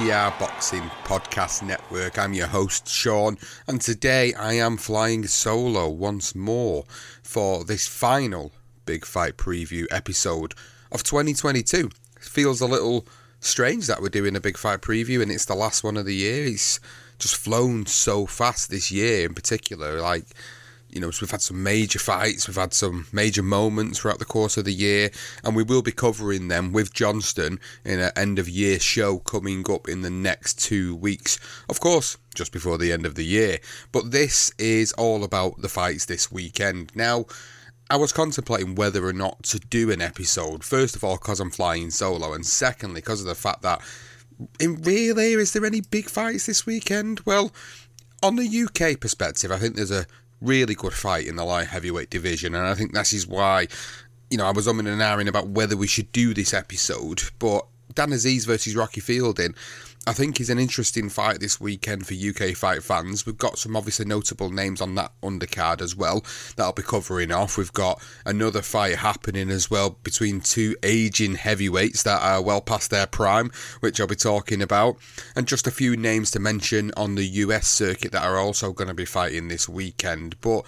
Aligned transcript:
BTR 0.00 0.38
Boxing 0.38 0.90
Podcast 1.04 1.62
Network. 1.62 2.18
I'm 2.18 2.32
your 2.32 2.46
host, 2.46 2.88
Sean, 2.88 3.36
and 3.68 3.82
today 3.82 4.32
I 4.32 4.54
am 4.54 4.78
flying 4.78 5.26
solo 5.26 5.90
once 5.90 6.34
more 6.34 6.84
for 7.22 7.64
this 7.64 7.86
final 7.86 8.50
Big 8.86 9.04
Fight 9.04 9.36
Preview 9.36 9.84
episode 9.90 10.54
of 10.90 11.02
2022. 11.02 11.90
Feels 12.18 12.62
a 12.62 12.66
little 12.66 13.06
strange 13.40 13.88
that 13.88 14.00
we're 14.00 14.08
doing 14.08 14.34
a 14.36 14.40
Big 14.40 14.56
Fight 14.56 14.80
Preview 14.80 15.20
and 15.20 15.30
it's 15.30 15.44
the 15.44 15.54
last 15.54 15.84
one 15.84 15.98
of 15.98 16.06
the 16.06 16.14
year. 16.14 16.46
It's 16.46 16.80
just 17.18 17.36
flown 17.36 17.84
so 17.84 18.24
fast 18.24 18.70
this 18.70 18.90
year 18.90 19.26
in 19.26 19.34
particular. 19.34 20.00
Like, 20.00 20.24
you 20.92 21.00
know, 21.00 21.10
so 21.10 21.22
we've 21.22 21.30
had 21.30 21.42
some 21.42 21.62
major 21.62 21.98
fights, 21.98 22.48
we've 22.48 22.56
had 22.56 22.74
some 22.74 23.06
major 23.12 23.42
moments 23.42 23.98
throughout 23.98 24.18
the 24.18 24.24
course 24.24 24.56
of 24.56 24.64
the 24.64 24.72
year, 24.72 25.10
and 25.44 25.54
we 25.54 25.62
will 25.62 25.82
be 25.82 25.92
covering 25.92 26.48
them 26.48 26.72
with 26.72 26.92
Johnson 26.92 27.60
in 27.84 28.00
an 28.00 28.10
end 28.16 28.38
of 28.38 28.48
year 28.48 28.78
show 28.78 29.18
coming 29.18 29.64
up 29.70 29.88
in 29.88 30.02
the 30.02 30.10
next 30.10 30.58
two 30.58 30.96
weeks. 30.96 31.38
Of 31.68 31.80
course, 31.80 32.16
just 32.34 32.52
before 32.52 32.78
the 32.78 32.92
end 32.92 33.06
of 33.06 33.14
the 33.14 33.24
year. 33.24 33.58
But 33.92 34.10
this 34.10 34.52
is 34.58 34.92
all 34.94 35.24
about 35.24 35.62
the 35.62 35.68
fights 35.68 36.06
this 36.06 36.30
weekend. 36.30 36.92
Now, 36.94 37.26
I 37.88 37.96
was 37.96 38.12
contemplating 38.12 38.76
whether 38.76 39.04
or 39.04 39.12
not 39.12 39.42
to 39.44 39.58
do 39.58 39.90
an 39.90 40.00
episode. 40.00 40.62
First 40.62 40.94
of 40.94 41.02
all, 41.02 41.16
because 41.16 41.40
I'm 41.40 41.50
flying 41.50 41.90
solo, 41.90 42.32
and 42.32 42.46
secondly, 42.46 43.00
because 43.00 43.20
of 43.20 43.26
the 43.26 43.34
fact 43.34 43.62
that, 43.62 43.80
in 44.58 44.80
really, 44.82 45.32
is 45.32 45.52
there 45.52 45.66
any 45.66 45.80
big 45.80 46.08
fights 46.08 46.46
this 46.46 46.64
weekend? 46.64 47.20
Well, 47.26 47.52
on 48.22 48.36
the 48.36 48.46
UK 48.46 49.00
perspective, 49.00 49.50
I 49.50 49.58
think 49.58 49.74
there's 49.74 49.90
a 49.90 50.06
really 50.40 50.74
good 50.74 50.92
fight 50.92 51.26
in 51.26 51.36
the 51.36 51.44
light 51.44 51.68
heavyweight 51.68 52.10
division, 52.10 52.54
and 52.54 52.66
I 52.66 52.74
think 52.74 52.92
that 52.92 53.12
is 53.12 53.26
why, 53.26 53.68
you 54.30 54.38
know, 54.38 54.46
I 54.46 54.52
was 54.52 54.66
umming 54.66 54.90
and 54.90 55.00
ahhing 55.00 55.28
about 55.28 55.48
whether 55.48 55.76
we 55.76 55.86
should 55.86 56.10
do 56.12 56.34
this 56.34 56.54
episode. 56.54 57.22
But 57.38 57.66
Dan 57.94 58.10
Azeez 58.10 58.46
versus 58.46 58.76
Rocky 58.76 59.00
Fielding, 59.00 59.54
I 60.06 60.14
think 60.14 60.40
is 60.40 60.48
an 60.48 60.58
interesting 60.58 61.10
fight 61.10 61.40
this 61.40 61.60
weekend 61.60 62.06
for 62.06 62.14
UK 62.14 62.56
fight 62.56 62.82
fans. 62.82 63.26
We've 63.26 63.36
got 63.36 63.58
some 63.58 63.76
obviously 63.76 64.06
notable 64.06 64.50
names 64.50 64.80
on 64.80 64.94
that 64.94 65.12
undercard 65.22 65.82
as 65.82 65.94
well 65.94 66.24
that 66.56 66.62
I'll 66.62 66.72
be 66.72 66.82
covering 66.82 67.30
off. 67.30 67.58
We've 67.58 67.72
got 67.72 68.02
another 68.24 68.62
fight 68.62 68.96
happening 68.96 69.50
as 69.50 69.70
well 69.70 69.98
between 70.02 70.40
two 70.40 70.74
aging 70.82 71.34
heavyweights 71.34 72.02
that 72.04 72.22
are 72.22 72.40
well 72.40 72.62
past 72.62 72.90
their 72.90 73.06
prime, 73.06 73.50
which 73.80 74.00
I'll 74.00 74.06
be 74.06 74.16
talking 74.16 74.62
about, 74.62 74.96
and 75.36 75.46
just 75.46 75.66
a 75.66 75.70
few 75.70 75.98
names 75.98 76.30
to 76.30 76.40
mention 76.40 76.92
on 76.96 77.14
the 77.14 77.26
US 77.26 77.68
circuit 77.68 78.12
that 78.12 78.24
are 78.24 78.38
also 78.38 78.72
going 78.72 78.88
to 78.88 78.94
be 78.94 79.04
fighting 79.04 79.48
this 79.48 79.68
weekend. 79.68 80.40
But 80.40 80.64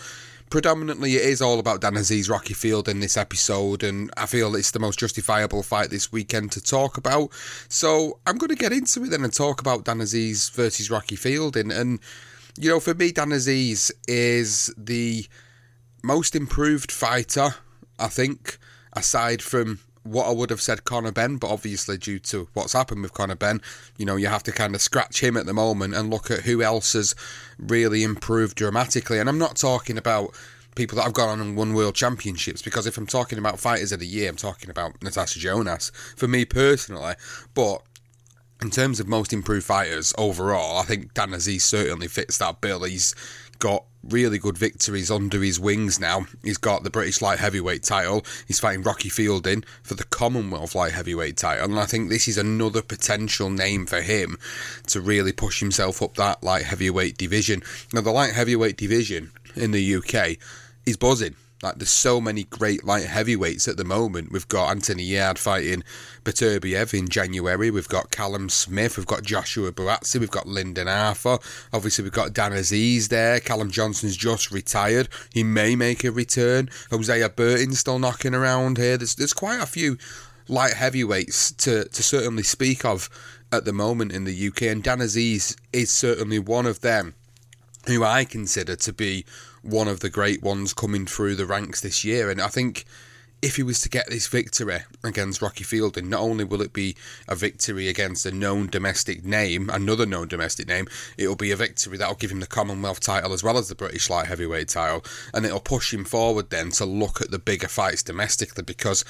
predominantly 0.53 1.15
it 1.15 1.25
is 1.25 1.41
all 1.41 1.59
about 1.59 1.81
Dan 1.81 1.95
Azeez 1.95 2.29
Rocky 2.29 2.53
Fielding 2.53 3.01
this 3.01 3.17
episode, 3.17 3.83
and 3.83 4.11
I 4.19 4.27
feel 4.27 4.55
it's 4.55 4.73
the 4.73 4.79
most 4.79 4.99
justifiable 4.99 5.63
fight 5.63 5.89
this 5.89 6.13
weekend 6.13 6.53
to 6.53 6.61
talk 6.61 6.99
about. 6.99 7.31
So 7.71 8.19
I'm 8.27 8.37
going 8.37 8.51
to 8.51 8.55
get 8.55 8.71
into 8.71 9.03
it 9.03 9.09
then 9.09 9.25
and 9.25 9.33
talk 9.33 9.63
about 9.63 9.87
Dan 9.87 10.01
Azeez 10.01 10.53
versus 10.53 10.91
Rocky 10.91 11.17
Field, 11.17 11.57
and, 11.57 11.73
and 11.73 12.01
you 12.61 12.69
know, 12.69 12.81
for 12.81 12.93
me, 12.93 13.13
Dan 13.13 13.31
Azeez 13.31 13.91
is 14.07 14.71
the 14.77 15.25
most 16.05 16.37
improved 16.37 16.93
fighter, 16.93 17.55
I 17.99 18.09
think, 18.09 18.59
aside 18.93 19.41
from 19.41 19.79
what 20.05 20.27
I 20.27 20.33
would 20.33 20.51
have 20.51 20.61
said 20.61 20.85
Conor 20.85 21.13
Benn, 21.13 21.37
but 21.37 21.51
obviously 21.51 21.97
due 21.97 22.19
to 22.21 22.49
what's 22.55 22.73
happened 22.73 23.03
with 23.03 23.15
Conor 23.15 23.37
Benn, 23.37 23.61
you 23.97 24.05
know, 24.05 24.17
you 24.17 24.27
have 24.27 24.43
to 24.45 24.53
kind 24.53 24.75
of 24.75 24.81
scratch 24.81 25.23
him 25.23 25.37
at 25.37 25.47
the 25.47 25.55
moment 25.55 25.95
and 25.95 26.11
look 26.11 26.31
at 26.31 26.41
who 26.41 26.63
else 26.63 26.95
has 26.95 27.15
really 27.59 28.03
improved 28.03 28.57
dramatically. 28.57 29.19
And 29.19 29.29
I'm 29.29 29.39
not 29.39 29.57
talking 29.57 29.97
about 29.97 30.35
people 30.75 30.97
that 30.97 31.05
have 31.05 31.13
gone 31.13 31.29
on 31.29 31.41
and 31.41 31.57
won 31.57 31.75
world 31.75 31.95
championships, 31.95 32.63
because 32.63 32.87
if 32.87 32.97
I'm 32.97 33.07
talking 33.07 33.39
about 33.39 33.61
fighters 33.61 33.93
of 33.93 34.01
the 34.01 34.07
year, 34.07 34.29
I'm 34.29 34.37
talking 34.37 34.71
about 34.71 35.03
Natasha 35.03 35.39
Jonas, 35.39 35.93
for 36.17 36.27
me 36.27 36.45
personally. 36.45 37.15
But 37.55 37.83
in 38.63 38.71
terms 38.71 39.01
of 39.01 39.09
most 39.09 39.33
improved 39.33 39.67
fighters 39.67 40.15
overall, 40.17 40.79
I 40.79 40.85
think 40.85 41.15
Dan 41.15 41.31
Azeez 41.31 41.63
certainly 41.63 42.09
fits 42.09 42.39
that 42.39 42.61
bill. 42.61 42.85
He's 42.85 43.15
got 43.63 43.85
really 44.03 44.39
good 44.39 44.59
victories 44.59 45.09
under 45.09 45.41
his 45.41 45.61
wings 45.61 46.01
now. 46.01 46.27
He's 46.43 46.59
got 46.59 46.83
the 46.83 46.91
British 46.91 47.23
light 47.23 47.39
heavyweight 47.39 47.85
title. 47.85 48.25
He's 48.49 48.59
fighting 48.59 48.83
Rocky 48.83 49.09
Fielding 49.09 49.63
for 49.85 49.95
the 49.95 50.03
Commonwealth 50.03 50.75
light 50.75 50.91
heavyweight 50.91 51.37
title. 51.37 51.67
And 51.67 51.79
I 51.79 51.87
think 51.87 52.09
this 52.11 52.27
is 52.27 52.37
another 52.37 52.83
potential 52.83 53.51
name 53.51 53.87
for 53.87 54.01
him 54.01 54.37
to 54.89 55.01
really 55.01 55.31
push 55.31 55.61
himself 55.61 56.03
up 56.03 56.17
that 56.17 56.43
light 56.43 56.65
heavyweight 56.65 57.17
division. 57.17 57.63
Now, 57.93 58.01
the 58.01 58.11
light 58.11 58.33
heavyweight 58.33 58.77
division 58.77 59.31
in 59.55 59.71
the 59.71 59.95
UK 59.95 60.39
is 60.85 60.97
buzzing. 60.97 61.37
Like 61.63 61.77
there's 61.77 61.91
so 61.91 62.21
many 62.21 62.45
great 62.45 62.85
light 62.85 63.05
heavyweights 63.05 63.69
at 63.69 63.77
the 63.77 63.85
moment. 63.85 64.33
We've 64.33 64.49
got 64.49 64.71
Anthony 64.71 65.05
Yarde 65.05 65.39
fighting 65.39 65.85
Beterbiev 66.25 66.99
in 66.99 67.09
January. 67.09 67.71
We've 67.71 67.89
got 67.89 68.11
Callum 68.11 68.49
Smith. 68.49 68.97
We've 68.97 69.07
got 69.07 69.23
Joshua 69.23 69.71
Buatsi. 69.71 70.19
We've 70.19 70.31
got 70.31 70.47
Lyndon 70.47 70.89
Arthur. 70.89 71.39
Obviously, 71.73 72.03
we've 72.03 72.13
got 72.13 72.33
Dan 72.33 72.51
Azeez 72.51 73.09
there. 73.09 73.39
Callum 73.39 73.71
Johnson's 73.71 74.17
just 74.17 74.51
retired. 74.51 75.09
He 75.33 75.45
may 75.45 75.77
make 75.77 76.03
a 76.03 76.11
return. 76.11 76.69
Hosea 76.91 77.29
Burton's 77.29 77.79
still 77.79 78.01
knocking 78.01 78.35
around 78.35 78.79
here. 78.79 78.97
There's 78.97 79.15
there's 79.15 79.33
quite 79.33 79.63
a 79.63 79.67
few 79.67 79.99
light 80.49 80.75
heavyweights 80.75 81.53
to 81.53 81.85
to 81.85 82.03
certainly 82.03 82.43
speak 82.43 82.85
of 82.85 83.09
at 83.53 83.65
the 83.65 83.73
moment 83.73 84.13
in 84.13 84.25
the 84.25 84.49
UK, 84.49 84.63
and 84.63 84.83
Dan 84.83 84.99
Azeez 84.99 85.57
is 85.73 85.91
certainly 85.91 86.39
one 86.39 86.67
of 86.67 86.81
them 86.81 87.15
who 87.87 88.03
I 88.03 88.25
consider 88.25 88.77
to 88.77 88.93
be 88.93 89.25
one 89.63 89.89
of 89.89 90.01
the 90.01 90.11
great 90.11 90.43
ones 90.43 90.75
coming 90.75 91.07
through 91.07 91.37
the 91.37 91.47
ranks 91.47 91.81
this 91.81 92.05
year. 92.05 92.31
And 92.31 92.41
I 92.41 92.49
think 92.49 92.85
if 93.43 93.57
he 93.57 93.63
was 93.65 93.81
to 93.81 93.89
get 93.89 94.09
this 94.09 94.29
victory 94.29 94.79
against 95.03 95.43
Rocky 95.43 95.65
Fielding, 95.65 96.09
not 96.09 96.21
only 96.21 96.45
will 96.45 96.63
it 96.63 96.73
be 96.73 96.95
a 97.29 97.35
victory 97.35 97.89
against 97.89 98.25
a 98.25 98.31
known 98.31 98.69
domestic 98.69 99.25
name, 99.25 99.69
another 99.69 100.07
known 100.07 100.29
domestic 100.29 100.69
name, 100.69 100.87
it'll 101.19 101.35
be 101.35 101.51
a 101.51 101.57
victory 101.57 101.97
that'll 101.97 102.15
give 102.15 102.31
him 102.31 102.39
the 102.39 102.47
Commonwealth 102.47 103.01
title 103.01 103.33
as 103.33 103.43
well 103.43 103.59
as 103.59 103.69
the 103.69 103.75
British 103.75 104.09
light 104.09 104.29
heavyweight 104.29 104.69
title, 104.69 105.05
and 105.35 105.45
it'll 105.45 105.59
push 105.59 105.93
him 105.93 106.05
forward 106.05 106.51
then 106.51 106.71
to 106.71 106.85
look 106.85 107.21
at 107.21 107.33
the 107.33 107.39
bigger 107.39 107.69
fights 107.69 108.05
domestically 108.05 108.63
because 108.63 109.05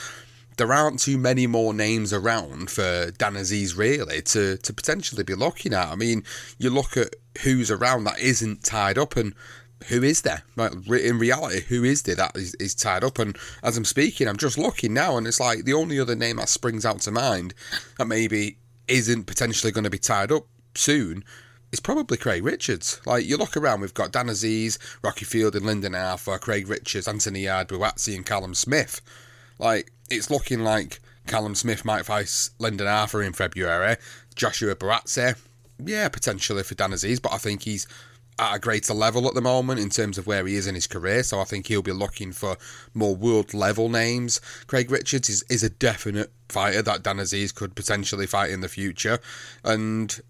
there 0.57 0.73
aren't 0.73 1.01
too 1.01 1.19
many 1.19 1.47
more 1.47 1.75
names 1.75 2.13
around 2.13 2.71
for 2.71 3.11
Dan 3.11 3.35
Azeez 3.35 3.77
really 3.77 4.23
to, 4.23 4.57
to 4.59 4.73
potentially 4.73 5.25
be 5.25 5.35
looking 5.35 5.75
at. 5.75 5.89
I 5.89 5.95
mean, 5.95 6.25
you 6.59 6.71
look 6.71 6.97
at 6.97 7.17
who's 7.43 7.71
around 7.71 8.05
that 8.05 8.19
isn't 8.19 8.63
tied 8.63 8.99
up 8.99 9.17
and 9.17 9.35
who 9.87 10.03
is 10.03 10.23
there? 10.23 10.43
Like 10.57 10.73
in 10.89 11.19
reality, 11.19 11.61
who 11.63 11.85
is 11.85 12.03
there 12.03 12.17
that 12.17 12.37
is, 12.37 12.55
is 12.57 12.75
tied 12.75 13.05
up? 13.05 13.19
And 13.19 13.37
as 13.63 13.77
I'm 13.77 13.85
speaking, 13.85 14.29
I'm 14.29 14.37
just 14.37 14.59
looking 14.59 14.95
now, 14.95 15.17
and 15.17 15.27
it's 15.27 15.41
like 15.41 15.65
the 15.65 15.75
only 15.75 15.99
other 15.99 16.17
name 16.17 16.37
that 16.37 16.49
springs 16.49 16.85
out 16.87 17.01
to 17.01 17.11
mind 17.11 17.55
that 17.99 18.07
maybe 18.07 18.57
isn't 18.89 19.25
potentially 19.25 19.73
going 19.73 19.85
to 19.85 19.91
be 19.91 19.99
tied 19.99 20.33
up 20.33 20.47
soon 20.75 21.25
is 21.73 21.81
probably 21.81 22.19
Craig 22.19 22.45
Richards. 22.45 23.01
Like 23.07 23.27
you 23.27 23.37
look 23.37 23.57
around, 23.57 23.81
we've 23.81 23.95
got 23.95 24.13
Dan 24.13 24.27
Azeez, 24.27 24.79
Rocky 25.03 25.25
Field, 25.25 25.57
and 25.57 25.65
Lyndon 25.65 25.95
Arthur, 25.95 26.39
Craig 26.39 26.69
Richards, 26.69 27.09
Anthony 27.09 27.41
Yarde, 27.41 27.69
Buatsi, 27.69 28.15
and 28.15 28.27
Callum 28.27 28.55
Smith. 28.55 29.01
Like 29.59 29.91
it's 30.11 30.31
looking 30.31 30.61
like 30.61 31.01
Callum 31.27 31.55
Smith 31.55 31.85
might 31.85 32.07
face 32.07 32.51
Lyndon 32.59 32.87
Arthur 32.87 33.23
in 33.23 33.33
February. 33.33 33.97
Joshua 34.35 34.75
Buatsi, 34.75 35.37
yeah, 35.85 36.09
potentially 36.09 36.63
for 36.63 36.75
Dan 36.75 36.91
Azeez, 36.91 37.21
but 37.21 37.33
I 37.33 37.39
think 37.39 37.63
he's 37.63 37.87
at 38.39 38.57
a 38.57 38.59
greater 38.59 38.95
level 38.95 39.29
at 39.29 39.35
the 39.35 39.41
moment 39.41 39.81
in 39.81 39.91
terms 39.91 40.19
of 40.19 40.27
where 40.27 40.47
he 40.47 40.57
is 40.57 40.67
in 40.67 40.75
his 40.75 40.87
career. 40.87 41.23
So 41.23 41.41
I 41.41 41.45
think 41.45 41.67
he'll 41.67 41.83
be 41.83 41.93
looking 41.93 42.33
for 42.33 42.57
more 42.95 43.15
world 43.15 43.55
level 43.55 43.89
names. 43.89 44.41
Craig 44.67 44.91
Richards 44.91 45.29
is, 45.29 45.45
is 45.49 45.63
a 45.63 45.71
definite 45.71 46.33
fighter 46.49 46.83
that 46.83 47.03
Dan 47.03 47.19
Azeez 47.19 47.55
could 47.55 47.75
potentially 47.75 48.27
fight 48.27 48.51
in 48.51 48.61
the 48.61 48.69
future. 48.69 49.19
And 49.65 50.21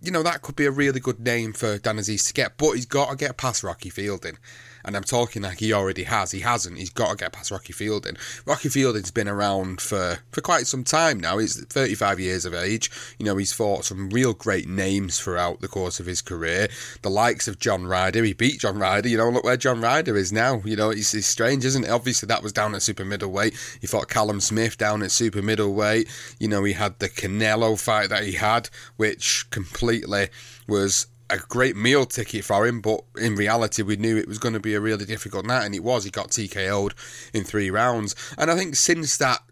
you 0.00 0.10
know, 0.10 0.22
that 0.22 0.42
could 0.42 0.56
be 0.56 0.66
a 0.66 0.70
really 0.70 1.00
good 1.00 1.20
name 1.20 1.54
for 1.54 1.78
Dan 1.78 1.96
Azeez 1.96 2.26
to 2.26 2.34
get, 2.34 2.58
but 2.58 2.72
he's 2.72 2.86
got 2.86 3.10
to 3.10 3.16
get 3.16 3.38
past 3.38 3.62
Rocky 3.62 3.88
Fielding 3.88 4.36
and 4.84 4.96
I'm 4.96 5.04
talking 5.04 5.42
like 5.42 5.58
he 5.58 5.72
already 5.72 6.04
has. 6.04 6.30
He 6.30 6.40
hasn't. 6.40 6.78
He's 6.78 6.90
got 6.90 7.10
to 7.10 7.16
get 7.16 7.32
past 7.32 7.50
Rocky 7.50 7.72
Fielding. 7.72 8.16
Rocky 8.46 8.68
Fielding's 8.68 9.10
been 9.10 9.28
around 9.28 9.80
for, 9.80 10.18
for 10.30 10.40
quite 10.40 10.66
some 10.66 10.84
time 10.84 11.18
now. 11.18 11.38
He's 11.38 11.64
35 11.64 12.20
years 12.20 12.44
of 12.44 12.54
age. 12.54 12.90
You 13.18 13.26
know, 13.26 13.36
he's 13.36 13.52
fought 13.52 13.84
some 13.84 14.10
real 14.10 14.34
great 14.34 14.68
names 14.68 15.18
throughout 15.18 15.60
the 15.60 15.68
course 15.68 16.00
of 16.00 16.06
his 16.06 16.20
career. 16.20 16.68
The 17.02 17.10
likes 17.10 17.48
of 17.48 17.58
John 17.58 17.86
Ryder. 17.86 18.22
He 18.24 18.34
beat 18.34 18.60
John 18.60 18.78
Ryder. 18.78 19.08
You 19.08 19.16
know, 19.16 19.30
look 19.30 19.44
where 19.44 19.56
John 19.56 19.80
Ryder 19.80 20.16
is 20.16 20.32
now. 20.32 20.60
You 20.64 20.76
know, 20.76 20.90
it's, 20.90 21.14
strange, 21.26 21.64
isn't 21.64 21.84
it? 21.84 21.90
Obviously, 21.90 22.26
that 22.26 22.42
was 22.42 22.52
down 22.52 22.74
at 22.74 22.82
super 22.82 23.04
middleweight. 23.04 23.54
He 23.80 23.86
fought 23.86 24.08
Callum 24.08 24.40
Smith 24.40 24.76
down 24.76 25.02
at 25.02 25.10
super 25.10 25.42
middleweight. 25.42 26.08
You 26.38 26.48
know, 26.48 26.64
he 26.64 26.74
had 26.74 26.98
the 26.98 27.08
Canelo 27.08 27.80
fight 27.80 28.10
that 28.10 28.24
he 28.24 28.32
had, 28.32 28.68
which 28.96 29.46
completely 29.50 30.28
was 30.66 31.06
a 31.30 31.38
great 31.38 31.76
meal 31.76 32.04
ticket 32.04 32.44
for 32.44 32.66
him, 32.66 32.80
but 32.80 33.02
in 33.16 33.34
reality, 33.34 33.82
we 33.82 33.96
knew 33.96 34.16
it 34.16 34.28
was 34.28 34.38
going 34.38 34.54
to 34.54 34.60
be 34.60 34.74
a 34.74 34.80
really 34.80 35.04
difficult 35.04 35.46
night, 35.46 35.64
and 35.64 35.74
it 35.74 35.82
was. 35.82 36.04
He 36.04 36.10
got 36.10 36.30
TKO'd 36.30 36.94
in 37.32 37.44
three 37.44 37.70
rounds. 37.70 38.14
And 38.36 38.50
I 38.50 38.56
think 38.56 38.76
since 38.76 39.16
that 39.18 39.42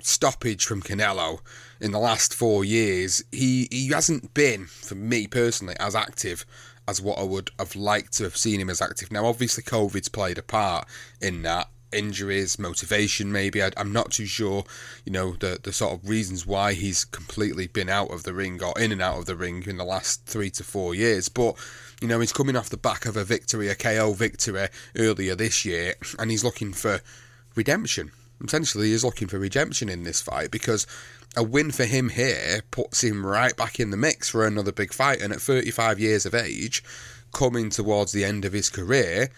stoppage 0.00 0.64
from 0.64 0.82
Canelo 0.82 1.40
in 1.80 1.92
the 1.92 1.98
last 1.98 2.34
four 2.34 2.64
years, 2.64 3.24
he, 3.32 3.68
he 3.70 3.88
hasn't 3.88 4.34
been, 4.34 4.66
for 4.66 4.94
me 4.94 5.26
personally, 5.26 5.74
as 5.80 5.94
active 5.94 6.44
as 6.86 7.00
what 7.00 7.18
I 7.18 7.22
would 7.22 7.50
have 7.58 7.76
liked 7.76 8.12
to 8.14 8.24
have 8.24 8.36
seen 8.36 8.60
him 8.60 8.70
as 8.70 8.82
active. 8.82 9.12
Now, 9.12 9.26
obviously, 9.26 9.62
COVID's 9.62 10.08
played 10.08 10.38
a 10.38 10.42
part 10.42 10.86
in 11.20 11.42
that, 11.42 11.68
injuries, 11.92 12.58
motivation, 12.58 13.32
maybe. 13.32 13.62
I, 13.62 13.70
am 13.76 13.92
not 13.92 14.10
too 14.12 14.26
sure, 14.26 14.64
you 15.04 15.12
know, 15.12 15.32
the, 15.32 15.58
the 15.62 15.72
sort 15.72 15.94
of 15.94 16.08
reasons 16.08 16.46
why 16.46 16.74
he's 16.74 17.04
completely 17.04 17.66
been 17.66 17.88
out 17.88 18.10
of 18.10 18.22
the 18.22 18.32
ring 18.32 18.62
or 18.62 18.78
in 18.78 18.92
and 18.92 19.02
out 19.02 19.18
of 19.18 19.26
the 19.26 19.36
ring 19.36 19.64
in 19.66 19.76
the 19.76 19.84
last 19.84 20.26
three 20.26 20.50
to 20.50 20.64
four 20.64 20.94
years. 20.94 21.28
But, 21.28 21.56
you 22.00 22.08
know, 22.08 22.20
he's 22.20 22.32
coming 22.32 22.56
off 22.56 22.70
the 22.70 22.76
back 22.76 23.06
of 23.06 23.16
a 23.16 23.24
victory, 23.24 23.68
a 23.68 23.74
KO 23.74 24.12
victory 24.12 24.68
earlier 24.96 25.34
this 25.34 25.64
year, 25.64 25.94
and 26.18 26.30
he's 26.30 26.44
looking 26.44 26.72
for 26.72 27.00
redemption. 27.54 28.10
Essentially, 28.44 28.88
he's 28.88 29.04
looking 29.04 29.28
for 29.28 29.38
redemption 29.38 29.88
in 29.88 30.02
this 30.02 30.20
fight 30.20 30.50
because 30.50 30.86
a 31.36 31.42
win 31.42 31.70
for 31.70 31.84
him 31.84 32.10
here 32.10 32.60
puts 32.70 33.02
him 33.02 33.24
right 33.24 33.56
back 33.56 33.80
in 33.80 33.90
the 33.90 33.96
mix 33.96 34.28
for 34.28 34.46
another 34.46 34.72
big 34.72 34.92
fight. 34.92 35.22
And 35.22 35.32
at 35.32 35.40
35 35.40 35.98
years 35.98 36.26
of 36.26 36.34
age, 36.34 36.82
coming 37.32 37.70
towards 37.70 38.12
the 38.12 38.24
end 38.24 38.44
of 38.44 38.52
his 38.52 38.68
career, 38.68 39.28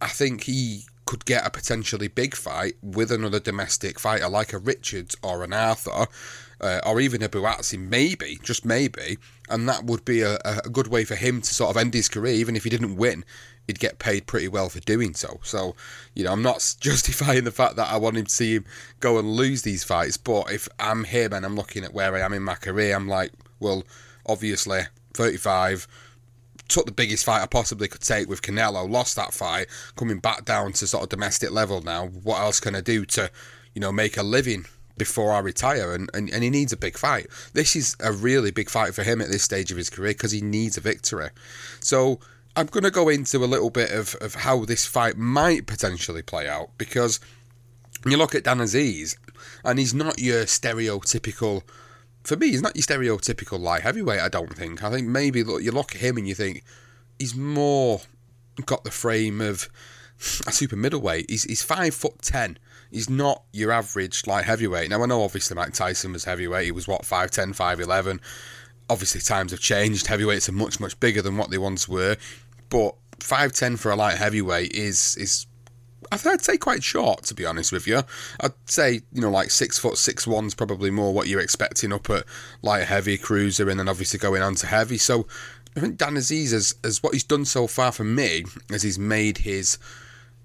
I 0.00 0.08
think 0.08 0.44
he 0.44 0.84
could 1.06 1.24
get 1.24 1.46
a 1.46 1.50
potentially 1.50 2.08
big 2.08 2.34
fight 2.34 2.74
with 2.82 3.10
another 3.10 3.40
domestic 3.40 3.98
fighter 3.98 4.28
like 4.28 4.52
a 4.52 4.58
Richards 4.58 5.16
or 5.22 5.42
an 5.42 5.52
Arthur. 5.52 6.06
Uh, 6.58 6.80
or 6.86 7.00
even 7.02 7.22
a 7.22 7.28
Buatsi, 7.28 7.78
maybe, 7.78 8.38
just 8.42 8.64
maybe, 8.64 9.18
and 9.50 9.68
that 9.68 9.84
would 9.84 10.06
be 10.06 10.22
a, 10.22 10.38
a 10.42 10.70
good 10.70 10.86
way 10.86 11.04
for 11.04 11.14
him 11.14 11.42
to 11.42 11.54
sort 11.54 11.68
of 11.68 11.76
end 11.76 11.92
his 11.92 12.08
career. 12.08 12.32
Even 12.32 12.56
if 12.56 12.64
he 12.64 12.70
didn't 12.70 12.96
win, 12.96 13.26
he'd 13.66 13.78
get 13.78 13.98
paid 13.98 14.26
pretty 14.26 14.48
well 14.48 14.70
for 14.70 14.80
doing 14.80 15.14
so. 15.14 15.38
So, 15.42 15.76
you 16.14 16.24
know, 16.24 16.32
I'm 16.32 16.40
not 16.40 16.74
justifying 16.80 17.44
the 17.44 17.50
fact 17.50 17.76
that 17.76 17.90
I 17.90 17.98
want 17.98 18.16
him 18.16 18.24
to 18.24 18.34
see 18.34 18.54
him 18.54 18.64
go 19.00 19.18
and 19.18 19.32
lose 19.32 19.62
these 19.62 19.84
fights, 19.84 20.16
but 20.16 20.50
if 20.50 20.66
I'm 20.80 21.04
him 21.04 21.34
and 21.34 21.44
I'm 21.44 21.56
looking 21.56 21.84
at 21.84 21.92
where 21.92 22.14
I 22.14 22.20
am 22.20 22.32
in 22.32 22.42
my 22.42 22.54
career, 22.54 22.96
I'm 22.96 23.06
like, 23.06 23.32
well, 23.60 23.84
obviously, 24.24 24.82
35, 25.14 25.86
took 26.68 26.86
the 26.86 26.92
biggest 26.92 27.24
fight 27.24 27.42
I 27.42 27.46
possibly 27.46 27.88
could 27.88 28.00
take 28.00 28.28
with 28.28 28.42
Canelo, 28.42 28.88
lost 28.88 29.16
that 29.16 29.32
fight, 29.32 29.66
coming 29.96 30.18
back 30.18 30.44
down 30.44 30.72
to 30.74 30.86
sort 30.86 31.04
of 31.04 31.08
domestic 31.08 31.50
level 31.50 31.80
now. 31.82 32.06
What 32.06 32.40
else 32.40 32.60
can 32.60 32.74
I 32.74 32.80
do 32.80 33.04
to, 33.06 33.30
you 33.74 33.80
know, 33.80 33.92
make 33.92 34.16
a 34.16 34.22
living 34.22 34.66
before 34.96 35.32
I 35.32 35.40
retire? 35.40 35.94
And, 35.94 36.10
and, 36.14 36.30
and 36.30 36.42
he 36.42 36.50
needs 36.50 36.72
a 36.72 36.76
big 36.76 36.98
fight. 36.98 37.26
This 37.52 37.76
is 37.76 37.96
a 38.00 38.12
really 38.12 38.50
big 38.50 38.70
fight 38.70 38.94
for 38.94 39.02
him 39.02 39.20
at 39.20 39.28
this 39.28 39.42
stage 39.42 39.70
of 39.70 39.76
his 39.76 39.90
career 39.90 40.12
because 40.12 40.32
he 40.32 40.40
needs 40.40 40.76
a 40.76 40.80
victory. 40.80 41.30
So 41.80 42.20
I'm 42.56 42.66
going 42.66 42.84
to 42.84 42.90
go 42.90 43.08
into 43.08 43.44
a 43.44 43.46
little 43.46 43.70
bit 43.70 43.90
of, 43.90 44.14
of 44.20 44.34
how 44.34 44.64
this 44.64 44.86
fight 44.86 45.16
might 45.16 45.66
potentially 45.66 46.22
play 46.22 46.48
out 46.48 46.70
because 46.78 47.20
you 48.04 48.16
look 48.16 48.34
at 48.34 48.44
Dan 48.44 48.58
Azeez 48.58 49.16
and 49.64 49.78
he's 49.78 49.92
not 49.92 50.18
your 50.18 50.44
stereotypical 50.44 51.62
for 52.26 52.36
me, 52.36 52.48
he's 52.48 52.62
not 52.62 52.74
your 52.74 52.82
stereotypical 52.82 53.60
light 53.60 53.82
heavyweight. 53.82 54.20
I 54.20 54.28
don't 54.28 54.52
think. 54.52 54.82
I 54.82 54.90
think 54.90 55.06
maybe 55.06 55.44
look, 55.44 55.62
you 55.62 55.70
look 55.70 55.94
at 55.94 56.00
him 56.00 56.16
and 56.16 56.26
you 56.26 56.34
think 56.34 56.64
he's 57.18 57.34
more 57.34 58.00
got 58.64 58.84
the 58.84 58.90
frame 58.90 59.40
of 59.40 59.68
a 60.46 60.52
super 60.52 60.76
middleweight. 60.76 61.30
He's 61.30 61.44
he's 61.44 61.62
five 61.62 61.94
foot 61.94 62.20
ten. 62.22 62.58
He's 62.90 63.08
not 63.08 63.42
your 63.52 63.70
average 63.70 64.26
light 64.26 64.44
heavyweight. 64.44 64.90
Now 64.90 65.02
I 65.02 65.06
know 65.06 65.22
obviously 65.22 65.54
Mike 65.54 65.74
Tyson 65.74 66.12
was 66.12 66.24
heavyweight. 66.24 66.66
He 66.66 66.72
was 66.72 66.86
what 66.86 67.02
5'10", 67.02 67.56
5'11". 67.56 68.20
Obviously 68.88 69.20
times 69.20 69.50
have 69.50 69.60
changed. 69.60 70.06
Heavyweights 70.06 70.48
are 70.48 70.52
much 70.52 70.80
much 70.80 70.98
bigger 71.00 71.22
than 71.22 71.36
what 71.36 71.50
they 71.50 71.58
once 71.58 71.88
were. 71.88 72.16
But 72.68 72.94
five 73.20 73.52
ten 73.52 73.76
for 73.76 73.90
a 73.90 73.96
light 73.96 74.16
heavyweight 74.16 74.72
is 74.72 75.16
is 75.16 75.46
I'd 76.12 76.42
say 76.42 76.56
quite 76.56 76.82
short, 76.82 77.24
to 77.24 77.34
be 77.34 77.46
honest 77.46 77.72
with 77.72 77.86
you. 77.86 78.02
I'd 78.40 78.52
say, 78.66 79.00
you 79.12 79.20
know, 79.20 79.30
like 79.30 79.50
six 79.50 79.78
foot 79.78 79.98
six 79.98 80.26
one's 80.26 80.54
probably 80.54 80.90
more 80.90 81.12
what 81.12 81.28
you're 81.28 81.40
expecting 81.40 81.92
up 81.92 82.08
at 82.10 82.24
light 82.62 82.84
heavy 82.84 83.18
cruiser 83.18 83.68
and 83.68 83.78
then 83.78 83.88
obviously 83.88 84.18
going 84.18 84.42
on 84.42 84.54
to 84.56 84.66
heavy. 84.66 84.98
So 84.98 85.26
I 85.76 85.80
think 85.80 85.98
Dan 85.98 86.14
Azeez 86.14 86.52
has, 86.52 86.74
has 86.82 87.02
what 87.02 87.12
he's 87.12 87.24
done 87.24 87.44
so 87.44 87.66
far 87.66 87.92
for 87.92 88.04
me 88.04 88.44
is 88.70 88.82
he's 88.82 88.98
made 88.98 89.38
his 89.38 89.78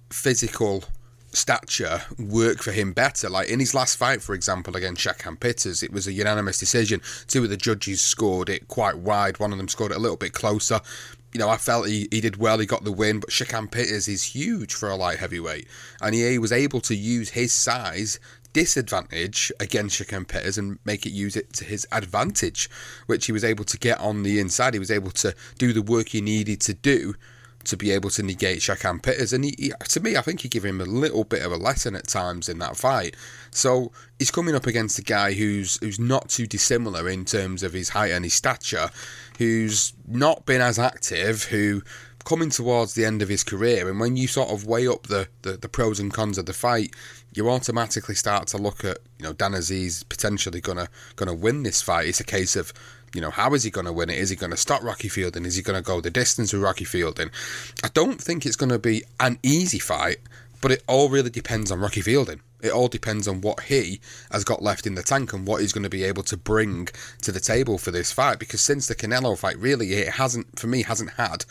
physical 0.09 0.83
stature 1.33 2.01
work 2.19 2.61
for 2.61 2.71
him 2.71 2.91
better. 2.91 3.29
Like 3.29 3.47
in 3.47 3.59
his 3.59 3.73
last 3.73 3.95
fight, 3.95 4.21
for 4.21 4.35
example, 4.35 4.75
against 4.75 5.05
Shakan 5.05 5.39
Pitters, 5.39 5.83
it 5.83 5.93
was 5.93 6.07
a 6.07 6.11
unanimous 6.11 6.59
decision. 6.59 7.01
Two 7.27 7.43
of 7.43 7.49
the 7.49 7.57
judges 7.57 8.01
scored 8.01 8.49
it 8.49 8.67
quite 8.67 8.97
wide. 8.97 9.39
One 9.39 9.51
of 9.51 9.57
them 9.57 9.69
scored 9.69 9.91
it 9.91 9.97
a 9.97 10.01
little 10.01 10.17
bit 10.17 10.33
closer 10.33 10.81
you 11.33 11.39
know, 11.39 11.49
I 11.49 11.57
felt 11.57 11.87
he, 11.87 12.07
he 12.11 12.21
did 12.21 12.37
well, 12.37 12.59
he 12.59 12.65
got 12.65 12.83
the 12.83 12.91
win, 12.91 13.19
but 13.19 13.29
Shakan 13.29 13.71
Pitters 13.71 14.07
is 14.07 14.23
huge 14.23 14.73
for 14.73 14.89
a 14.89 14.95
light 14.95 15.19
heavyweight. 15.19 15.67
And 16.01 16.13
he 16.13 16.37
was 16.37 16.51
able 16.51 16.81
to 16.81 16.95
use 16.95 17.29
his 17.29 17.53
size 17.53 18.19
disadvantage 18.53 19.51
against 19.59 20.01
Shakan 20.01 20.27
Pitters 20.27 20.57
and 20.57 20.79
make 20.85 21.05
it 21.05 21.11
use 21.11 21.35
it 21.35 21.53
to 21.53 21.65
his 21.65 21.87
advantage, 21.91 22.69
which 23.05 23.25
he 23.25 23.31
was 23.31 23.43
able 23.43 23.63
to 23.65 23.77
get 23.77 23.99
on 23.99 24.23
the 24.23 24.39
inside. 24.39 24.73
He 24.73 24.79
was 24.79 24.91
able 24.91 25.11
to 25.11 25.33
do 25.57 25.71
the 25.73 25.81
work 25.81 26.09
he 26.09 26.21
needed 26.21 26.59
to 26.61 26.73
do 26.73 27.15
to 27.65 27.77
be 27.77 27.91
able 27.91 28.09
to 28.11 28.23
negate 28.23 28.59
Shakan 28.59 29.01
Pitters. 29.01 29.33
And 29.33 29.45
he, 29.45 29.55
he, 29.57 29.73
to 29.89 29.99
me, 29.99 30.17
I 30.17 30.21
think 30.21 30.41
he 30.41 30.49
gave 30.49 30.65
him 30.65 30.81
a 30.81 30.85
little 30.85 31.23
bit 31.23 31.43
of 31.43 31.51
a 31.51 31.57
lesson 31.57 31.95
at 31.95 32.07
times 32.07 32.49
in 32.49 32.59
that 32.59 32.77
fight. 32.77 33.15
So 33.51 33.91
he's 34.19 34.31
coming 34.31 34.55
up 34.55 34.65
against 34.65 34.99
a 34.99 35.03
guy 35.03 35.33
who's 35.33 35.77
who's 35.77 35.99
not 35.99 36.29
too 36.29 36.47
dissimilar 36.47 37.09
in 37.09 37.25
terms 37.25 37.63
of 37.63 37.73
his 37.73 37.89
height 37.89 38.11
and 38.11 38.25
his 38.25 38.33
stature, 38.33 38.89
who's 39.37 39.93
not 40.07 40.45
been 40.45 40.61
as 40.61 40.79
active, 40.79 41.43
who 41.45 41.81
coming 42.23 42.49
towards 42.49 42.93
the 42.93 43.05
end 43.05 43.21
of 43.21 43.29
his 43.29 43.43
career. 43.43 43.89
And 43.89 43.99
when 43.99 44.15
you 44.15 44.27
sort 44.27 44.49
of 44.49 44.65
weigh 44.65 44.87
up 44.87 45.07
the, 45.07 45.27
the, 45.41 45.53
the 45.53 45.69
pros 45.69 45.99
and 45.99 46.13
cons 46.13 46.37
of 46.37 46.45
the 46.45 46.53
fight, 46.53 46.93
you 47.33 47.49
automatically 47.49 48.15
start 48.15 48.47
to 48.49 48.57
look 48.57 48.83
at, 48.83 48.99
you 49.17 49.25
know, 49.25 49.33
Dan 49.33 49.53
Azeez 49.53 50.07
potentially 50.07 50.61
gonna 50.61 50.89
gonna 51.15 51.33
win 51.33 51.63
this 51.63 51.81
fight. 51.81 52.07
It's 52.07 52.19
a 52.19 52.25
case 52.25 52.55
of 52.55 52.73
you 53.13 53.21
know, 53.21 53.29
how 53.29 53.53
is 53.53 53.63
he 53.63 53.69
going 53.69 53.85
to 53.85 53.93
win 53.93 54.09
it? 54.09 54.17
Is 54.17 54.29
he 54.29 54.35
going 54.35 54.51
to 54.51 54.57
stop 54.57 54.83
Rocky 54.83 55.09
Fielding? 55.09 55.45
Is 55.45 55.55
he 55.55 55.61
going 55.61 55.77
to 55.77 55.85
go 55.85 56.01
the 56.01 56.09
distance 56.09 56.53
with 56.53 56.61
Rocky 56.61 56.85
Fielding? 56.85 57.29
I 57.83 57.89
don't 57.89 58.21
think 58.21 58.45
it's 58.45 58.55
going 58.55 58.71
to 58.71 58.79
be 58.79 59.03
an 59.19 59.37
easy 59.43 59.79
fight, 59.79 60.17
but 60.61 60.71
it 60.71 60.83
all 60.87 61.09
really 61.09 61.29
depends 61.29 61.71
on 61.71 61.79
Rocky 61.79 62.01
Fielding. 62.01 62.41
It 62.61 62.71
all 62.71 62.87
depends 62.87 63.27
on 63.27 63.41
what 63.41 63.63
he 63.63 63.99
has 64.31 64.43
got 64.43 64.61
left 64.61 64.85
in 64.85 64.95
the 64.95 65.03
tank 65.03 65.33
and 65.33 65.47
what 65.47 65.61
he's 65.61 65.73
going 65.73 65.83
to 65.83 65.89
be 65.89 66.03
able 66.03 66.23
to 66.23 66.37
bring 66.37 66.89
to 67.23 67.31
the 67.31 67.39
table 67.39 67.77
for 67.77 67.91
this 67.91 68.11
fight. 68.11 68.39
Because 68.39 68.61
since 68.61 68.87
the 68.87 68.95
Canelo 68.95 69.37
fight, 69.37 69.57
really, 69.57 69.93
it 69.93 70.09
hasn't, 70.09 70.59
for 70.59 70.67
me, 70.67 70.83
hasn't 70.83 71.11
had 71.11 71.43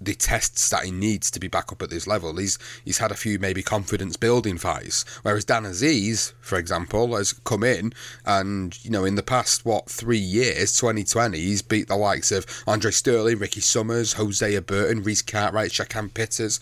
the 0.00 0.14
tests 0.14 0.68
that 0.70 0.84
he 0.84 0.90
needs 0.90 1.30
to 1.30 1.40
be 1.40 1.48
back 1.48 1.72
up 1.72 1.82
at 1.82 1.90
this 1.90 2.06
level. 2.06 2.36
He's 2.36 2.58
he's 2.84 2.98
had 2.98 3.10
a 3.10 3.16
few 3.16 3.38
maybe 3.38 3.62
confidence 3.62 4.16
building 4.16 4.58
fights, 4.58 5.04
whereas 5.22 5.44
Dan 5.44 5.64
Azeez, 5.64 6.32
for 6.40 6.58
example, 6.58 7.16
has 7.16 7.32
come 7.32 7.64
in 7.64 7.92
and 8.24 8.82
you 8.84 8.90
know 8.90 9.04
in 9.04 9.14
the 9.14 9.22
past 9.22 9.64
what 9.64 9.88
three 9.88 10.18
years, 10.18 10.76
2020, 10.76 11.38
he's 11.38 11.62
beat 11.62 11.88
the 11.88 11.96
likes 11.96 12.30
of 12.32 12.46
Andre 12.66 12.90
Sterling, 12.90 13.38
Ricky 13.38 13.60
Summers, 13.60 14.14
Hosea 14.14 14.62
Burton, 14.62 15.02
Reese 15.02 15.22
Cartwright, 15.22 15.70
Shakan 15.70 16.12
Pitters. 16.12 16.60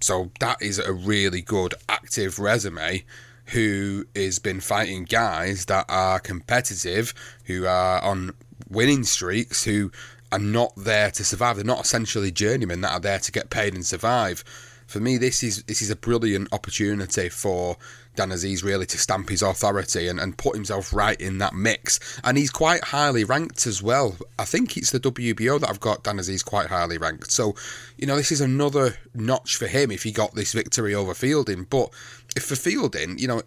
So 0.00 0.30
that 0.40 0.60
is 0.60 0.78
a 0.78 0.92
really 0.92 1.40
good 1.42 1.74
active 1.88 2.38
resume. 2.38 3.04
Who 3.50 4.06
has 4.16 4.40
been 4.40 4.58
fighting 4.58 5.04
guys 5.04 5.66
that 5.66 5.84
are 5.88 6.18
competitive, 6.18 7.14
who 7.44 7.64
are 7.64 8.02
on 8.02 8.32
winning 8.68 9.04
streaks, 9.04 9.64
who 9.64 9.92
are 10.32 10.38
not 10.38 10.72
there 10.76 11.10
to 11.10 11.24
survive. 11.24 11.56
They're 11.56 11.64
not 11.64 11.84
essentially 11.84 12.30
journeymen 12.30 12.80
that 12.82 12.92
are 12.92 13.00
there 13.00 13.18
to 13.18 13.32
get 13.32 13.50
paid 13.50 13.74
and 13.74 13.84
survive. 13.84 14.44
For 14.86 15.00
me, 15.00 15.16
this 15.16 15.42
is 15.42 15.64
this 15.64 15.82
is 15.82 15.90
a 15.90 15.96
brilliant 15.96 16.52
opportunity 16.52 17.28
for 17.28 17.76
Dan 18.14 18.30
Azeez 18.30 18.64
really 18.64 18.86
to 18.86 18.98
stamp 18.98 19.28
his 19.28 19.42
authority 19.42 20.08
and, 20.08 20.18
and 20.18 20.36
put 20.38 20.54
himself 20.54 20.92
right 20.92 21.20
in 21.20 21.38
that 21.38 21.54
mix. 21.54 22.20
And 22.24 22.38
he's 22.38 22.50
quite 22.50 22.82
highly 22.84 23.24
ranked 23.24 23.66
as 23.66 23.82
well. 23.82 24.16
I 24.38 24.44
think 24.44 24.76
it's 24.76 24.90
the 24.90 25.00
WBO 25.00 25.60
that 25.60 25.68
I've 25.68 25.80
got 25.80 26.04
Dan 26.04 26.18
Azeez 26.18 26.44
quite 26.44 26.68
highly 26.68 26.98
ranked. 26.98 27.30
So, 27.30 27.54
you 27.98 28.06
know, 28.06 28.16
this 28.16 28.32
is 28.32 28.40
another 28.40 28.96
notch 29.14 29.56
for 29.56 29.66
him 29.66 29.90
if 29.90 30.02
he 30.02 30.12
got 30.12 30.34
this 30.34 30.52
victory 30.52 30.94
over 30.94 31.14
Fielding. 31.14 31.64
But 31.64 31.90
if 32.34 32.44
for 32.44 32.56
Fielding, 32.56 33.18
you 33.18 33.28
know, 33.28 33.42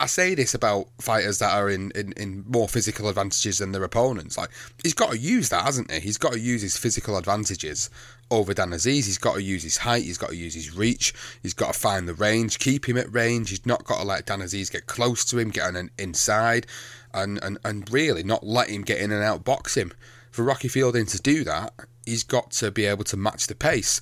I 0.00 0.06
say 0.06 0.36
this 0.36 0.54
about 0.54 0.88
fighters 1.00 1.40
that 1.40 1.52
are 1.52 1.68
in, 1.68 1.90
in, 1.92 2.12
in 2.12 2.44
more 2.46 2.68
physical 2.68 3.08
advantages 3.08 3.58
than 3.58 3.72
their 3.72 3.82
opponents. 3.82 4.38
Like 4.38 4.50
he's 4.82 4.94
got 4.94 5.10
to 5.10 5.18
use 5.18 5.48
that, 5.48 5.64
hasn't 5.64 5.90
he? 5.90 5.98
He's 5.98 6.18
got 6.18 6.34
to 6.34 6.40
use 6.40 6.62
his 6.62 6.76
physical 6.76 7.16
advantages 7.16 7.90
over 8.30 8.54
Dan 8.54 8.70
Azeez. 8.70 9.06
He's 9.06 9.18
got 9.18 9.34
to 9.34 9.42
use 9.42 9.64
his 9.64 9.78
height. 9.78 10.04
He's 10.04 10.18
got 10.18 10.30
to 10.30 10.36
use 10.36 10.54
his 10.54 10.74
reach. 10.74 11.14
He's 11.42 11.54
got 11.54 11.72
to 11.74 11.78
find 11.78 12.08
the 12.08 12.14
range, 12.14 12.60
keep 12.60 12.88
him 12.88 12.96
at 12.96 13.12
range. 13.12 13.50
He's 13.50 13.66
not 13.66 13.84
got 13.84 13.98
to 13.98 14.04
let 14.04 14.26
Dan 14.26 14.40
Azeez 14.40 14.70
get 14.70 14.86
close 14.86 15.24
to 15.26 15.38
him, 15.38 15.50
get 15.50 15.66
on 15.66 15.74
an 15.74 15.90
inside, 15.98 16.66
and, 17.12 17.42
and 17.42 17.58
and 17.64 17.90
really 17.90 18.22
not 18.22 18.46
let 18.46 18.68
him 18.68 18.82
get 18.82 19.00
in 19.00 19.10
and 19.10 19.24
out 19.24 19.44
box 19.44 19.76
him. 19.76 19.92
For 20.30 20.44
Rocky 20.44 20.68
Fielding 20.68 21.06
to 21.06 21.20
do 21.20 21.42
that, 21.42 21.72
he's 22.06 22.22
got 22.22 22.52
to 22.52 22.70
be 22.70 22.84
able 22.84 23.04
to 23.04 23.16
match 23.16 23.48
the 23.48 23.56
pace. 23.56 24.00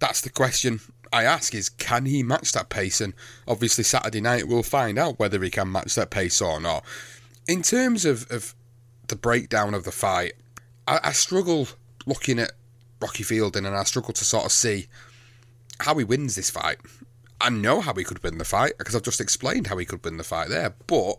That's 0.00 0.22
the 0.22 0.30
question 0.30 0.80
I 1.12 1.24
ask 1.24 1.54
is, 1.54 1.68
can 1.68 2.06
he 2.06 2.22
match 2.22 2.52
that 2.52 2.68
pace? 2.68 3.00
And 3.00 3.14
obviously, 3.48 3.84
Saturday 3.84 4.20
night 4.20 4.46
we'll 4.48 4.62
find 4.62 4.98
out 4.98 5.18
whether 5.18 5.42
he 5.42 5.50
can 5.50 5.72
match 5.72 5.94
that 5.96 6.10
pace 6.10 6.40
or 6.40 6.60
not. 6.60 6.84
In 7.48 7.62
terms 7.62 8.04
of, 8.04 8.30
of 8.30 8.54
the 9.08 9.16
breakdown 9.16 9.74
of 9.74 9.84
the 9.84 9.90
fight, 9.90 10.34
I, 10.86 11.00
I 11.04 11.12
struggle 11.12 11.68
looking 12.06 12.38
at 12.38 12.52
Rocky 13.00 13.22
Fielding 13.22 13.66
and 13.66 13.76
I 13.76 13.82
struggle 13.84 14.12
to 14.14 14.24
sort 14.24 14.44
of 14.44 14.52
see 14.52 14.86
how 15.80 15.94
he 15.94 16.04
wins 16.04 16.36
this 16.36 16.50
fight. 16.50 16.78
I 17.40 17.50
know 17.50 17.80
how 17.80 17.94
he 17.94 18.04
could 18.04 18.22
win 18.22 18.38
the 18.38 18.44
fight 18.44 18.74
because 18.78 18.94
I've 18.94 19.02
just 19.02 19.20
explained 19.20 19.66
how 19.66 19.78
he 19.78 19.86
could 19.86 20.04
win 20.04 20.18
the 20.18 20.24
fight 20.24 20.48
there, 20.48 20.74
but 20.86 21.14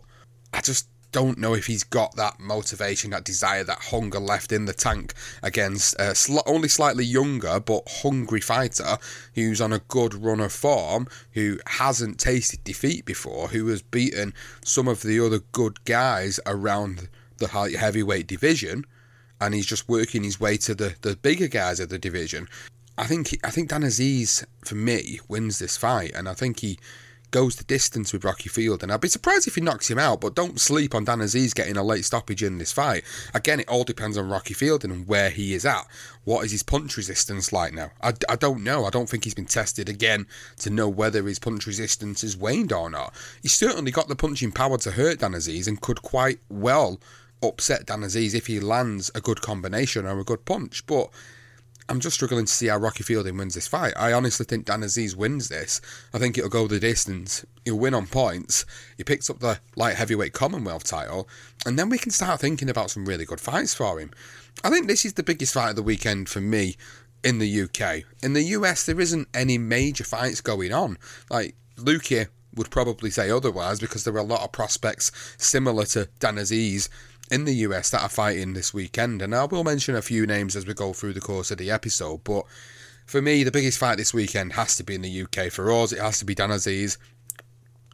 I 0.54 0.60
just 0.60 0.88
don't 1.12 1.38
know 1.38 1.54
if 1.54 1.66
he's 1.66 1.84
got 1.84 2.16
that 2.16 2.40
motivation, 2.40 3.10
that 3.10 3.24
desire, 3.24 3.62
that 3.64 3.78
hunger 3.78 4.18
left 4.18 4.50
in 4.50 4.64
the 4.64 4.72
tank 4.72 5.14
against 5.42 5.94
a 5.98 6.14
sl- 6.14 6.40
only 6.46 6.68
slightly 6.68 7.04
younger 7.04 7.60
but 7.60 7.82
hungry 7.86 8.40
fighter 8.40 8.98
who's 9.34 9.60
on 9.60 9.72
a 9.72 9.78
good 9.78 10.14
run 10.14 10.40
of 10.40 10.52
form, 10.52 11.06
who 11.32 11.58
hasn't 11.66 12.18
tasted 12.18 12.64
defeat 12.64 13.04
before, 13.04 13.48
who 13.48 13.68
has 13.68 13.82
beaten 13.82 14.34
some 14.64 14.88
of 14.88 15.02
the 15.02 15.20
other 15.24 15.40
good 15.52 15.84
guys 15.84 16.40
around 16.46 17.08
the 17.38 17.48
heavyweight 17.48 18.26
division, 18.26 18.84
and 19.40 19.54
he's 19.54 19.66
just 19.66 19.88
working 19.88 20.24
his 20.24 20.40
way 20.40 20.56
to 20.56 20.74
the, 20.74 20.94
the 21.02 21.16
bigger 21.16 21.48
guys 21.48 21.80
of 21.80 21.88
the 21.88 21.98
division. 21.98 22.48
I 22.96 23.06
think 23.06 23.36
I 23.42 23.50
think 23.50 23.70
Dan 23.70 23.82
Azeez 23.82 24.44
for 24.64 24.74
me 24.74 25.18
wins 25.28 25.58
this 25.58 25.76
fight, 25.76 26.12
and 26.14 26.28
I 26.28 26.34
think 26.34 26.60
he 26.60 26.78
goes 27.32 27.56
the 27.56 27.64
distance 27.64 28.12
with 28.12 28.24
Rocky 28.24 28.48
Field, 28.48 28.82
and 28.82 28.92
I'd 28.92 29.00
be 29.00 29.08
surprised 29.08 29.48
if 29.48 29.56
he 29.56 29.60
knocks 29.60 29.90
him 29.90 29.98
out. 29.98 30.20
But 30.20 30.36
don't 30.36 30.60
sleep 30.60 30.94
on 30.94 31.04
Dan 31.04 31.18
Azeez 31.18 31.52
getting 31.52 31.76
a 31.76 31.82
late 31.82 32.04
stoppage 32.04 32.42
in 32.44 32.58
this 32.58 32.70
fight. 32.70 33.02
Again, 33.34 33.58
it 33.58 33.68
all 33.68 33.82
depends 33.82 34.16
on 34.16 34.28
Rocky 34.28 34.54
Field 34.54 34.84
and 34.84 35.08
where 35.08 35.30
he 35.30 35.54
is 35.54 35.66
at. 35.66 35.86
What 36.24 36.44
is 36.44 36.52
his 36.52 36.62
punch 36.62 36.96
resistance 36.96 37.52
like 37.52 37.72
now? 37.72 37.90
I, 38.00 38.12
I 38.28 38.36
don't 38.36 38.62
know. 38.62 38.84
I 38.84 38.90
don't 38.90 39.08
think 39.08 39.24
he's 39.24 39.34
been 39.34 39.46
tested 39.46 39.88
again 39.88 40.26
to 40.60 40.70
know 40.70 40.88
whether 40.88 41.26
his 41.26 41.40
punch 41.40 41.66
resistance 41.66 42.22
has 42.22 42.36
waned 42.36 42.72
or 42.72 42.88
not. 42.88 43.12
He's 43.42 43.54
certainly 43.54 43.90
got 43.90 44.06
the 44.06 44.14
punching 44.14 44.52
power 44.52 44.78
to 44.78 44.92
hurt 44.92 45.18
Dan 45.18 45.32
Azeez 45.32 45.66
and 45.66 45.80
could 45.80 46.02
quite 46.02 46.38
well 46.48 47.00
upset 47.42 47.86
Dan 47.86 48.02
Azeez 48.02 48.34
if 48.34 48.46
he 48.46 48.60
lands 48.60 49.10
a 49.14 49.20
good 49.20 49.40
combination 49.40 50.06
or 50.06 50.18
a 50.20 50.24
good 50.24 50.44
punch. 50.44 50.86
But 50.86 51.10
I'm 51.88 52.00
just 52.00 52.14
struggling 52.14 52.46
to 52.46 52.52
see 52.52 52.68
how 52.68 52.78
Rocky 52.78 53.02
Fielding 53.02 53.36
wins 53.36 53.54
this 53.54 53.68
fight. 53.68 53.92
I 53.96 54.12
honestly 54.12 54.46
think 54.46 54.66
Dan 54.66 54.82
Azeez 54.82 55.16
wins 55.16 55.48
this. 55.48 55.80
I 56.14 56.18
think 56.18 56.38
it'll 56.38 56.50
go 56.50 56.66
the 56.66 56.78
distance. 56.78 57.44
He'll 57.64 57.78
win 57.78 57.94
on 57.94 58.06
points. 58.06 58.64
He 58.96 59.04
picks 59.04 59.28
up 59.28 59.40
the 59.40 59.60
light 59.76 59.96
heavyweight 59.96 60.32
Commonwealth 60.32 60.84
title, 60.84 61.28
and 61.66 61.78
then 61.78 61.88
we 61.88 61.98
can 61.98 62.10
start 62.10 62.40
thinking 62.40 62.70
about 62.70 62.90
some 62.90 63.06
really 63.06 63.24
good 63.24 63.40
fights 63.40 63.74
for 63.74 63.98
him. 63.98 64.10
I 64.62 64.70
think 64.70 64.86
this 64.86 65.04
is 65.04 65.14
the 65.14 65.22
biggest 65.22 65.54
fight 65.54 65.70
of 65.70 65.76
the 65.76 65.82
weekend 65.82 66.28
for 66.28 66.40
me 66.40 66.76
in 67.24 67.38
the 67.38 67.62
UK. 67.62 68.04
In 68.22 68.32
the 68.32 68.42
US, 68.42 68.84
there 68.84 69.00
isn't 69.00 69.28
any 69.34 69.58
major 69.58 70.04
fights 70.04 70.40
going 70.40 70.72
on. 70.72 70.98
Like 71.30 71.54
Luke 71.76 72.10
would 72.54 72.70
probably 72.70 73.10
say 73.10 73.30
otherwise 73.30 73.80
because 73.80 74.04
there 74.04 74.14
are 74.14 74.18
a 74.18 74.22
lot 74.22 74.42
of 74.42 74.52
prospects 74.52 75.10
similar 75.38 75.84
to 75.86 76.08
Dan 76.18 76.36
Azeez 76.36 76.88
in 77.32 77.46
the 77.46 77.54
US 77.54 77.88
that 77.90 78.02
are 78.02 78.08
fighting 78.10 78.52
this 78.52 78.74
weekend. 78.74 79.22
And 79.22 79.34
I 79.34 79.46
will 79.46 79.64
mention 79.64 79.96
a 79.96 80.02
few 80.02 80.26
names 80.26 80.54
as 80.54 80.66
we 80.66 80.74
go 80.74 80.92
through 80.92 81.14
the 81.14 81.20
course 81.20 81.50
of 81.50 81.56
the 81.56 81.70
episode. 81.70 82.22
But 82.24 82.44
for 83.06 83.22
me, 83.22 83.42
the 83.42 83.50
biggest 83.50 83.78
fight 83.78 83.96
this 83.96 84.12
weekend 84.12 84.52
has 84.52 84.76
to 84.76 84.84
be 84.84 84.94
in 84.94 85.02
the 85.02 85.22
UK. 85.22 85.50
For 85.50 85.72
us, 85.72 85.92
it 85.92 85.98
has 85.98 86.18
to 86.18 86.26
be 86.26 86.34
Dan 86.34 86.50
Azeez 86.50 86.98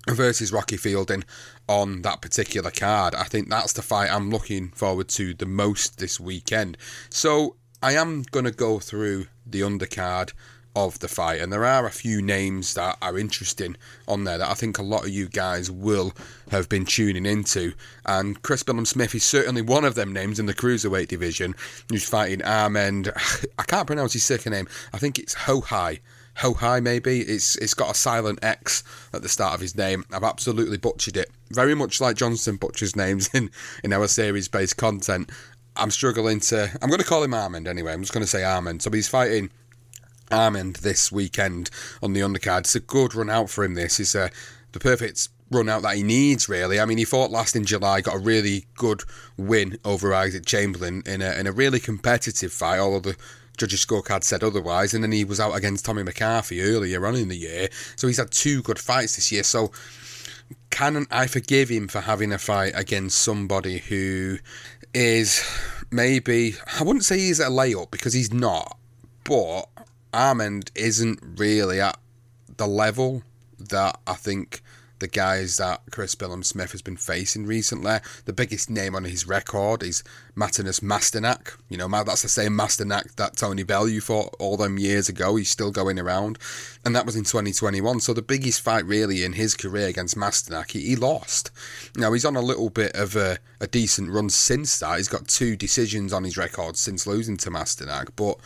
versus 0.09 0.53
Rocky 0.53 0.77
Fielding 0.77 1.25
on 1.69 2.03
that 2.03 2.21
particular 2.21 2.73
card. 2.73 3.15
I 3.15 3.25
think 3.25 3.49
that's 3.49 3.75
the 3.75 3.83
fight 3.83 4.11
I'm 4.11 4.31
looking 4.31 4.71
forward 4.71 5.09
to 5.11 5.35
the 5.35 5.47
most 5.47 5.99
this 5.99 6.19
weekend. 6.19 6.77
So 7.09 7.55
I 7.81 7.93
am 7.93 8.23
going 8.23 8.45
to 8.45 8.51
go 8.51 8.81
through 8.81 9.27
the 9.47 9.61
undercard 9.61 10.33
of 10.87 10.99
the 11.01 11.09
fight. 11.09 11.41
And 11.41 11.53
there 11.53 11.65
are 11.65 11.87
a 11.87 11.91
few 11.91 12.23
names 12.23 12.75
that 12.75 12.97
are 13.03 13.19
interesting 13.19 13.77
on 14.07 14.25
there 14.25 14.39
that 14.39 14.51
I 14.51 14.55
think 14.55 14.79
a 14.79 14.83
lot 14.83 15.05
of 15.05 15.11
you 15.11 15.29
guys 15.29 15.71
will 15.71 16.13
have 16.51 16.69
been 16.69 16.85
tuning 16.85 17.27
into. 17.27 17.73
And 18.07 18.43
Chris 18.43 18.63
Billam-Smith 18.63 19.15
is 19.15 19.25
certainly 19.25 19.63
one 19.63 19.85
of 19.85 19.95
them 19.95 20.13
names 20.13 20.39
in 20.39 20.47
the 20.47 20.55
cruiserweight 20.55 21.09
division 21.09 21.55
who's 21.89 22.09
fighting 22.09 22.43
Armand. 22.43 23.13
I 23.59 23.63
can't 23.65 23.87
pronounce 23.87 24.13
his 24.13 24.25
second 24.25 24.53
name. 24.53 24.69
I 24.93 24.99
think 24.99 25.19
it's 25.19 25.35
Ho 25.35 25.61
Hai. 25.61 26.01
Ho 26.37 26.55
Hai, 26.55 26.79
maybe. 26.81 27.21
It's 27.21 27.57
it's 27.57 27.75
got 27.75 27.91
a 27.91 27.95
silent 27.95 28.39
X 28.43 28.85
at 29.13 29.23
the 29.23 29.29
start 29.29 29.55
of 29.55 29.61
his 29.61 29.77
name. 29.77 30.05
I've 30.13 30.23
absolutely 30.23 30.79
butchered 30.79 31.17
it. 31.17 31.31
Very 31.51 31.75
much 31.75 32.01
like 32.01 32.17
Johnson 32.17 32.57
butchers 32.57 32.95
names 32.95 33.29
in, 33.35 33.51
in 33.83 33.93
our 33.93 34.07
series 34.07 34.49
based 34.49 34.77
content. 34.77 35.31
I'm 35.77 35.91
struggling 35.91 36.41
to. 36.41 36.71
I'm 36.83 36.89
going 36.89 37.01
to 37.01 37.07
call 37.07 37.23
him 37.23 37.35
Armand 37.35 37.69
anyway. 37.69 37.93
I'm 37.93 38.03
just 38.03 38.13
going 38.13 38.25
to 38.25 38.31
say 38.31 38.45
Armand. 38.45 38.83
So 38.83 38.91
he's 38.91 39.09
fighting 39.09 39.51
Armand 40.31 40.77
this 40.77 41.13
weekend 41.13 41.71
on 42.03 42.13
the 42.13 42.21
undercard. 42.21 42.61
It's 42.61 42.75
a 42.75 42.81
good 42.81 43.15
run 43.15 43.31
out 43.31 43.51
for 43.51 43.65
him. 43.65 43.75
This 43.75 44.01
is 44.01 44.15
uh, 44.15 44.29
the 44.73 44.81
perfect 44.81 45.29
run 45.51 45.69
out 45.69 45.83
that 45.83 45.97
he 45.97 46.03
needs, 46.03 46.49
really. 46.49 46.79
I 46.79 46.85
mean, 46.85 46.99
he 46.99 47.05
fought 47.05 47.31
last 47.31 47.57
in 47.57 47.65
July, 47.65 48.01
got 48.01 48.17
a 48.17 48.19
really 48.19 48.67
good 48.77 49.03
win 49.37 49.79
over 49.85 50.15
Isaac 50.15 50.45
Chamberlain 50.45 51.03
in 51.07 51.23
a, 51.23 51.33
in 51.33 51.47
a 51.47 51.53
really 51.53 51.81
competitive 51.81 52.53
fight, 52.53 52.79
although 52.79 53.13
the 53.13 53.17
judges' 53.57 53.85
scorecard 53.85 54.25
said 54.25 54.45
otherwise. 54.45 54.95
And 54.95 55.03
then 55.03 55.13
he 55.13 55.25
was 55.25 55.41
out 55.41 55.57
against 55.57 55.85
Tommy 55.85 56.03
McCarthy 56.03 56.63
earlier 56.63 57.07
on 57.07 57.17
in 57.17 57.29
the 57.29 57.37
year. 57.37 57.69
So 57.97 58.07
he's 58.07 58.19
had 58.19 58.31
two 58.31 58.63
good 58.63 58.79
fights 58.79 59.17
this 59.17 59.33
year. 59.33 59.43
So 59.43 59.73
can 60.71 61.07
I 61.11 61.27
forgive 61.27 61.69
him 61.69 61.89
for 61.89 62.01
having 62.01 62.33
a 62.33 62.39
fight 62.39 62.73
against 62.75 63.19
somebody 63.19 63.79
who 63.79 64.39
is 64.95 65.43
maybe, 65.91 66.55
I 66.79 66.83
wouldn't 66.83 67.05
say 67.05 67.19
he's 67.19 67.41
a 67.41 67.47
layup 67.47 67.91
because 67.91 68.13
he's 68.13 68.33
not, 68.33 68.79
but 69.25 69.63
Armand 70.13 70.71
isn't 70.75 71.21
really 71.23 71.81
at 71.81 71.99
the 72.57 72.67
level 72.67 73.23
that 73.59 73.99
I 74.07 74.15
think 74.15 74.63
the 74.99 75.09
guys 75.09 75.57
that 75.59 75.81
Chris 75.91 76.15
Billam-Smith 76.15 76.73
has 76.73 76.83
been 76.83 76.97
facing 76.97 77.47
recently. 77.47 77.99
The 78.25 78.33
biggest 78.33 78.69
name 78.69 78.95
on 78.95 79.05
his 79.05 79.27
record 79.27 79.83
is 79.83 80.03
Matinas 80.37 80.81
Masternak. 80.81 81.57
You 81.69 81.77
know, 81.77 81.89
that's 81.89 82.23
the 82.23 82.29
same 82.29 82.53
Masternak 82.53 83.15
that 83.17 83.37
Tony 83.37 83.63
Bellew 83.63 84.01
fought 84.01 84.35
all 84.39 84.57
them 84.57 84.79
years 84.79 85.09
ago. 85.09 85.37
He's 85.37 85.51
still 85.51 85.71
going 85.71 85.99
around. 85.99 86.39
And 86.85 86.95
that 86.97 87.07
was 87.07 87.17
in 87.17 87.25
2021. 87.25 88.01
So 88.01 88.13
the 88.13 88.23
biggest 88.23 88.61
fight 88.61 88.85
really 88.85 89.25
in 89.25 89.35
his 89.35 89.55
career 89.55 89.89
against 89.89 90.17
Masternak, 90.17 90.73
he, 90.73 90.81
he 90.81 90.97
lost. 90.97 91.51
Now, 91.97 92.13
he's 92.13 92.25
on 92.25 92.37
a 92.37 92.43
little 92.43 92.71
bit 92.71 92.95
of 92.95 93.17
a, 93.17 93.39
a 93.61 93.67
decent 93.67 94.11
run 94.11 94.31
since 94.31 94.79
that. 94.81 94.97
He's 94.97 95.09
got 95.09 95.29
two 95.29 95.57
decisions 95.57 96.13
on 96.13 96.25
his 96.25 96.37
record 96.37 96.77
since 96.77 97.07
losing 97.07 97.37
to 97.39 97.51
Masternak. 97.51 98.11
But 98.17 98.39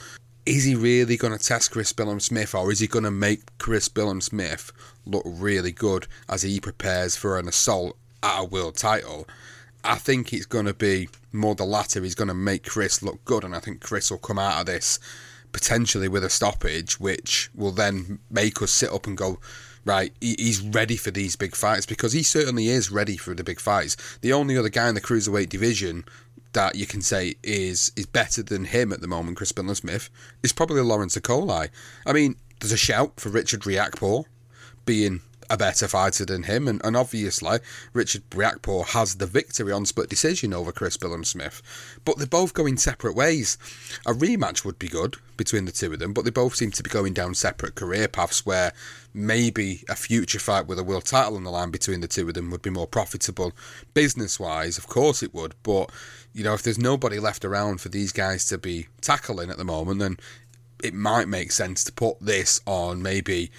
is 0.45 0.65
he 0.65 0.75
really 0.75 1.17
going 1.17 1.37
to 1.37 1.45
test 1.45 1.71
Chris 1.71 1.93
Billam-Smith 1.93 2.55
or 2.55 2.73
is 2.73 2.81
he 2.81 2.87
going 2.87 3.05
to 3.05 3.11
make 3.11 3.59
Chris 3.59 3.89
Billam-Smith 3.89 4.73
look 5.07 5.23
really 5.25 5.73
good 5.73 6.07
as 6.29 6.43
he 6.43 6.61
prepares 6.61 7.17
for 7.17 7.39
an 7.39 7.49
assault 7.49 7.97
at 8.23 8.41
a 8.41 8.45
world 8.45 8.77
title? 8.77 9.27
I 9.85 9.97
think 9.97 10.33
it's 10.33 10.47
going 10.47 10.67
to 10.67 10.75
be 10.75 11.09
more 11.33 11.55
the 11.55 11.65
latter. 11.65 12.03
He's 12.03 12.15
going 12.15 12.29
to 12.29 12.35
make 12.35 12.65
Chris 12.65 13.03
look 13.03 13.25
good, 13.25 13.43
and 13.45 13.55
I 13.55 13.61
think 13.61 13.81
Chris 13.81 14.11
will 14.11 14.19
come 14.19 14.39
out 14.39 14.61
of 14.61 14.67
this 14.67 14.99
potentially 15.53 16.09
with 16.09 16.25
a 16.25 16.31
stoppage, 16.31 16.99
which 16.99 17.51
will 17.55 17.73
then 17.73 18.19
make 18.31 18.63
us 18.63 18.71
sit 18.71 18.93
up 18.93 19.07
and 19.07 19.17
go, 19.17 19.39
right, 19.85 20.13
he's 20.21 20.61
ready 20.63 20.97
for 20.97 21.11
these 21.11 21.37
big 21.37 21.55
fights 21.55 21.87
because 21.87 22.13
he 22.13 22.23
certainly 22.23 22.69
is 22.69 22.91
ready 22.91 23.17
for 23.17 23.35
the 23.35 23.45
big 23.45 23.61
fights. 23.61 23.97
The 24.21 24.33
only 24.33 24.57
other 24.57 24.69
guy 24.69 24.89
in 24.89 24.95
the 24.95 25.01
cruiserweight 25.01 25.49
division 25.49 26.05
that 26.53 26.75
you 26.75 26.87
can 26.87 27.03
say 27.03 27.35
is 27.43 27.93
is 27.97 28.07
better 28.07 28.43
than 28.43 28.67
him 28.67 28.93
at 28.93 29.01
the 29.01 29.07
moment, 29.07 29.37
Chris 29.37 29.53
Billam-Smith, 29.53 30.11
is 30.43 30.53
probably 30.53 30.81
Lawrence 30.81 31.17
Okolie. 31.17 31.71
I 32.07 32.13
mean, 32.13 32.37
there's 32.61 32.73
a 32.73 32.77
shout 32.77 33.19
for 33.19 33.29
Richard 33.29 33.61
Riakporhe 33.61 34.25
being 34.85 35.21
a 35.51 35.57
better 35.57 35.87
fighter 35.87 36.25
than 36.25 36.45
him, 36.45 36.67
and, 36.67 36.81
and 36.83 36.97
obviously 36.97 37.59
Richard 37.93 38.23
Riakporhe 38.31 38.87
has 38.89 39.17
the 39.17 39.27
victory 39.27 39.71
on 39.71 39.85
split 39.85 40.09
decision 40.09 40.55
over 40.55 40.73
Chris 40.73 40.97
Billam-Smith. 40.97 41.61
But 42.07 42.17
they're 42.17 42.27
both 42.27 42.55
going 42.55 42.79
separate 42.79 43.15
ways. 43.15 43.59
A 44.07 44.13
rematch 44.13 44.65
would 44.65 44.79
be 44.79 44.89
good 44.89 45.17
between 45.37 45.67
the 45.67 45.73
two 45.73 45.93
of 45.93 45.99
them, 45.99 46.15
but 46.15 46.25
they 46.25 46.31
both 46.31 46.55
seem 46.55 46.71
to 46.71 46.83
be 46.83 46.89
going 46.89 47.13
down 47.13 47.35
separate 47.35 47.75
career 47.75 48.09
paths 48.09 48.47
where 48.47 48.73
maybe 49.13 49.85
a 49.91 49.95
future 49.95 50.39
fight 50.39 50.67
with 50.67 50.79
a 50.79 50.85
world 50.85 51.05
title 51.05 51.37
on 51.37 51.45
the 51.45 51.51
line 51.51 51.71
between 51.71 52.01
the 52.01 52.09
two 52.09 52.29
of 52.29 52.35
them 52.35 52.51
would 52.51 52.63
be 52.63 52.71
more 52.71 52.87
profitable 52.87 53.53
business 53.93 54.41
wise. 54.41 54.79
Of 54.79 54.87
course 54.87 55.23
it 55.23 55.35
would, 55.35 55.55
but 55.63 55.91
you 56.33 56.45
know 56.45 56.55
if 56.55 56.63
there's 56.63 56.79
nobody 56.79 57.19
left 57.19 57.45
around 57.45 57.81
for 57.81 57.89
these 57.89 58.13
guys 58.13 58.47
to 58.47 58.59
be 58.59 58.89
tackling 59.01 59.51
at 59.51 59.59
the 59.59 59.65
moment, 59.65 60.01
then 60.01 60.19
it 60.83 60.95
might 60.95 61.29
make 61.29 61.53
sense 61.53 61.85
to 61.85 61.93
put 61.93 62.21
this 62.21 62.61
on 62.67 63.03
maybe 63.03 63.51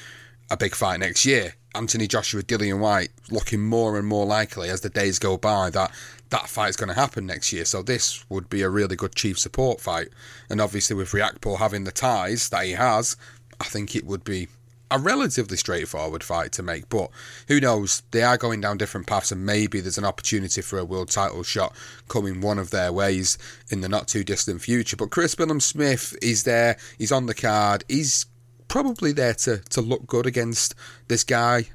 a 0.49 0.57
big 0.57 0.75
fight 0.75 0.99
next 0.99 1.25
year. 1.25 1.55
Anthony 1.75 2.07
Joshua, 2.07 2.43
Dillian 2.43 2.79
Whyte, 2.79 3.09
looking 3.31 3.61
more 3.61 3.97
and 3.97 4.07
more 4.07 4.25
likely 4.25 4.69
as 4.69 4.81
the 4.81 4.89
days 4.89 5.17
go 5.17 5.37
by 5.37 5.69
that 5.71 5.91
that 6.29 6.49
fight's 6.49 6.75
going 6.75 6.89
to 6.89 6.95
happen 6.95 7.27
next 7.27 7.53
year. 7.53 7.63
So 7.63 7.83
this 7.83 8.27
would 8.27 8.49
be 8.49 8.63
a 8.63 8.69
really 8.69 8.95
good 8.95 9.13
chief 9.13 9.37
support 9.37 9.79
fight. 9.79 10.09
And 10.49 10.59
obviously 10.59 10.95
with 10.95 11.11
Riakporhe 11.11 11.59
having 11.59 11.83
the 11.83 11.91
ties 11.91 12.49
that 12.49 12.65
he 12.65 12.71
has, 12.71 13.15
I 13.59 13.65
think 13.65 13.95
it 13.95 14.05
would 14.05 14.23
be 14.23 14.47
a 14.93 15.00
relatively 15.00 15.57
straightforward 15.57 16.23
fight 16.23 16.51
to 16.53 16.62
make. 16.62 16.88
But 16.88 17.09
who 17.47 17.59
knows? 17.59 18.03
They 18.12 18.21
are 18.21 18.38
going 18.38 18.62
down 18.62 18.77
different 18.77 19.07
paths, 19.07 19.31
and 19.31 19.43
maybe 19.43 19.81
there's 19.81 19.97
an 19.97 20.05
opportunity 20.05 20.62
for 20.62 20.77
a 20.77 20.85
world 20.85 21.09
title 21.09 21.41
shot 21.41 21.75
coming 22.07 22.41
one 22.41 22.59
of 22.59 22.69
their 22.69 22.93
ways 22.93 23.39
in 23.69 23.81
the 23.81 23.89
not 23.89 24.07
too 24.07 24.23
distant 24.23 24.62
future. 24.62 24.95
But 24.95 25.09
Chris 25.09 25.33
Billam-Smith 25.33 26.15
is 26.21 26.43
there. 26.43 26.77
He's 27.00 27.12
on 27.12 27.25
the 27.25 27.33
card. 27.33 27.83
He's 27.89 28.27
probably 28.67 29.12
there 29.12 29.33
to, 29.33 29.57
to 29.71 29.81
look 29.81 30.05
good 30.05 30.27
against 30.27 30.75
this 31.07 31.23
guy. 31.23 31.69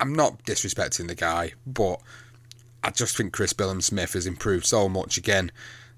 I'm 0.00 0.14
not 0.14 0.42
disrespecting 0.44 1.08
the 1.08 1.14
guy, 1.14 1.52
but 1.66 2.00
I 2.82 2.90
just 2.90 3.18
think 3.18 3.34
Chris 3.34 3.52
Billam-Smith 3.52 4.14
has 4.14 4.26
improved 4.26 4.64
so 4.64 4.88
much 4.88 5.18
again 5.18 5.52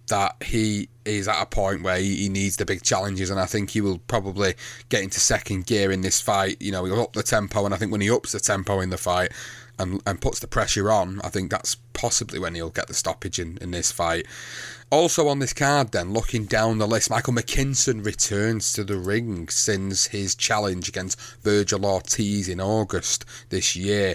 that 0.08 0.36
he 0.42 0.88
is 1.04 1.28
at 1.28 1.42
a 1.42 1.46
point 1.46 1.82
where 1.82 1.98
he, 1.98 2.28
needs 2.28 2.56
the 2.56 2.64
big 2.64 2.82
challenges, 2.82 3.30
and 3.30 3.38
I 3.38 3.46
think 3.46 3.70
he 3.70 3.80
will 3.80 3.98
probably 3.98 4.54
get 4.88 5.02
into 5.02 5.20
second 5.20 5.66
gear 5.66 5.92
in 5.92 6.00
this 6.00 6.20
fight. 6.20 6.60
You 6.60 6.72
know, 6.72 6.84
he'll 6.84 7.00
up 7.00 7.12
the 7.12 7.22
tempo, 7.22 7.64
and 7.64 7.74
I 7.74 7.76
think 7.76 7.92
when 7.92 8.00
he 8.00 8.10
ups 8.10 8.32
the 8.32 8.40
tempo 8.40 8.80
in 8.80 8.90
the 8.90 8.98
fight 8.98 9.32
and, 9.78 10.02
and 10.06 10.20
puts 10.20 10.40
the 10.40 10.46
pressure 10.46 10.90
on, 10.90 11.20
I 11.22 11.28
think 11.28 11.50
that's 11.50 11.76
possibly 11.92 12.38
when 12.38 12.54
he'll 12.54 12.70
get 12.70 12.88
the 12.88 12.94
stoppage 12.94 13.38
in, 13.38 13.58
in 13.60 13.70
this 13.70 13.92
fight. 13.92 14.26
Also 14.90 15.28
on 15.28 15.38
this 15.38 15.52
card, 15.52 15.92
then, 15.92 16.12
looking 16.12 16.44
down 16.44 16.78
the 16.78 16.86
list, 16.86 17.10
Michael 17.10 17.32
McKinson 17.32 18.04
returns 18.04 18.72
to 18.74 18.84
the 18.84 18.98
ring 18.98 19.48
since 19.48 20.06
his 20.06 20.34
challenge 20.34 20.88
against 20.88 21.18
Vergil 21.42 21.84
Ortiz 21.84 22.48
in 22.48 22.60
August 22.60 23.24
this 23.48 23.74
year. 23.74 24.14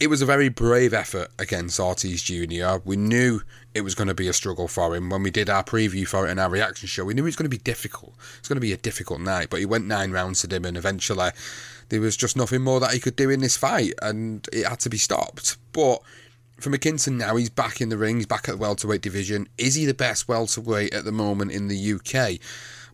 It 0.00 0.08
was 0.08 0.22
a 0.22 0.26
very 0.26 0.48
brave 0.48 0.94
effort 0.94 1.28
against 1.40 1.80
Ortiz 1.80 2.22
Jr. 2.22 2.76
We 2.84 2.94
knew 2.94 3.40
it 3.74 3.80
was 3.80 3.96
going 3.96 4.06
to 4.06 4.14
be 4.14 4.28
a 4.28 4.32
struggle 4.32 4.68
for 4.68 4.94
him 4.94 5.10
when 5.10 5.24
we 5.24 5.32
did 5.32 5.50
our 5.50 5.64
preview 5.64 6.06
for 6.06 6.28
it 6.28 6.30
in 6.30 6.38
our 6.38 6.48
reaction 6.48 6.86
show. 6.86 7.04
We 7.04 7.14
knew 7.14 7.22
it 7.22 7.24
was 7.24 7.34
going 7.34 7.50
to 7.50 7.56
be 7.56 7.58
difficult. 7.58 8.14
It's 8.38 8.46
going 8.46 8.58
to 8.58 8.60
be 8.60 8.72
a 8.72 8.76
difficult 8.76 9.20
night, 9.20 9.50
but 9.50 9.58
he 9.58 9.66
went 9.66 9.86
nine 9.86 10.12
rounds 10.12 10.42
to 10.42 10.54
him, 10.54 10.64
and 10.64 10.76
eventually 10.76 11.30
there 11.88 12.00
was 12.00 12.16
just 12.16 12.36
nothing 12.36 12.62
more 12.62 12.78
that 12.78 12.92
he 12.92 13.00
could 13.00 13.16
do 13.16 13.28
in 13.28 13.40
this 13.40 13.56
fight, 13.56 13.94
and 14.00 14.48
it 14.52 14.68
had 14.68 14.78
to 14.80 14.88
be 14.88 14.98
stopped. 14.98 15.56
But 15.72 16.00
for 16.60 16.70
McKinson 16.70 17.16
now, 17.16 17.34
he's 17.34 17.50
back 17.50 17.80
in 17.80 17.88
the 17.88 17.98
ring, 17.98 18.18
he's 18.18 18.26
back 18.26 18.48
at 18.48 18.52
the 18.52 18.60
welterweight 18.60 19.02
division. 19.02 19.48
Is 19.58 19.74
he 19.74 19.84
the 19.84 19.94
best 19.94 20.28
welterweight 20.28 20.94
at 20.94 21.06
the 21.06 21.12
moment 21.12 21.50
in 21.50 21.66
the 21.66 21.94
UK? 21.94 22.38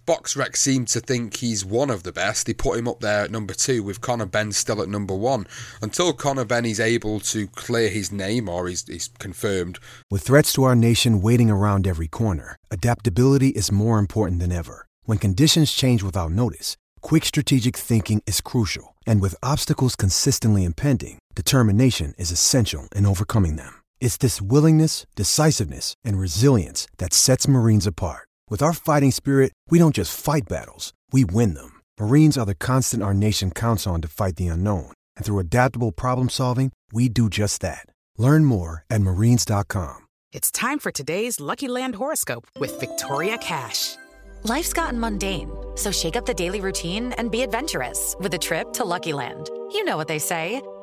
BoxRec 0.07 0.57
seem 0.57 0.85
to 0.87 1.01
think 1.01 1.37
he's 1.37 1.65
one 1.65 1.89
of 1.89 2.03
the 2.03 2.13
best. 2.13 2.47
They 2.47 2.53
put 2.53 2.79
him 2.79 2.87
up 2.87 3.01
there 3.01 3.25
at 3.25 3.31
number 3.31 3.55
two 3.55 3.83
with 3.83 4.01
Conor 4.01 4.27
Benn 4.27 4.53
still 4.53 4.83
at 4.83 4.89
number 4.89 5.15
one. 5.15 5.47
Until 5.81 6.13
Conor 6.13 6.45
Benn 6.45 6.67
is 6.67 6.79
able 6.79 7.21
to 7.21 7.47
clear 7.49 7.89
his 7.89 8.13
name 8.13 8.49
or 8.49 8.69
he's 8.69 9.11
confirmed. 9.19 9.79
With 10.11 10.23
threats 10.23 10.53
to 10.55 10.65
our 10.65 10.77
nation 10.77 11.23
waiting 11.23 11.51
around 11.51 11.87
every 11.87 12.09
corner, 12.09 12.57
adaptability 12.71 13.49
is 13.49 13.73
more 13.73 13.99
important 13.99 14.41
than 14.41 14.53
ever. 14.53 14.87
When 15.05 15.19
conditions 15.19 15.73
change 15.73 16.03
without 16.03 16.33
notice, 16.33 16.77
quick 17.01 17.25
strategic 17.25 17.77
thinking 17.77 18.23
is 18.27 18.41
crucial. 18.41 18.95
And 19.07 19.21
with 19.23 19.35
obstacles 19.43 19.97
consistently 19.97 20.65
impending, 20.65 21.19
determination 21.35 22.15
is 22.19 22.31
essential 22.31 22.89
in 22.95 23.07
overcoming 23.07 23.57
them. 23.57 23.83
It's 24.01 24.19
this 24.19 24.43
willingness, 24.43 25.07
decisiveness, 25.17 25.95
and 26.05 26.19
resilience 26.19 26.89
that 26.99 27.15
sets 27.15 27.49
Marines 27.49 27.87
apart. 27.87 28.29
With 28.51 28.63
our 28.63 28.73
fighting 28.73 29.11
spirit, 29.11 29.53
we 29.71 29.81
don't 29.81 29.95
just 29.95 30.17
fight 30.17 30.43
battles, 30.49 30.93
we 31.13 31.25
win 31.25 31.55
them. 31.55 31.81
Marines 31.99 32.39
are 32.39 32.47
the 32.47 32.55
constant 32.55 33.03
our 33.03 33.15
nation 33.15 33.51
counts 33.51 33.87
on 33.87 34.01
to 34.03 34.09
fight 34.09 34.37
the 34.37 34.47
unknown. 34.47 34.93
And 35.17 35.27
through 35.27 35.41
adaptable 35.41 35.91
problem 35.91 36.29
solving, 36.29 36.71
we 36.93 37.09
do 37.09 37.29
just 37.29 37.63
that. 37.63 37.87
Learn 38.19 38.45
more 38.45 38.85
at 38.89 39.01
marines.com. 39.01 40.07
It's 40.33 40.51
time 40.51 40.79
for 40.79 40.91
today's 40.91 41.41
Lucky 41.41 41.69
Land 41.69 41.95
horoscope 41.95 42.47
with 42.61 42.79
Victoria 42.81 43.39
Cash. 43.39 43.97
Life's 44.43 44.73
gotten 44.73 45.01
mundane, 45.01 45.51
so 45.75 45.91
shake 45.91 46.17
up 46.17 46.27
the 46.27 46.35
daily 46.35 46.61
routine 46.61 47.13
and 47.13 47.31
be 47.31 47.43
adventurous 47.43 48.15
with 48.21 48.35
a 48.35 48.39
trip 48.39 48.73
to 48.75 48.85
Lucky 48.85 49.13
Land. 49.15 49.49
You 49.73 49.85
know 49.85 49.97
what 49.97 50.09
they 50.09 50.19
say. 50.19 50.61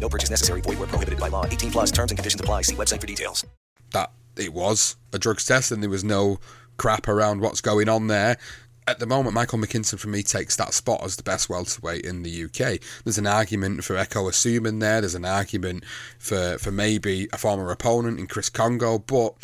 No 0.00 0.08
purchase 0.08 0.30
necessary. 0.30 0.60
Void 0.60 0.78
where 0.78 0.88
prohibited 0.88 1.18
by 1.18 1.28
law. 1.28 1.44
18 1.44 1.72
plus 1.72 1.90
terms 1.90 2.12
and 2.12 2.18
conditions 2.18 2.40
apply. 2.40 2.62
See 2.62 2.76
website 2.76 3.00
for 3.00 3.06
details. 3.06 3.44
That 3.92 4.12
it 4.36 4.52
was 4.52 4.96
a 5.12 5.18
drugs 5.18 5.44
test 5.44 5.72
and 5.72 5.82
there 5.82 5.90
was 5.90 6.04
no 6.04 6.38
crap 6.76 7.08
around 7.08 7.40
what's 7.40 7.60
going 7.60 7.88
on 7.88 8.06
there. 8.06 8.36
At 8.88 9.00
the 9.00 9.06
moment, 9.06 9.34
Michael 9.34 9.58
McKinson 9.58 9.98
for 9.98 10.06
me 10.06 10.22
takes 10.22 10.54
that 10.56 10.72
spot 10.72 11.02
as 11.02 11.16
the 11.16 11.24
best 11.24 11.48
welterweight 11.48 12.04
in 12.04 12.22
the 12.22 12.44
UK. 12.44 12.78
There's 13.04 13.18
an 13.18 13.26
argument 13.26 13.82
for 13.82 13.96
Ekow 13.96 14.30
Essuman 14.30 14.78
there. 14.78 15.00
There's 15.00 15.16
an 15.16 15.24
argument 15.24 15.82
for, 16.20 16.56
for 16.58 16.70
maybe 16.70 17.28
a 17.32 17.38
former 17.38 17.68
opponent 17.72 18.20
in 18.20 18.28
Chris 18.28 18.48
Kongo, 18.48 19.00
but 19.00 19.34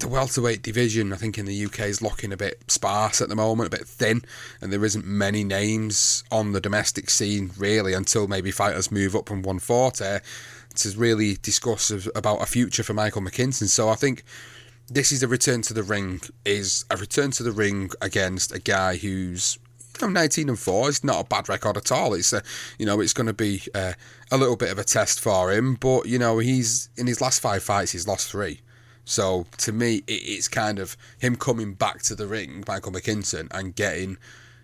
the 0.00 0.08
welterweight 0.08 0.62
division, 0.62 1.12
I 1.12 1.16
think, 1.16 1.38
in 1.38 1.46
the 1.46 1.64
UK 1.66 1.80
is 1.80 2.02
looking 2.02 2.32
a 2.32 2.36
bit 2.36 2.70
sparse 2.70 3.20
at 3.20 3.28
the 3.28 3.36
moment, 3.36 3.72
a 3.72 3.78
bit 3.78 3.86
thin, 3.86 4.22
and 4.60 4.72
there 4.72 4.84
isn't 4.84 5.06
many 5.06 5.44
names 5.44 6.24
on 6.30 6.52
the 6.52 6.60
domestic 6.60 7.10
scene 7.10 7.52
really 7.56 7.92
until 7.92 8.26
maybe 8.26 8.50
fighters 8.50 8.90
move 8.90 9.14
up 9.14 9.28
from 9.28 9.42
140 9.42 10.20
to 10.74 10.98
really 10.98 11.36
discuss 11.42 11.90
about 12.14 12.42
a 12.42 12.46
future 12.46 12.82
for 12.82 12.94
Michael 12.94 13.22
McKinson. 13.22 13.68
So 13.68 13.88
I 13.88 13.94
think 13.94 14.24
this 14.88 15.12
is 15.12 15.22
a 15.22 15.28
return 15.28 15.62
to 15.62 15.74
the 15.74 15.82
ring, 15.82 16.20
is 16.44 16.84
a 16.90 16.96
return 16.96 17.30
to 17.32 17.42
the 17.42 17.52
ring 17.52 17.90
against 18.00 18.52
a 18.54 18.58
guy 18.58 18.96
who's 18.96 19.58
you 20.00 20.06
know, 20.06 20.12
19 20.12 20.48
and 20.48 20.58
4 20.58 20.88
It's 20.88 21.04
not 21.04 21.20
a 21.20 21.28
bad 21.28 21.48
record 21.48 21.76
at 21.76 21.92
all. 21.92 22.14
It's 22.14 22.32
a, 22.32 22.42
you 22.78 22.86
know, 22.86 23.00
it's 23.00 23.12
going 23.12 23.26
to 23.26 23.34
be 23.34 23.62
uh, 23.74 23.92
a 24.30 24.38
little 24.38 24.56
bit 24.56 24.70
of 24.70 24.78
a 24.78 24.84
test 24.84 25.20
for 25.20 25.52
him, 25.52 25.74
but 25.74 26.06
you 26.06 26.18
know, 26.18 26.38
he's 26.38 26.88
in 26.96 27.06
his 27.06 27.20
last 27.20 27.40
five 27.40 27.62
fights, 27.62 27.92
he's 27.92 28.08
lost 28.08 28.30
three. 28.30 28.60
So 29.10 29.46
to 29.58 29.72
me, 29.72 29.96
it, 30.06 30.12
it's 30.12 30.48
kind 30.48 30.78
of 30.78 30.96
him 31.18 31.36
coming 31.36 31.74
back 31.74 32.02
to 32.02 32.14
the 32.14 32.26
ring, 32.26 32.64
Michael 32.68 32.92
McKinson, 32.92 33.48
and 33.50 33.74
getting 33.74 34.16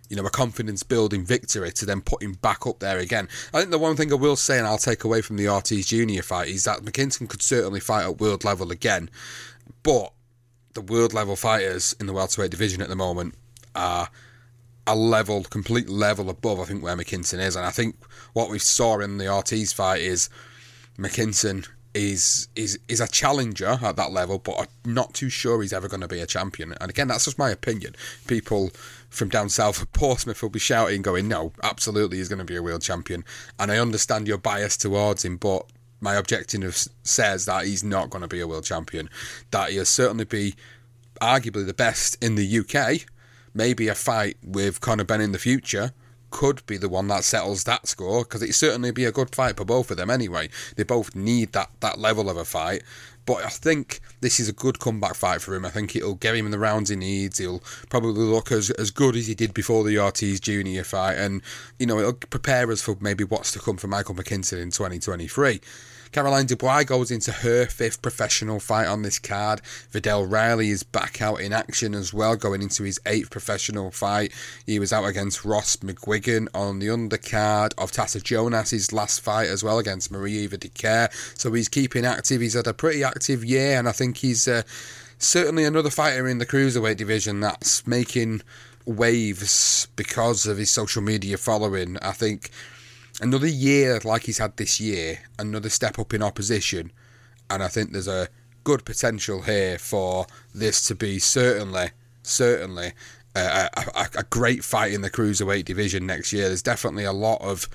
you 0.08 0.16
know, 0.16 0.24
a 0.24 0.30
confidence 0.30 0.84
building 0.84 1.24
victory 1.24 1.72
to 1.72 1.84
then 1.84 2.00
put 2.00 2.22
him 2.22 2.34
back 2.34 2.64
up 2.64 2.78
there 2.78 2.98
again. 2.98 3.28
I 3.52 3.58
think 3.58 3.72
the 3.72 3.78
one 3.78 3.96
thing 3.96 4.12
I 4.12 4.14
will 4.14 4.36
say, 4.36 4.56
and 4.56 4.66
I'll 4.66 4.78
take 4.78 5.02
away 5.02 5.20
from 5.20 5.36
the 5.36 5.48
Ortiz 5.48 5.88
Jr. 5.88 6.22
fight, 6.22 6.48
is 6.48 6.62
that 6.62 6.82
McKinson 6.82 7.28
could 7.28 7.42
certainly 7.42 7.80
fight 7.80 8.04
at 8.04 8.20
world 8.20 8.44
level 8.44 8.70
again, 8.70 9.10
but 9.82 10.12
the 10.74 10.80
world 10.80 11.12
level 11.12 11.34
fighters 11.34 11.96
in 11.98 12.06
the 12.06 12.12
welterweight 12.12 12.52
division 12.52 12.80
at 12.82 12.88
the 12.88 12.94
moment 12.94 13.34
are 13.74 14.08
a 14.86 14.94
level, 14.94 15.42
complete 15.42 15.88
level 15.88 16.30
above, 16.30 16.60
I 16.60 16.64
think, 16.66 16.84
where 16.84 16.96
McKinson 16.96 17.40
is. 17.40 17.56
And 17.56 17.66
I 17.66 17.70
think 17.70 17.96
what 18.32 18.48
we 18.48 18.60
saw 18.60 19.00
in 19.00 19.18
the 19.18 19.28
Ortiz 19.28 19.72
fight 19.72 20.02
is 20.02 20.30
McKinson 20.96 21.66
is 21.96 22.48
is 22.54 22.78
is 22.88 23.00
a 23.00 23.08
challenger 23.08 23.78
at 23.82 23.96
that 23.96 24.12
level, 24.12 24.38
but 24.38 24.58
I'm 24.60 24.92
not 24.92 25.14
too 25.14 25.30
sure 25.30 25.62
he's 25.62 25.72
ever 25.72 25.88
going 25.88 26.02
to 26.02 26.08
be 26.08 26.20
a 26.20 26.26
champion. 26.26 26.74
And 26.78 26.90
again, 26.90 27.08
that's 27.08 27.24
just 27.24 27.38
my 27.38 27.50
opinion. 27.50 27.96
People 28.26 28.70
from 29.08 29.30
down 29.30 29.48
south 29.48 29.80
of 29.80 29.90
Portsmouth 29.94 30.42
will 30.42 30.50
be 30.50 30.58
shouting, 30.58 31.00
going, 31.00 31.26
"No, 31.26 31.52
absolutely, 31.62 32.18
he's 32.18 32.28
going 32.28 32.38
to 32.38 32.44
be 32.44 32.56
a 32.56 32.62
world 32.62 32.82
champion." 32.82 33.24
And 33.58 33.72
I 33.72 33.78
understand 33.78 34.28
your 34.28 34.36
bias 34.36 34.76
towards 34.76 35.24
him, 35.24 35.38
but 35.38 35.64
my 36.00 36.16
objective 36.16 36.86
says 37.02 37.46
that 37.46 37.64
he's 37.64 37.82
not 37.82 38.10
going 38.10 38.22
to 38.22 38.28
be 38.28 38.40
a 38.40 38.46
world 38.46 38.64
champion. 38.64 39.08
That 39.50 39.70
he'll 39.70 39.86
certainly 39.86 40.26
be 40.26 40.54
arguably 41.22 41.64
the 41.66 41.72
best 41.74 42.22
in 42.22 42.34
the 42.34 42.58
UK. 42.58 43.06
Maybe 43.54 43.88
a 43.88 43.94
fight 43.94 44.36
with 44.44 44.82
Conor 44.82 45.04
Benn 45.04 45.22
in 45.22 45.32
the 45.32 45.38
future 45.38 45.92
could 46.30 46.64
be 46.66 46.76
the 46.76 46.88
one 46.88 47.08
that 47.08 47.24
settles 47.24 47.64
that 47.64 47.86
score 47.86 48.24
because 48.24 48.42
it 48.42 48.54
certainly 48.54 48.90
be 48.90 49.04
a 49.04 49.12
good 49.12 49.34
fight 49.34 49.56
for 49.56 49.64
both 49.64 49.90
of 49.90 49.96
them 49.96 50.10
anyway. 50.10 50.48
They 50.76 50.82
both 50.82 51.14
need 51.14 51.52
that 51.52 51.70
that 51.80 51.98
level 51.98 52.28
of 52.28 52.36
a 52.36 52.44
fight. 52.44 52.82
But 53.26 53.44
I 53.44 53.48
think 53.48 54.00
this 54.20 54.38
is 54.38 54.48
a 54.48 54.52
good 54.52 54.78
comeback 54.78 55.16
fight 55.16 55.42
for 55.42 55.54
him. 55.54 55.66
I 55.66 55.70
think 55.70 55.96
it'll 55.96 56.14
get 56.14 56.36
him 56.36 56.48
the 56.52 56.60
rounds 56.60 56.90
he 56.90 56.96
needs. 56.96 57.38
He'll 57.38 57.62
probably 57.90 58.22
look 58.22 58.52
as, 58.52 58.70
as 58.70 58.92
good 58.92 59.16
as 59.16 59.26
he 59.26 59.34
did 59.34 59.52
before 59.52 59.82
the 59.82 59.98
Ortiz 59.98 60.38
Jr. 60.38 60.84
fight. 60.84 61.14
And, 61.14 61.42
you 61.76 61.86
know, 61.86 61.98
it'll 61.98 62.12
prepare 62.12 62.70
us 62.70 62.82
for 62.82 62.96
maybe 63.00 63.24
what's 63.24 63.50
to 63.52 63.58
come 63.58 63.78
for 63.78 63.88
Michael 63.88 64.14
McKinson 64.14 64.62
in 64.62 64.70
2023. 64.70 65.60
Caroline 66.12 66.46
Dubois 66.46 66.84
goes 66.84 67.10
into 67.10 67.32
her 67.32 67.66
fifth 67.66 68.02
professional 68.02 68.60
fight 68.60 68.86
on 68.86 69.02
this 69.02 69.18
card. 69.18 69.60
Vidal 69.90 70.26
Riley 70.26 70.70
is 70.70 70.82
back 70.82 71.20
out 71.20 71.40
in 71.40 71.52
action 71.52 71.94
as 71.94 72.12
well, 72.14 72.36
going 72.36 72.62
into 72.62 72.82
his 72.82 73.00
eighth 73.06 73.30
professional 73.30 73.90
fight. 73.90 74.32
He 74.64 74.78
was 74.78 74.92
out 74.92 75.04
against 75.04 75.44
Ross 75.44 75.76
McGuigan 75.76 76.48
on 76.54 76.78
the 76.78 76.88
undercard 76.88 77.72
of 77.78 77.92
Tassa 77.92 78.22
Jonas' 78.22 78.92
last 78.92 79.20
fight 79.20 79.48
as 79.48 79.62
well 79.62 79.78
against 79.78 80.10
Marie-Eve 80.10 80.50
Dicaire. 80.50 81.12
So 81.38 81.52
he's 81.52 81.68
keeping 81.68 82.04
active. 82.04 82.40
He's 82.40 82.54
had 82.54 82.66
a 82.66 82.74
pretty 82.74 83.04
active 83.04 83.44
year, 83.44 83.78
and 83.78 83.88
I 83.88 83.92
think 83.92 84.18
he's 84.18 84.48
uh, 84.48 84.62
certainly 85.18 85.64
another 85.64 85.90
fighter 85.90 86.26
in 86.28 86.38
the 86.38 86.46
cruiserweight 86.46 86.96
division 86.96 87.40
that's 87.40 87.86
making 87.86 88.42
waves 88.84 89.88
because 89.96 90.46
of 90.46 90.58
his 90.58 90.70
social 90.70 91.02
media 91.02 91.36
following. 91.36 91.96
I 92.00 92.12
think 92.12 92.50
another 93.20 93.46
year 93.46 94.00
like 94.04 94.24
he's 94.24 94.38
had 94.38 94.56
this 94.56 94.80
year, 94.80 95.20
another 95.38 95.68
step 95.68 95.98
up 95.98 96.12
in 96.14 96.22
opposition, 96.22 96.92
and 97.50 97.62
I 97.62 97.68
think 97.68 97.92
there's 97.92 98.08
a 98.08 98.28
good 98.64 98.84
potential 98.84 99.42
here 99.42 99.78
for 99.78 100.26
this 100.54 100.86
to 100.88 100.94
be 100.94 101.18
certainly, 101.18 101.90
certainly 102.22 102.92
a, 103.36 103.68
a, 103.76 104.08
a 104.18 104.22
great 104.24 104.64
fight 104.64 104.92
in 104.92 105.02
the 105.02 105.10
cruiserweight 105.10 105.64
division 105.64 106.06
next 106.06 106.32
year. 106.32 106.48
There's 106.48 106.62
definitely 106.62 107.04
a 107.04 107.12
lot 107.12 107.40
of 107.42 107.68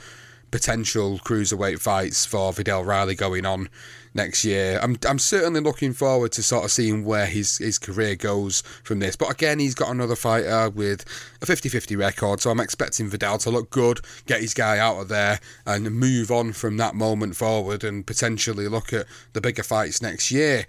potential 0.51 1.19
cruiserweight 1.19 1.79
fights 1.79 2.25
for 2.25 2.51
Vidal 2.51 2.83
Riley 2.83 3.15
going 3.15 3.45
on 3.45 3.69
next 4.13 4.43
year. 4.43 4.79
I'm 4.81 4.97
I'm 5.07 5.19
certainly 5.19 5.61
looking 5.61 5.93
forward 5.93 6.31
to 6.33 6.43
sort 6.43 6.65
of 6.65 6.71
seeing 6.71 7.05
where 7.05 7.25
his 7.25 7.57
his 7.57 7.79
career 7.79 8.15
goes 8.15 8.61
from 8.83 8.99
this. 8.99 9.15
But 9.15 9.31
again, 9.31 9.59
he's 9.59 9.75
got 9.75 9.89
another 9.89 10.15
fighter 10.15 10.69
with 10.69 11.05
a 11.41 11.45
50-50 11.45 11.97
record, 11.97 12.41
so 12.41 12.51
I'm 12.51 12.59
expecting 12.59 13.09
Vidal 13.09 13.37
to 13.39 13.49
look 13.49 13.69
good, 13.69 13.99
get 14.25 14.41
his 14.41 14.53
guy 14.53 14.77
out 14.77 14.99
of 14.99 15.07
there, 15.07 15.39
and 15.65 15.91
move 15.91 16.31
on 16.31 16.53
from 16.53 16.77
that 16.77 16.95
moment 16.95 17.35
forward, 17.35 17.83
and 17.83 18.05
potentially 18.05 18.67
look 18.67 18.93
at 18.93 19.05
the 19.33 19.41
bigger 19.41 19.63
fights 19.63 20.01
next 20.01 20.31
year. 20.31 20.65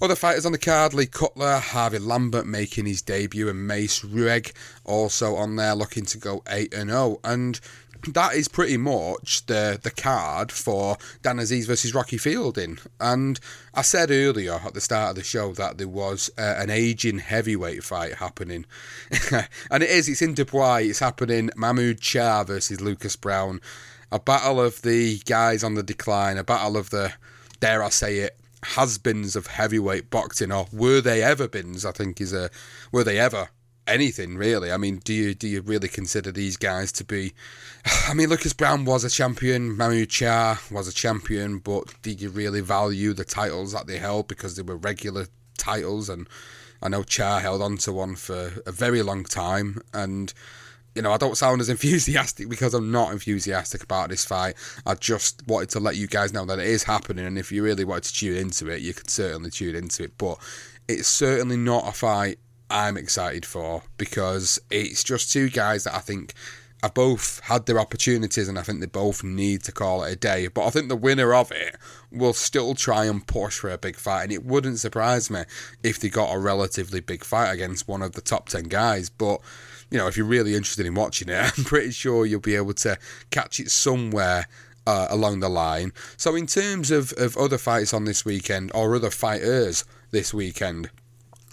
Other 0.00 0.16
fighters 0.16 0.44
on 0.44 0.50
the 0.50 0.58
card, 0.58 0.94
Lee 0.94 1.06
Cutler, 1.06 1.58
Harvey 1.58 2.00
Lambert 2.00 2.44
making 2.44 2.86
his 2.86 3.02
debut, 3.02 3.48
and 3.48 3.68
Mace 3.68 4.00
Rueg 4.00 4.52
also 4.84 5.36
on 5.36 5.54
there 5.54 5.76
looking 5.76 6.04
to 6.06 6.18
go 6.18 6.42
8 6.48 6.74
and 6.74 6.90
0. 6.90 7.20
And 7.22 7.60
that 8.08 8.34
is 8.34 8.48
pretty 8.48 8.76
much 8.76 9.46
the 9.46 9.78
the 9.82 9.90
card 9.90 10.50
for 10.50 10.96
Dan 11.22 11.36
Azeez 11.36 11.66
versus 11.66 11.94
Rocky 11.94 12.18
Fielding. 12.18 12.78
And 13.00 13.38
I 13.74 13.82
said 13.82 14.10
earlier 14.10 14.60
at 14.64 14.74
the 14.74 14.80
start 14.80 15.10
of 15.10 15.16
the 15.16 15.22
show 15.22 15.52
that 15.52 15.78
there 15.78 15.88
was 15.88 16.30
uh, 16.36 16.54
an 16.58 16.70
aging 16.70 17.18
heavyweight 17.18 17.84
fight 17.84 18.14
happening, 18.14 18.66
and 19.70 19.82
it 19.82 19.90
is. 19.90 20.08
It's 20.08 20.22
in 20.22 20.34
Dubai. 20.34 20.88
It's 20.88 20.98
happening. 20.98 21.50
Mahmoud 21.56 22.00
Charr 22.00 22.46
versus 22.46 22.80
Lucas 22.80 23.16
Browne. 23.16 23.60
A 24.10 24.18
battle 24.18 24.60
of 24.60 24.82
the 24.82 25.18
guys 25.20 25.64
on 25.64 25.74
the 25.74 25.82
decline. 25.82 26.36
A 26.36 26.44
battle 26.44 26.76
of 26.76 26.90
the 26.90 27.14
dare 27.60 27.82
I 27.82 27.88
say 27.88 28.18
it 28.18 28.36
has-beens 28.64 29.34
of 29.34 29.48
heavyweight 29.48 30.10
boxing, 30.10 30.52
or 30.52 30.66
were 30.72 31.00
they 31.00 31.22
ever 31.22 31.48
beens? 31.48 31.84
I 31.84 31.92
think 31.92 32.20
is 32.20 32.32
a 32.32 32.50
were 32.90 33.04
they 33.04 33.18
ever 33.18 33.48
anything 33.92 34.36
really. 34.36 34.72
I 34.72 34.76
mean, 34.76 34.96
do 35.04 35.12
you 35.12 35.34
do 35.34 35.46
you 35.46 35.60
really 35.60 35.88
consider 35.88 36.32
these 36.32 36.56
guys 36.56 36.90
to 36.92 37.04
be? 37.04 37.32
I 38.08 38.14
mean, 38.14 38.28
Lucas 38.28 38.52
Browne 38.52 38.84
was 38.84 39.04
a 39.04 39.10
champion, 39.10 39.76
Mahmoud 39.76 40.08
Charr 40.08 40.70
was 40.70 40.88
a 40.88 40.92
champion, 40.92 41.58
but 41.58 41.94
did 42.02 42.20
you 42.20 42.30
really 42.30 42.60
value 42.60 43.12
the 43.12 43.24
titles 43.24 43.72
that 43.72 43.86
they 43.86 43.98
held 43.98 44.28
because 44.28 44.56
they 44.56 44.62
were 44.62 44.76
regular 44.76 45.26
titles? 45.58 46.08
And 46.08 46.28
I 46.82 46.88
know 46.88 47.02
Charr 47.02 47.40
held 47.40 47.62
on 47.62 47.76
to 47.78 47.92
one 47.92 48.16
for 48.16 48.52
a 48.66 48.72
very 48.72 49.02
long 49.02 49.24
time, 49.24 49.80
and. 49.92 50.32
You 50.94 51.00
know, 51.00 51.12
I 51.12 51.16
don't 51.16 51.38
sound 51.38 51.62
as 51.62 51.68
enthusiastic 51.70 52.50
because 52.50 52.74
I'm 52.74 52.92
not 52.92 53.12
enthusiastic 53.12 53.82
about 53.82 54.10
this 54.10 54.26
fight. 54.26 54.56
I 54.84 54.92
just 54.92 55.40
wanted 55.46 55.70
to 55.70 55.80
let 55.80 55.96
you 55.96 56.06
guys 56.06 56.34
know 56.34 56.44
that 56.44 56.58
it 56.58 56.66
is 56.66 56.82
happening, 56.82 57.24
and 57.24 57.38
if 57.38 57.50
you 57.50 57.62
really 57.62 57.86
wanted 57.86 58.04
to 58.04 58.12
tune 58.12 58.36
into 58.36 58.68
it, 58.68 58.82
you 58.82 58.92
could 58.92 59.08
certainly 59.08 59.50
tune 59.50 59.74
into 59.74 60.04
it. 60.04 60.18
But 60.18 60.36
it's 60.88 61.08
certainly 61.08 61.56
not 61.56 61.88
a 61.88 61.92
fight 61.92 62.38
I'm 62.72 62.96
excited 62.96 63.44
for 63.46 63.82
because 63.98 64.60
it's 64.70 65.04
just 65.04 65.32
two 65.32 65.50
guys 65.50 65.84
that 65.84 65.94
I 65.94 65.98
think 65.98 66.34
have 66.82 66.94
both 66.94 67.40
had 67.44 67.66
their 67.66 67.78
opportunities 67.78 68.48
and 68.48 68.58
I 68.58 68.62
think 68.62 68.80
they 68.80 68.86
both 68.86 69.22
need 69.22 69.62
to 69.64 69.72
call 69.72 70.02
it 70.02 70.12
a 70.12 70.16
day. 70.16 70.48
But 70.48 70.66
I 70.66 70.70
think 70.70 70.88
the 70.88 70.96
winner 70.96 71.32
of 71.34 71.52
it 71.52 71.76
will 72.10 72.32
still 72.32 72.74
try 72.74 73.04
and 73.04 73.26
push 73.26 73.58
for 73.58 73.70
a 73.70 73.78
big 73.78 73.96
fight, 73.96 74.24
and 74.24 74.32
it 74.32 74.44
wouldn't 74.44 74.80
surprise 74.80 75.30
me 75.30 75.44
if 75.82 76.00
they 76.00 76.08
got 76.08 76.34
a 76.34 76.38
relatively 76.38 77.00
big 77.00 77.24
fight 77.24 77.52
against 77.52 77.86
one 77.86 78.02
of 78.02 78.12
the 78.12 78.20
top 78.20 78.48
10 78.48 78.64
guys. 78.64 79.10
But 79.10 79.40
you 79.90 79.98
know, 79.98 80.06
if 80.06 80.16
you're 80.16 80.26
really 80.26 80.54
interested 80.54 80.86
in 80.86 80.94
watching 80.94 81.28
it, 81.28 81.38
I'm 81.58 81.64
pretty 81.64 81.92
sure 81.92 82.26
you'll 82.26 82.40
be 82.40 82.56
able 82.56 82.74
to 82.74 82.98
catch 83.30 83.60
it 83.60 83.70
somewhere 83.70 84.46
uh, 84.86 85.06
along 85.10 85.40
the 85.40 85.48
line. 85.48 85.92
So, 86.16 86.34
in 86.34 86.46
terms 86.46 86.90
of, 86.90 87.12
of 87.16 87.36
other 87.36 87.58
fights 87.58 87.94
on 87.94 88.04
this 88.04 88.24
weekend 88.24 88.72
or 88.74 88.96
other 88.96 89.10
fighters 89.10 89.84
this 90.10 90.34
weekend, 90.34 90.90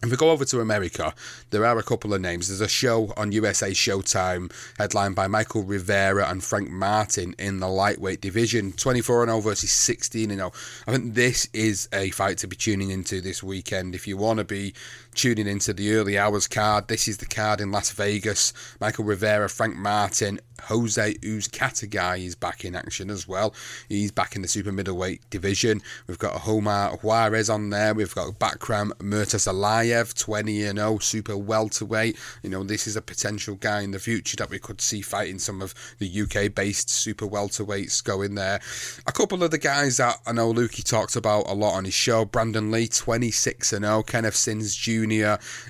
if 0.01 0.09
we 0.09 0.17
go 0.17 0.31
over 0.31 0.45
to 0.45 0.61
America, 0.61 1.13
there 1.49 1.65
are 1.65 1.77
a 1.77 1.83
couple 1.83 2.13
of 2.13 2.21
names. 2.21 2.47
There's 2.47 2.61
a 2.61 2.69
show 2.69 3.13
on 3.17 3.33
USA 3.33 3.71
Showtime 3.71 4.51
headlined 4.77 5.15
by 5.15 5.27
Michael 5.27 5.63
Rivera 5.63 6.29
and 6.29 6.43
Frank 6.43 6.69
Martin 6.69 7.35
in 7.37 7.59
the 7.59 7.67
lightweight 7.67 8.21
division. 8.21 8.71
24 8.71 9.25
0 9.25 9.39
versus 9.41 9.71
16 9.71 10.29
0. 10.29 10.51
I 10.87 10.91
think 10.91 11.15
this 11.15 11.49
is 11.53 11.89
a 11.91 12.11
fight 12.11 12.37
to 12.39 12.47
be 12.47 12.55
tuning 12.55 12.91
into 12.91 13.19
this 13.19 13.43
weekend. 13.43 13.93
If 13.93 14.07
you 14.07 14.15
want 14.15 14.39
to 14.39 14.45
be 14.45 14.73
tuning 15.13 15.47
into 15.47 15.73
the 15.73 15.93
early 15.93 16.17
hours 16.17 16.47
card, 16.47 16.87
this 16.87 17.07
is 17.07 17.17
the 17.17 17.25
card 17.25 17.61
in 17.61 17.71
Las 17.71 17.91
Vegas. 17.91 18.53
Michael 18.79 19.05
Rivera, 19.05 19.49
Frank 19.49 19.75
Martin, 19.75 20.39
Jose 20.63 21.13
Uzcategui 21.15 22.25
is 22.25 22.35
back 22.35 22.65
in 22.65 22.75
action 22.75 23.09
as 23.09 23.27
well. 23.27 23.53
He's 23.87 24.11
back 24.11 24.35
in 24.35 24.41
the 24.41 24.47
super 24.47 24.71
middleweight 24.71 25.29
division. 25.29 25.81
We've 26.07 26.19
got 26.19 26.41
Homar 26.41 27.01
Juarez 27.01 27.49
on 27.49 27.69
there. 27.69 27.93
We've 27.93 28.13
got 28.13 28.39
Bakhram 28.39 28.91
Murtazaliev, 28.99 30.17
20 30.17 30.61
0, 30.61 30.97
super 30.99 31.37
welterweight. 31.37 32.17
You 32.43 32.49
know, 32.49 32.63
this 32.63 32.87
is 32.87 32.95
a 32.95 33.01
potential 33.01 33.55
guy 33.55 33.81
in 33.81 33.91
the 33.91 33.99
future 33.99 34.37
that 34.37 34.49
we 34.49 34.59
could 34.59 34.81
see 34.81 35.01
fighting 35.01 35.39
some 35.39 35.61
of 35.61 35.73
the 35.99 36.21
UK 36.21 36.53
based 36.53 36.89
super 36.89 37.25
welterweights 37.25 38.03
going 38.03 38.35
there. 38.35 38.59
A 39.07 39.11
couple 39.11 39.43
of 39.43 39.51
the 39.51 39.57
guys 39.57 39.97
that 39.97 40.17
I 40.25 40.31
know 40.33 40.53
Lukey 40.53 40.83
talked 40.83 41.15
about 41.15 41.49
a 41.49 41.53
lot 41.53 41.75
on 41.75 41.85
his 41.85 41.93
show 41.93 42.25
Brandon 42.25 42.71
Lee, 42.71 42.87
26 42.87 43.73
and 43.73 43.85
0, 43.85 44.03
Kenneth 44.03 44.35
Sims 44.35 44.75
Jr., 44.75 45.08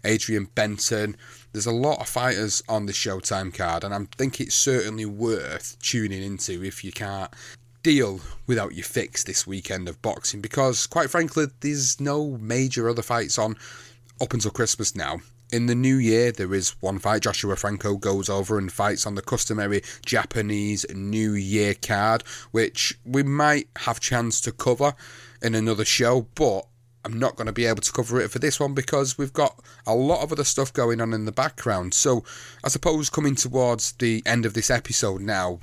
Adrian 0.03 0.45
Benton 0.55 1.15
there's 1.51 1.65
a 1.65 1.71
lot 1.71 1.99
of 1.99 2.07
fighters 2.07 2.61
on 2.69 2.85
the 2.85 2.93
Showtime 2.93 3.53
card, 3.53 3.83
and 3.83 3.93
I 3.93 4.05
think 4.17 4.39
it's 4.39 4.55
certainly 4.55 5.05
worth 5.05 5.77
tuning 5.81 6.21
into 6.21 6.63
if 6.63 6.83
you 6.83 6.91
can't 6.91 7.31
deal 7.81 8.19
without 8.45 8.75
your 8.75 8.83
fix 8.83 9.23
this 9.23 9.47
weekend 9.47 9.87
of 9.87 10.01
boxing 10.01 10.41
because, 10.41 10.85
quite 10.85 11.09
frankly, 11.09 11.47
there's 11.61 11.99
no 11.99 12.37
major 12.37 12.89
other 12.89 13.01
fights 13.01 13.37
on 13.37 13.55
up 14.21 14.33
until 14.33 14.51
Christmas 14.51 14.95
now. 14.95 15.21
In 15.51 15.65
the 15.65 15.73
new 15.73 15.95
year, 15.95 16.31
there 16.31 16.53
is 16.53 16.75
one 16.81 16.99
fight. 16.99 17.23
Joshua 17.23 17.55
Franco 17.55 17.95
goes 17.95 18.29
over 18.29 18.59
and 18.59 18.71
fights 18.71 19.07
on 19.07 19.15
the 19.15 19.21
customary 19.23 19.81
Japanese 20.05 20.85
New 20.93 21.33
Year 21.33 21.73
card, 21.73 22.21
which 22.51 22.99
we 23.03 23.23
might 23.23 23.67
have 23.77 23.99
chance 23.99 24.39
to 24.41 24.51
cover 24.51 24.93
in 25.41 25.55
another 25.55 25.85
show, 25.85 26.27
but 26.35 26.67
I'm 27.05 27.17
not 27.17 27.35
going 27.35 27.47
to 27.47 27.53
be 27.53 27.65
able 27.65 27.81
to 27.81 27.91
cover 27.91 28.19
it 28.19 28.29
for 28.29 28.39
this 28.39 28.59
one 28.59 28.73
because 28.73 29.17
we've 29.17 29.33
got 29.33 29.59
a 29.87 29.95
lot 29.95 30.21
of 30.21 30.31
other 30.31 30.43
stuff 30.43 30.73
going 30.73 30.99
on 30.99 31.13
in 31.13 31.25
the 31.25 31.31
background. 31.31 31.93
So, 31.93 32.23
I 32.63 32.67
suppose 32.67 33.09
coming 33.09 33.35
towards 33.35 33.93
the 33.93 34.21
end 34.25 34.45
of 34.45 34.53
this 34.53 34.69
episode 34.69 35.21
now, 35.21 35.59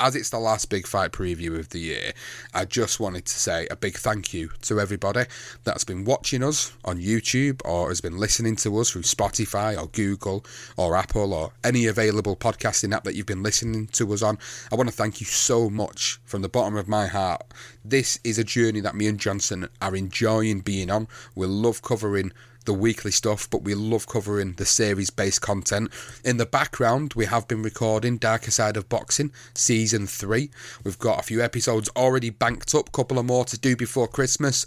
as 0.00 0.16
it's 0.16 0.30
the 0.30 0.38
last 0.38 0.70
big 0.70 0.86
fight 0.86 1.12
preview 1.12 1.58
of 1.58 1.70
the 1.70 1.78
year, 1.78 2.12
I 2.52 2.64
just 2.64 3.00
wanted 3.00 3.26
to 3.26 3.32
say 3.32 3.66
a 3.70 3.76
big 3.76 3.94
thank 3.94 4.34
you 4.34 4.50
to 4.62 4.80
everybody 4.80 5.24
that's 5.64 5.84
been 5.84 6.04
watching 6.04 6.42
us 6.42 6.72
on 6.84 6.98
YouTube 6.98 7.60
or 7.64 7.88
has 7.88 8.00
been 8.00 8.18
listening 8.18 8.56
to 8.56 8.78
us 8.78 8.90
through 8.90 9.02
Spotify 9.02 9.80
or 9.80 9.88
Google 9.88 10.44
or 10.76 10.96
Apple 10.96 11.32
or 11.32 11.52
any 11.62 11.86
available 11.86 12.36
podcasting 12.36 12.94
app 12.94 13.04
that 13.04 13.14
you've 13.14 13.26
been 13.26 13.42
listening 13.42 13.86
to 13.88 14.12
us 14.12 14.22
on. 14.22 14.38
I 14.72 14.76
want 14.76 14.88
to 14.88 14.94
thank 14.94 15.20
you 15.20 15.26
so 15.26 15.70
much 15.70 16.18
from 16.24 16.42
the 16.42 16.48
bottom 16.48 16.76
of 16.76 16.88
my 16.88 17.06
heart. 17.06 17.42
This 17.84 18.18
is 18.24 18.38
a 18.38 18.44
journey 18.44 18.80
that 18.80 18.94
me 18.94 19.06
and 19.06 19.20
Johnson 19.20 19.68
are 19.80 19.94
enjoying 19.94 20.60
being 20.60 20.90
on. 20.90 21.08
We 21.34 21.46
love 21.46 21.82
covering 21.82 22.32
the 22.64 22.74
weekly 22.74 23.10
stuff, 23.10 23.48
but 23.50 23.62
we 23.62 23.74
love 23.74 24.06
covering 24.06 24.54
the 24.54 24.64
series 24.64 25.10
based 25.10 25.40
content. 25.40 25.90
In 26.24 26.36
the 26.36 26.46
background, 26.46 27.14
we 27.14 27.26
have 27.26 27.48
been 27.48 27.62
recording 27.62 28.16
Darker 28.16 28.50
Side 28.50 28.76
of 28.76 28.88
Boxing 28.88 29.32
Season 29.54 30.06
3. 30.06 30.50
We've 30.82 30.98
got 30.98 31.20
a 31.20 31.22
few 31.22 31.42
episodes 31.42 31.88
already 31.96 32.30
banked 32.30 32.74
up, 32.74 32.92
couple 32.92 33.18
of 33.18 33.26
more 33.26 33.44
to 33.46 33.58
do 33.58 33.76
before 33.76 34.08
Christmas, 34.08 34.64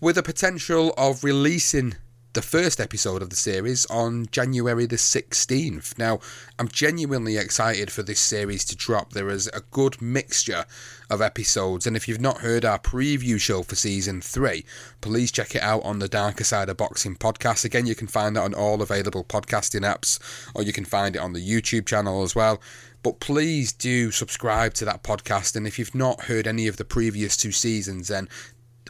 with 0.00 0.18
a 0.18 0.22
potential 0.22 0.92
of 0.96 1.24
releasing 1.24 1.94
the 2.36 2.42
first 2.42 2.80
episode 2.80 3.22
of 3.22 3.30
the 3.30 3.34
series 3.34 3.86
on 3.86 4.26
January 4.30 4.84
the 4.84 4.96
16th. 4.96 5.96
Now, 5.96 6.20
I'm 6.58 6.68
genuinely 6.68 7.38
excited 7.38 7.90
for 7.90 8.02
this 8.02 8.20
series 8.20 8.62
to 8.66 8.76
drop. 8.76 9.14
There 9.14 9.30
is 9.30 9.46
a 9.54 9.62
good 9.70 10.02
mixture 10.02 10.66
of 11.08 11.22
episodes, 11.22 11.86
and 11.86 11.96
if 11.96 12.06
you've 12.06 12.20
not 12.20 12.42
heard 12.42 12.66
our 12.66 12.78
preview 12.78 13.40
show 13.40 13.62
for 13.62 13.74
season 13.74 14.20
3, 14.20 14.66
please 15.00 15.32
check 15.32 15.54
it 15.54 15.62
out 15.62 15.82
on 15.82 15.98
the 15.98 16.08
Darker 16.08 16.44
Side 16.44 16.68
of 16.68 16.76
Boxing 16.76 17.16
podcast. 17.16 17.64
Again, 17.64 17.86
you 17.86 17.94
can 17.94 18.06
find 18.06 18.36
that 18.36 18.42
on 18.42 18.52
all 18.52 18.82
available 18.82 19.24
podcasting 19.24 19.80
apps, 19.80 20.18
or 20.54 20.62
you 20.62 20.74
can 20.74 20.84
find 20.84 21.16
it 21.16 21.20
on 21.20 21.32
the 21.32 21.40
YouTube 21.40 21.86
channel 21.86 22.22
as 22.22 22.34
well. 22.34 22.60
But 23.02 23.20
please 23.20 23.72
do 23.72 24.10
subscribe 24.10 24.74
to 24.74 24.84
that 24.84 25.02
podcast, 25.02 25.56
and 25.56 25.66
if 25.66 25.78
you've 25.78 25.94
not 25.94 26.24
heard 26.24 26.46
any 26.46 26.66
of 26.66 26.76
the 26.76 26.84
previous 26.84 27.36
two 27.36 27.52
seasons, 27.52 28.08
then 28.08 28.28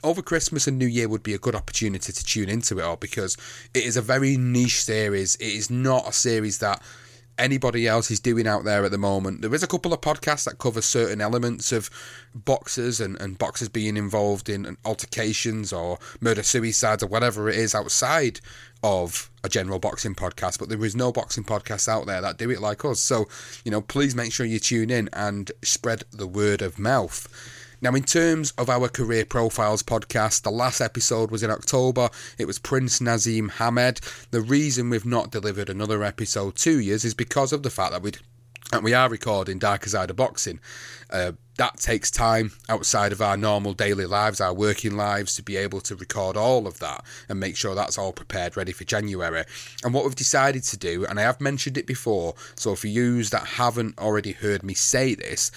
over 0.02 0.22
Christmas 0.22 0.66
and 0.66 0.78
New 0.78 0.86
Year 0.86 1.08
would 1.08 1.22
be 1.22 1.34
a 1.34 1.38
good 1.38 1.54
opportunity 1.54 2.12
to 2.12 2.24
tune 2.24 2.48
into 2.48 2.78
it 2.78 2.82
all 2.82 2.96
because 2.96 3.36
it 3.74 3.84
is 3.84 3.96
a 3.96 4.02
very 4.02 4.36
niche 4.36 4.82
series. 4.82 5.36
It 5.36 5.48
is 5.48 5.70
not 5.70 6.08
a 6.08 6.12
series 6.12 6.58
that 6.58 6.82
anybody 7.38 7.86
else 7.86 8.10
is 8.10 8.20
doing 8.20 8.46
out 8.46 8.64
there 8.64 8.84
at 8.84 8.90
the 8.90 8.98
moment. 8.98 9.42
There 9.42 9.54
is 9.54 9.62
a 9.62 9.66
couple 9.66 9.92
of 9.92 10.00
podcasts 10.00 10.44
that 10.44 10.58
cover 10.58 10.80
certain 10.80 11.20
elements 11.20 11.72
of 11.72 11.90
boxers 12.34 13.00
and, 13.00 13.20
and 13.20 13.38
boxers 13.38 13.68
being 13.68 13.96
involved 13.96 14.48
in 14.48 14.76
altercations 14.84 15.72
or 15.72 15.98
murder 16.20 16.42
suicides 16.42 17.02
or 17.02 17.08
whatever 17.08 17.48
it 17.48 17.56
is 17.56 17.74
outside 17.74 18.40
of 18.82 19.30
a 19.42 19.48
general 19.48 19.78
boxing 19.78 20.14
podcast, 20.14 20.58
but 20.58 20.68
there 20.68 20.84
is 20.84 20.94
no 20.94 21.12
boxing 21.12 21.44
podcast 21.44 21.88
out 21.88 22.06
there 22.06 22.20
that 22.20 22.38
do 22.38 22.50
it 22.50 22.60
like 22.60 22.84
us. 22.84 23.00
So, 23.00 23.28
you 23.64 23.70
know, 23.70 23.80
please 23.80 24.14
make 24.14 24.32
sure 24.32 24.46
you 24.46 24.58
tune 24.58 24.90
in 24.90 25.08
and 25.12 25.50
spread 25.62 26.04
the 26.12 26.26
word 26.26 26.62
of 26.62 26.78
mouth. 26.78 27.26
Now, 27.80 27.94
in 27.94 28.04
terms 28.04 28.52
of 28.52 28.70
our 28.70 28.88
career 28.88 29.26
profiles 29.26 29.82
podcast, 29.82 30.42
the 30.42 30.50
last 30.50 30.80
episode 30.80 31.30
was 31.30 31.42
in 31.42 31.50
October. 31.50 32.08
It 32.38 32.46
was 32.46 32.58
Prince 32.58 33.00
Naseem 33.00 33.50
Hamed. 33.52 34.00
The 34.30 34.40
reason 34.40 34.88
we've 34.88 35.04
not 35.04 35.30
delivered 35.30 35.68
another 35.68 36.02
episode 36.02 36.56
two 36.56 36.80
years 36.80 37.04
is 37.04 37.14
because 37.14 37.52
of 37.52 37.62
the 37.62 37.70
fact 37.70 37.92
that 37.92 38.02
we 38.02 38.12
and 38.72 38.82
we 38.82 38.94
are 38.94 39.08
recording 39.08 39.58
Darker 39.58 39.88
Side 39.88 40.10
of 40.10 40.16
Boxing. 40.16 40.58
Uh, 41.08 41.32
that 41.56 41.78
takes 41.78 42.10
time 42.10 42.50
outside 42.68 43.12
of 43.12 43.22
our 43.22 43.36
normal 43.36 43.72
daily 43.72 44.06
lives, 44.06 44.40
our 44.40 44.52
working 44.52 44.96
lives, 44.96 45.36
to 45.36 45.42
be 45.42 45.56
able 45.56 45.80
to 45.82 45.94
record 45.94 46.36
all 46.36 46.66
of 46.66 46.80
that 46.80 47.04
and 47.28 47.38
make 47.38 47.56
sure 47.56 47.74
that's 47.74 47.96
all 47.96 48.12
prepared, 48.12 48.56
ready 48.56 48.72
for 48.72 48.84
January. 48.84 49.44
And 49.84 49.94
what 49.94 50.04
we've 50.04 50.16
decided 50.16 50.64
to 50.64 50.76
do, 50.76 51.06
and 51.06 51.18
I 51.18 51.22
have 51.22 51.40
mentioned 51.40 51.78
it 51.78 51.86
before, 51.86 52.34
so 52.56 52.74
for 52.74 52.88
you 52.88 53.22
that 53.24 53.46
haven't 53.46 53.98
already 53.98 54.32
heard 54.32 54.64
me 54.64 54.74
say 54.74 55.14
this, 55.14 55.52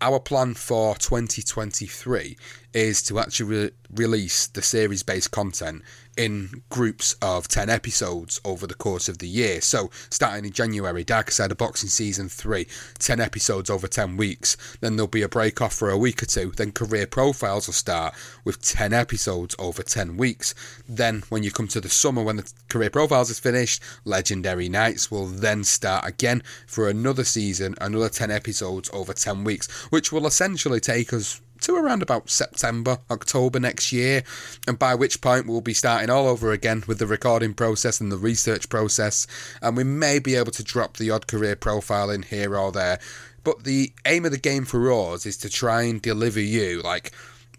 our 0.00 0.18
plan 0.20 0.54
for 0.54 0.94
2023 0.96 2.36
is 2.72 3.02
to 3.02 3.18
actually 3.18 3.50
re- 3.50 3.70
release 3.94 4.46
the 4.46 4.62
series 4.62 5.02
based 5.02 5.30
content 5.30 5.82
in 6.16 6.62
groups 6.68 7.14
of 7.22 7.48
10 7.48 7.70
episodes 7.70 8.40
over 8.44 8.66
the 8.66 8.74
course 8.74 9.08
of 9.08 9.18
the 9.18 9.28
year. 9.28 9.60
So, 9.60 9.90
starting 10.10 10.44
in 10.44 10.52
January, 10.52 11.04
Darker 11.04 11.30
Side 11.30 11.50
of 11.50 11.58
Boxing 11.58 11.88
Season 11.88 12.28
3, 12.28 12.66
10 12.98 13.20
episodes 13.20 13.70
over 13.70 13.88
10 13.88 14.16
weeks. 14.16 14.56
Then 14.80 14.96
there'll 14.96 15.08
be 15.08 15.22
a 15.22 15.28
break 15.28 15.60
off 15.62 15.72
for 15.72 15.88
a 15.88 15.96
week 15.96 16.22
or 16.22 16.26
two. 16.26 16.52
Then 16.54 16.72
Career 16.72 17.06
Profiles 17.06 17.66
will 17.66 17.74
start 17.74 18.14
with 18.44 18.60
10 18.60 18.92
episodes 18.92 19.54
over 19.58 19.82
10 19.82 20.16
weeks. 20.16 20.54
Then, 20.88 21.22
when 21.30 21.42
you 21.42 21.50
come 21.50 21.68
to 21.68 21.80
the 21.80 21.88
summer, 21.88 22.22
when 22.22 22.36
the 22.36 22.52
Career 22.68 22.90
Profiles 22.90 23.30
is 23.30 23.40
finished, 23.40 23.82
Legendary 24.04 24.68
Nights 24.68 25.10
will 25.10 25.26
then 25.26 25.64
start 25.64 26.06
again 26.06 26.42
for 26.66 26.88
another 26.88 27.24
season, 27.24 27.76
another 27.80 28.08
10 28.08 28.30
episodes 28.30 28.90
over 28.92 29.12
10 29.12 29.44
weeks, 29.44 29.68
which 29.90 30.12
will 30.12 30.26
essentially 30.26 30.80
take 30.80 31.12
us 31.12 31.40
to 31.60 31.76
around 31.76 32.02
about 32.02 32.30
September, 32.30 32.98
October 33.10 33.60
next 33.60 33.92
year, 33.92 34.22
and 34.66 34.78
by 34.78 34.94
which 34.94 35.20
point 35.20 35.46
we'll 35.46 35.60
be 35.60 35.74
starting 35.74 36.10
all 36.10 36.26
over 36.26 36.52
again 36.52 36.84
with 36.86 36.98
the 36.98 37.06
recording 37.06 37.54
process 37.54 38.00
and 38.00 38.10
the 38.10 38.16
research 38.16 38.68
process, 38.68 39.26
and 39.62 39.76
we 39.76 39.84
may 39.84 40.18
be 40.18 40.34
able 40.34 40.52
to 40.52 40.64
drop 40.64 40.96
the 40.96 41.10
odd 41.10 41.26
career 41.26 41.56
profile 41.56 42.10
in 42.10 42.22
here 42.22 42.56
or 42.56 42.72
there. 42.72 42.98
But 43.44 43.64
the 43.64 43.92
aim 44.04 44.24
of 44.24 44.32
the 44.32 44.38
game 44.38 44.64
for 44.64 44.92
us 44.92 45.24
is 45.24 45.36
to 45.38 45.48
try 45.48 45.82
and 45.82 46.00
deliver 46.00 46.40
you 46.40 46.82
like 46.82 47.12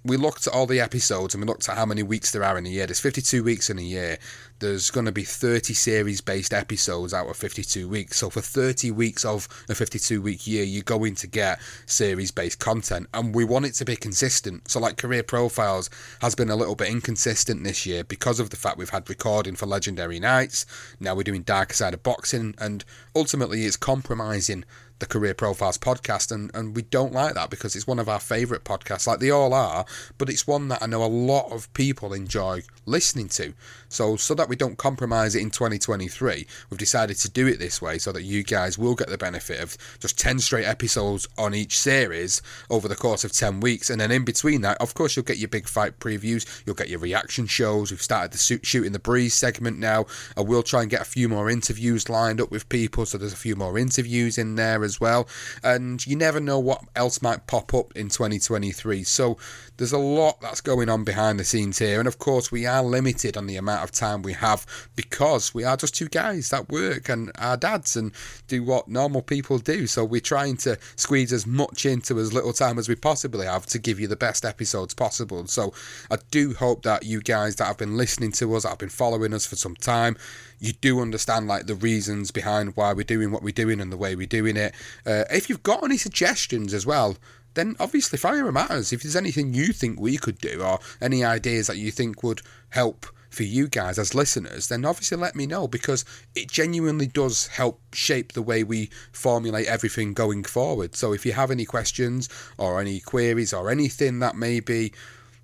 we 0.03 0.17
looked 0.17 0.47
at 0.47 0.53
all 0.53 0.65
the 0.65 0.79
episodes 0.79 1.33
and 1.33 1.43
we 1.43 1.47
looked 1.47 1.69
at 1.69 1.77
how 1.77 1.85
many 1.85 2.01
weeks 2.01 2.31
there 2.31 2.43
are 2.43 2.57
in 2.57 2.65
a 2.65 2.69
year. 2.69 2.87
There's 2.87 2.99
52 2.99 3.43
weeks 3.43 3.69
in 3.69 3.77
a 3.77 3.83
year. 3.83 4.17
There's 4.59 4.89
going 4.89 5.05
to 5.05 5.11
be 5.11 5.23
30 5.23 5.73
series 5.73 6.21
based 6.21 6.53
episodes 6.53 7.13
out 7.13 7.29
of 7.29 7.37
52 7.37 7.87
weeks. 7.87 8.17
So 8.17 8.29
for 8.29 8.41
30 8.41 8.91
weeks 8.91 9.23
of 9.23 9.47
a 9.69 9.75
52 9.75 10.21
week 10.21 10.47
year, 10.47 10.63
you're 10.63 10.83
going 10.83 11.15
to 11.15 11.27
get 11.27 11.59
series 11.85 12.31
based 12.31 12.59
content. 12.59 13.07
And 13.13 13.35
we 13.35 13.43
want 13.43 13.65
it 13.65 13.73
to 13.75 13.85
be 13.85 13.95
consistent. 13.95 14.69
So, 14.69 14.79
like 14.79 14.97
Career 14.97 15.23
Profiles 15.23 15.89
has 16.21 16.35
been 16.35 16.49
a 16.49 16.55
little 16.55 16.75
bit 16.75 16.89
inconsistent 16.89 17.63
this 17.63 17.85
year 17.85 18.03
because 18.03 18.39
of 18.39 18.49
the 18.49 18.57
fact 18.57 18.77
we've 18.77 18.89
had 18.89 19.09
recording 19.09 19.55
for 19.55 19.67
Legendary 19.67 20.19
Nights. 20.19 20.65
Now 20.99 21.15
we're 21.15 21.23
doing 21.23 21.43
Dark 21.43 21.73
Side 21.73 21.93
of 21.93 22.03
Boxing. 22.03 22.55
And 22.57 22.83
ultimately, 23.15 23.65
it's 23.65 23.77
compromising 23.77 24.65
the 25.01 25.05
Career 25.05 25.33
Profiles 25.33 25.77
podcast, 25.77 26.31
and, 26.31 26.49
and 26.53 26.73
we 26.73 26.83
don't 26.83 27.11
like 27.11 27.33
that 27.33 27.49
because 27.49 27.75
it's 27.75 27.85
one 27.85 27.99
of 27.99 28.07
our 28.07 28.19
favourite 28.19 28.63
podcasts, 28.63 29.05
like 29.05 29.19
they 29.19 29.29
all 29.29 29.53
are, 29.53 29.85
but 30.17 30.29
it's 30.29 30.47
one 30.47 30.69
that 30.69 30.81
I 30.81 30.85
know 30.85 31.03
a 31.03 31.05
lot 31.05 31.51
of 31.51 31.71
people 31.73 32.13
enjoy 32.13 32.61
listening 32.85 33.27
to. 33.29 33.53
So, 33.91 34.15
so 34.15 34.33
that 34.35 34.49
we 34.49 34.55
don't 34.55 34.77
compromise 34.77 35.35
it 35.35 35.41
in 35.41 35.51
2023, 35.51 36.47
we've 36.69 36.77
decided 36.77 37.17
to 37.17 37.29
do 37.29 37.45
it 37.47 37.59
this 37.59 37.81
way 37.81 37.97
so 37.97 38.11
that 38.13 38.23
you 38.23 38.43
guys 38.43 38.77
will 38.77 38.95
get 38.95 39.09
the 39.09 39.17
benefit 39.17 39.61
of 39.61 39.77
just 39.99 40.17
10 40.17 40.39
straight 40.39 40.65
episodes 40.65 41.27
on 41.37 41.53
each 41.53 41.77
series 41.77 42.41
over 42.69 42.87
the 42.87 42.95
course 42.95 43.23
of 43.23 43.33
10 43.33 43.59
weeks. 43.59 43.89
And 43.89 43.99
then 43.99 44.09
in 44.09 44.23
between 44.23 44.61
that, 44.61 44.77
of 44.79 44.93
course, 44.93 45.15
you'll 45.15 45.25
get 45.25 45.37
your 45.37 45.49
big 45.49 45.67
fight 45.67 45.99
previews, 45.99 46.63
you'll 46.65 46.75
get 46.75 46.89
your 46.89 46.99
reaction 46.99 47.47
shows. 47.47 47.91
We've 47.91 48.01
started 48.01 48.31
the 48.31 48.59
Shooting 48.63 48.93
the 48.93 48.99
Breeze 48.99 49.33
segment 49.33 49.77
now. 49.77 50.05
I 50.37 50.41
will 50.41 50.63
try 50.63 50.81
and 50.81 50.89
get 50.89 51.01
a 51.01 51.05
few 51.05 51.27
more 51.27 51.49
interviews 51.49 52.09
lined 52.09 52.39
up 52.39 52.49
with 52.49 52.69
people, 52.69 53.05
so 53.05 53.17
there's 53.17 53.33
a 53.33 53.37
few 53.37 53.57
more 53.57 53.77
interviews 53.77 54.37
in 54.37 54.55
there 54.55 54.83
as 54.85 55.01
well. 55.01 55.27
And 55.63 56.05
you 56.07 56.15
never 56.15 56.39
know 56.39 56.59
what 56.59 56.83
else 56.95 57.21
might 57.21 57.47
pop 57.47 57.73
up 57.73 57.95
in 57.95 58.07
2023. 58.07 59.03
So 59.03 59.37
there's 59.81 59.91
a 59.91 59.97
lot 59.97 60.39
that's 60.41 60.61
going 60.61 60.89
on 60.89 61.03
behind 61.03 61.39
the 61.39 61.43
scenes 61.43 61.79
here. 61.79 61.97
And 61.97 62.07
of 62.07 62.19
course, 62.19 62.51
we 62.51 62.67
are 62.67 62.83
limited 62.83 63.35
on 63.35 63.47
the 63.47 63.55
amount 63.55 63.83
of 63.83 63.89
time 63.89 64.21
we 64.21 64.33
have 64.33 64.63
because 64.95 65.55
we 65.55 65.63
are 65.63 65.75
just 65.75 65.95
two 65.95 66.07
guys 66.07 66.51
that 66.51 66.69
work 66.69 67.09
and 67.09 67.31
our 67.39 67.57
dads 67.57 67.95
and 67.95 68.11
do 68.47 68.61
what 68.61 68.87
normal 68.87 69.23
people 69.23 69.57
do. 69.57 69.87
So 69.87 70.05
we're 70.05 70.21
trying 70.21 70.57
to 70.57 70.77
squeeze 70.97 71.33
as 71.33 71.47
much 71.47 71.87
into 71.87 72.19
as 72.19 72.31
little 72.31 72.53
time 72.53 72.77
as 72.77 72.87
we 72.87 72.93
possibly 72.93 73.47
have 73.47 73.65
to 73.65 73.79
give 73.79 73.99
you 73.99 74.07
the 74.07 74.15
best 74.15 74.45
episodes 74.45 74.93
possible. 74.93 75.47
So 75.47 75.73
I 76.11 76.17
do 76.29 76.53
hope 76.53 76.83
that 76.83 77.03
you 77.03 77.19
guys 77.19 77.55
that 77.55 77.65
have 77.65 77.79
been 77.79 77.97
listening 77.97 78.33
to 78.33 78.53
us, 78.53 78.61
that 78.61 78.69
have 78.69 78.77
been 78.77 78.89
following 78.89 79.33
us 79.33 79.47
for 79.47 79.55
some 79.55 79.75
time, 79.75 80.15
you 80.61 80.73
do 80.73 81.01
understand 81.01 81.47
like 81.47 81.65
the 81.65 81.75
reasons 81.75 82.29
behind 82.29 82.77
why 82.77 82.93
we're 82.93 83.03
doing 83.03 83.31
what 83.31 83.41
we're 83.41 83.51
doing 83.51 83.81
and 83.81 83.91
the 83.91 83.97
way 83.97 84.15
we're 84.15 84.27
doing 84.27 84.55
it. 84.55 84.73
Uh, 85.05 85.25
if 85.31 85.49
you've 85.49 85.63
got 85.63 85.83
any 85.83 85.97
suggestions 85.97 86.73
as 86.73 86.85
well, 86.85 87.17
then 87.55 87.75
obviously 87.79 88.17
fire 88.17 88.45
them 88.45 88.55
at 88.55 88.69
us. 88.69 88.93
If 88.93 89.01
there's 89.01 89.15
anything 89.15 89.55
you 89.55 89.73
think 89.73 89.99
we 89.99 90.17
could 90.17 90.37
do 90.37 90.61
or 90.61 90.79
any 91.01 91.25
ideas 91.25 91.67
that 91.67 91.77
you 91.77 91.89
think 91.91 92.21
would 92.21 92.41
help 92.69 93.07
for 93.31 93.43
you 93.43 93.67
guys 93.67 93.97
as 93.97 94.13
listeners, 94.13 94.67
then 94.67 94.85
obviously 94.85 95.17
let 95.17 95.35
me 95.35 95.47
know 95.47 95.67
because 95.67 96.05
it 96.35 96.51
genuinely 96.51 97.07
does 97.07 97.47
help 97.47 97.81
shape 97.91 98.33
the 98.33 98.41
way 98.41 98.63
we 98.63 98.91
formulate 99.11 99.67
everything 99.67 100.13
going 100.13 100.43
forward. 100.43 100.95
So 100.95 101.11
if 101.11 101.25
you 101.25 101.31
have 101.31 101.49
any 101.49 101.65
questions 101.65 102.29
or 102.57 102.79
any 102.79 102.99
queries 102.99 103.51
or 103.51 103.71
anything 103.71 104.19
that 104.19 104.35
maybe 104.35 104.93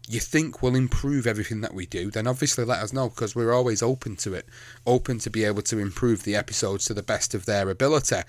you 0.07 0.19
think 0.19 0.61
will 0.61 0.75
improve 0.75 1.27
everything 1.27 1.61
that 1.61 1.73
we 1.73 1.85
do, 1.85 2.09
then 2.09 2.27
obviously 2.27 2.63
let 2.63 2.81
us 2.81 2.93
know 2.93 3.09
because 3.09 3.35
we're 3.35 3.53
always 3.53 3.83
open 3.83 4.15
to 4.17 4.33
it, 4.33 4.47
open 4.85 5.19
to 5.19 5.29
be 5.29 5.43
able 5.43 5.61
to 5.63 5.79
improve 5.79 6.23
the 6.23 6.35
episodes 6.35 6.85
to 6.85 6.93
the 6.93 7.03
best 7.03 7.33
of 7.33 7.45
their 7.45 7.69
ability. 7.69 8.21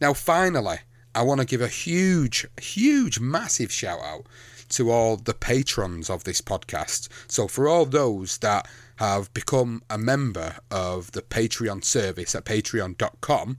Now, 0.00 0.12
finally, 0.12 0.78
I 1.14 1.22
want 1.22 1.40
to 1.40 1.46
give 1.46 1.60
a 1.60 1.68
huge, 1.68 2.46
huge, 2.60 3.20
massive 3.20 3.70
shout 3.70 4.00
out 4.00 4.26
to 4.70 4.90
all 4.90 5.16
the 5.16 5.34
patrons 5.34 6.10
of 6.10 6.24
this 6.24 6.40
podcast. 6.40 7.08
So, 7.28 7.48
for 7.48 7.68
all 7.68 7.84
those 7.84 8.38
that 8.38 8.68
have 8.96 9.32
become 9.32 9.82
a 9.88 9.98
member 9.98 10.56
of 10.70 11.12
the 11.12 11.22
Patreon 11.22 11.84
service 11.84 12.34
at 12.34 12.44
patreon.com, 12.44 13.58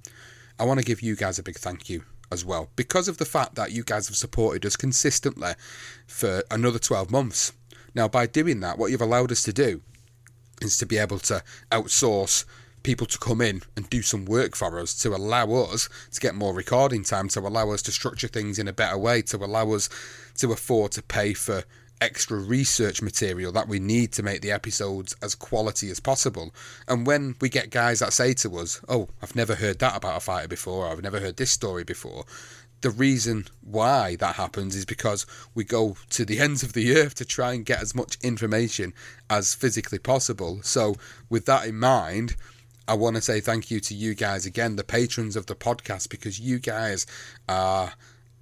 I 0.59 0.65
want 0.65 0.79
to 0.79 0.85
give 0.85 1.01
you 1.01 1.15
guys 1.15 1.39
a 1.39 1.43
big 1.43 1.57
thank 1.57 1.89
you 1.89 2.03
as 2.31 2.45
well 2.45 2.69
because 2.75 3.07
of 3.07 3.17
the 3.17 3.25
fact 3.25 3.55
that 3.55 3.71
you 3.71 3.83
guys 3.83 4.07
have 4.07 4.15
supported 4.15 4.65
us 4.65 4.77
consistently 4.77 5.53
for 6.07 6.43
another 6.49 6.79
12 6.79 7.11
months. 7.11 7.51
Now, 7.93 8.07
by 8.07 8.27
doing 8.27 8.59
that, 8.61 8.77
what 8.77 8.91
you've 8.91 9.01
allowed 9.01 9.31
us 9.31 9.43
to 9.43 9.53
do 9.53 9.81
is 10.61 10.77
to 10.77 10.85
be 10.85 10.97
able 10.97 11.19
to 11.19 11.43
outsource 11.71 12.45
people 12.83 13.05
to 13.07 13.17
come 13.19 13.41
in 13.41 13.61
and 13.75 13.89
do 13.89 14.01
some 14.01 14.25
work 14.25 14.55
for 14.55 14.79
us 14.79 14.99
to 15.01 15.09
allow 15.15 15.51
us 15.53 15.87
to 16.11 16.19
get 16.19 16.35
more 16.35 16.53
recording 16.53 17.03
time, 17.03 17.27
to 17.29 17.39
allow 17.39 17.71
us 17.71 17.81
to 17.83 17.91
structure 17.91 18.27
things 18.27 18.57
in 18.57 18.67
a 18.67 18.73
better 18.73 18.97
way, 18.97 19.21
to 19.21 19.37
allow 19.37 19.71
us 19.71 19.89
to 20.35 20.51
afford 20.51 20.91
to 20.93 21.01
pay 21.03 21.33
for 21.33 21.63
extra 22.01 22.39
research 22.39 23.01
material 23.01 23.51
that 23.51 23.67
we 23.67 23.79
need 23.79 24.11
to 24.11 24.23
make 24.23 24.41
the 24.41 24.51
episodes 24.51 25.15
as 25.21 25.35
quality 25.35 25.91
as 25.91 25.99
possible. 25.99 26.53
And 26.87 27.05
when 27.05 27.35
we 27.39 27.47
get 27.47 27.69
guys 27.69 27.99
that 27.99 28.13
say 28.13 28.33
to 28.35 28.57
us, 28.57 28.81
Oh, 28.89 29.09
I've 29.21 29.35
never 29.35 29.53
heard 29.55 29.79
that 29.79 29.95
about 29.95 30.17
a 30.17 30.19
fighter 30.19 30.47
before, 30.47 30.87
or 30.87 30.91
I've 30.91 31.03
never 31.03 31.19
heard 31.19 31.37
this 31.37 31.51
story 31.51 31.83
before, 31.83 32.25
the 32.81 32.89
reason 32.89 33.47
why 33.61 34.15
that 34.17 34.35
happens 34.35 34.75
is 34.75 34.85
because 34.85 35.25
we 35.53 35.63
go 35.63 35.95
to 36.09 36.25
the 36.25 36.39
ends 36.45 36.63
of 36.63 36.73
the 36.73 36.95
earth 36.95 37.15
to 37.15 37.25
try 37.25 37.53
and 37.53 37.65
get 37.65 37.81
as 37.81 37.95
much 37.95 38.17
information 38.21 38.93
as 39.29 39.55
physically 39.55 39.99
possible. 39.99 40.59
So, 40.63 40.95
with 41.29 41.45
that 41.45 41.65
in 41.65 41.77
mind, 41.77 42.35
I 42.87 42.95
want 42.95 43.15
to 43.15 43.21
say 43.21 43.39
thank 43.39 43.71
you 43.71 43.79
to 43.79 43.93
you 43.93 44.15
guys 44.15 44.45
again, 44.45 44.75
the 44.75 44.83
patrons 44.83 45.35
of 45.35 45.45
the 45.45 45.55
podcast, 45.55 46.09
because 46.09 46.39
you 46.39 46.59
guys 46.59 47.05
are 47.47 47.93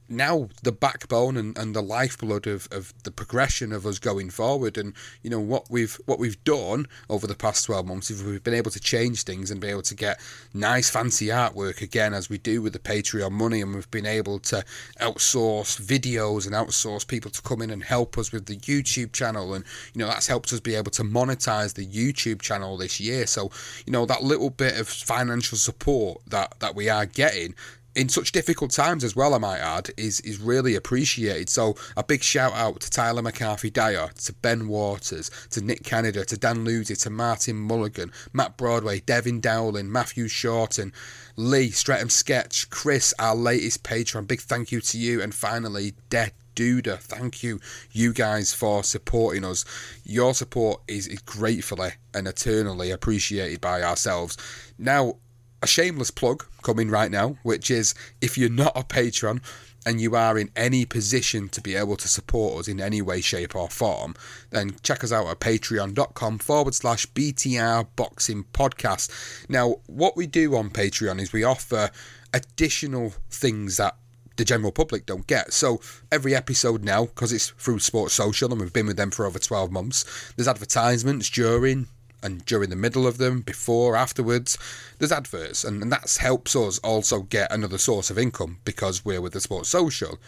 now 0.09 0.49
the 0.63 0.71
backbone 0.71 1.37
and, 1.37 1.57
and 1.57 1.75
the 1.75 1.81
lifeblood 1.81 2.47
of, 2.47 2.67
of 2.71 2.93
the 3.03 3.11
progression 3.11 3.71
of 3.71 3.85
us 3.85 3.99
going 3.99 4.29
forward 4.29 4.77
and 4.77 4.93
you 5.23 5.29
know 5.29 5.39
what 5.39 5.69
we've 5.69 5.99
what 6.05 6.19
we've 6.19 6.43
done 6.43 6.87
over 7.09 7.27
the 7.27 7.35
past 7.35 7.65
12 7.65 7.85
months 7.85 8.11
is 8.11 8.23
we've 8.23 8.43
been 8.43 8.53
able 8.53 8.71
to 8.71 8.79
change 8.79 9.23
things 9.23 9.51
and 9.51 9.61
be 9.61 9.67
able 9.67 9.81
to 9.81 9.95
get 9.95 10.19
nice 10.53 10.89
fancy 10.89 11.27
artwork 11.27 11.81
again 11.81 12.13
as 12.13 12.29
we 12.29 12.37
do 12.37 12.61
with 12.61 12.73
the 12.73 12.79
patreon 12.79 13.31
money 13.31 13.61
and 13.61 13.73
we've 13.73 13.91
been 13.91 14.05
able 14.05 14.39
to 14.39 14.63
outsource 14.99 15.79
videos 15.79 16.45
and 16.45 16.55
outsource 16.55 17.07
people 17.07 17.31
to 17.31 17.41
come 17.41 17.61
in 17.61 17.69
and 17.69 17.83
help 17.83 18.17
us 18.17 18.31
with 18.31 18.45
the 18.45 18.57
youtube 18.57 19.11
channel 19.11 19.53
and 19.53 19.63
you 19.93 19.99
know 19.99 20.07
that's 20.07 20.27
helped 20.27 20.51
us 20.53 20.59
be 20.59 20.75
able 20.75 20.91
to 20.91 21.03
monetize 21.03 21.73
the 21.75 21.85
youtube 21.85 22.41
channel 22.41 22.77
this 22.77 22.99
year. 22.99 23.27
So 23.27 23.51
you 23.85 23.93
know 23.93 24.05
that 24.05 24.23
little 24.23 24.49
bit 24.49 24.79
of 24.79 24.87
financial 24.87 25.57
support 25.57 26.21
that 26.27 26.55
that 26.59 26.75
we 26.75 26.89
are 26.89 27.05
getting 27.05 27.55
in 27.95 28.07
such 28.09 28.31
difficult 28.31 28.71
times 28.71 29.03
as 29.03 29.15
well, 29.15 29.33
I 29.33 29.39
might 29.39 29.59
add, 29.59 29.89
is 29.97 30.19
is 30.21 30.39
really 30.39 30.75
appreciated. 30.75 31.49
So 31.49 31.75
a 31.97 32.03
big 32.03 32.23
shout 32.23 32.53
out 32.53 32.81
to 32.81 32.89
Tyler 32.89 33.21
McCarthy 33.21 33.69
Dyer, 33.69 34.09
to 34.23 34.33
Ben 34.33 34.67
Waters, 34.67 35.31
to 35.51 35.61
Nick 35.61 35.83
Canada, 35.83 36.23
to 36.25 36.37
Dan 36.37 36.63
Lucy, 36.63 36.95
to 36.95 37.09
Martin 37.09 37.55
Mulligan, 37.55 38.11
Matt 38.31 38.57
Broadway, 38.57 38.99
Devin 38.99 39.41
Dowling, 39.41 39.91
Matthew 39.91 40.27
Shorten, 40.27 40.93
Lee, 41.35 41.71
Streatham 41.71 42.09
Sketch, 42.09 42.69
Chris, 42.69 43.13
our 43.19 43.35
latest 43.35 43.83
patron. 43.83 44.25
Big 44.25 44.41
thank 44.41 44.71
you 44.71 44.81
to 44.81 44.97
you, 44.97 45.21
and 45.21 45.33
finally, 45.33 45.93
Dead 46.09 46.33
Duda. 46.55 46.99
Thank 46.99 47.41
you, 47.41 47.59
you 47.91 48.13
guys, 48.13 48.53
for 48.53 48.83
supporting 48.83 49.45
us. 49.45 49.65
Your 50.03 50.33
support 50.33 50.81
is 50.87 51.07
gratefully 51.25 51.91
and 52.13 52.27
eternally 52.27 52.91
appreciated 52.91 53.61
by 53.61 53.81
ourselves. 53.81 54.37
Now, 54.77 55.15
a 55.61 55.67
shameless 55.67 56.11
plug 56.11 56.45
coming 56.61 56.89
right 56.89 57.11
now, 57.11 57.37
which 57.43 57.69
is 57.71 57.93
if 58.21 58.37
you're 58.37 58.49
not 58.49 58.71
a 58.75 58.83
patron 58.83 59.41
and 59.85 60.01
you 60.01 60.15
are 60.15 60.37
in 60.37 60.51
any 60.55 60.85
position 60.85 61.49
to 61.49 61.61
be 61.61 61.75
able 61.75 61.95
to 61.95 62.07
support 62.07 62.59
us 62.59 62.67
in 62.67 62.81
any 62.81 63.01
way, 63.01 63.21
shape, 63.21 63.55
or 63.55 63.69
form, 63.69 64.13
then 64.49 64.75
check 64.83 65.03
us 65.03 65.11
out 65.11 65.27
at 65.27 65.39
patreon.com 65.39 66.37
forward 66.39 66.75
slash 66.75 67.05
BTR 67.07 67.87
Boxing 67.95 68.45
Podcast. 68.53 69.09
Now, 69.49 69.77
what 69.87 70.17
we 70.17 70.27
do 70.27 70.55
on 70.55 70.69
Patreon 70.69 71.19
is 71.21 71.33
we 71.33 71.43
offer 71.43 71.89
additional 72.33 73.13
things 73.29 73.77
that 73.77 73.95
the 74.39 74.45
general 74.45 74.71
public 74.71 75.05
don't 75.05 75.27
get. 75.27 75.53
So 75.53 75.81
every 76.11 76.33
episode 76.33 76.83
now, 76.83 77.05
because 77.05 77.31
it's 77.31 77.49
through 77.49 77.79
Sports 77.79 78.13
Social 78.13 78.51
and 78.51 78.59
we've 78.59 78.73
been 78.73 78.87
with 78.87 78.97
them 78.97 79.11
for 79.11 79.25
over 79.25 79.37
12 79.37 79.71
months, 79.71 80.33
there's 80.35 80.47
advertisements 80.47 81.29
during, 81.29 81.87
and 82.21 82.45
during 82.45 82.69
the 82.69 82.75
middle 82.75 83.07
of 83.07 83.17
them, 83.17 83.41
before, 83.41 83.95
afterwards, 83.95 84.57
there's 84.97 85.11
adverts, 85.11 85.63
and, 85.63 85.81
and 85.81 85.91
that 85.91 86.17
helps 86.19 86.55
us 86.55 86.79
also 86.79 87.21
get 87.21 87.51
another 87.51 87.77
source 87.77 88.09
of 88.09 88.17
income 88.17 88.59
because 88.65 89.05
we're 89.05 89.21
with 89.21 89.33
the 89.33 89.41
Sports 89.41 89.69
Social. 89.69 90.19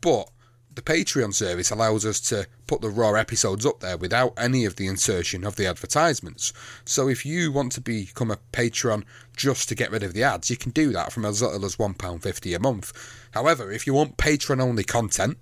But 0.00 0.30
the 0.78 0.82
Patreon 0.82 1.34
service 1.34 1.72
allows 1.72 2.06
us 2.06 2.20
to 2.20 2.46
put 2.68 2.80
the 2.80 2.88
raw 2.88 3.14
episodes 3.14 3.66
up 3.66 3.80
there 3.80 3.96
without 3.96 4.32
any 4.36 4.64
of 4.64 4.76
the 4.76 4.86
insertion 4.86 5.44
of 5.44 5.56
the 5.56 5.66
advertisements. 5.66 6.52
So 6.84 7.08
if 7.08 7.26
you 7.26 7.50
want 7.50 7.72
to 7.72 7.80
become 7.80 8.30
a 8.30 8.38
patron 8.52 9.04
just 9.36 9.68
to 9.70 9.74
get 9.74 9.90
rid 9.90 10.04
of 10.04 10.12
the 10.12 10.22
ads, 10.22 10.50
you 10.50 10.56
can 10.56 10.70
do 10.70 10.92
that 10.92 11.10
from 11.10 11.24
as 11.24 11.42
little 11.42 11.64
as 11.64 11.74
£1.50 11.74 12.54
a 12.54 12.60
month. 12.60 12.92
However, 13.32 13.72
if 13.72 13.88
you 13.88 13.94
want 13.94 14.18
patron 14.18 14.60
only 14.60 14.84
content, 14.84 15.38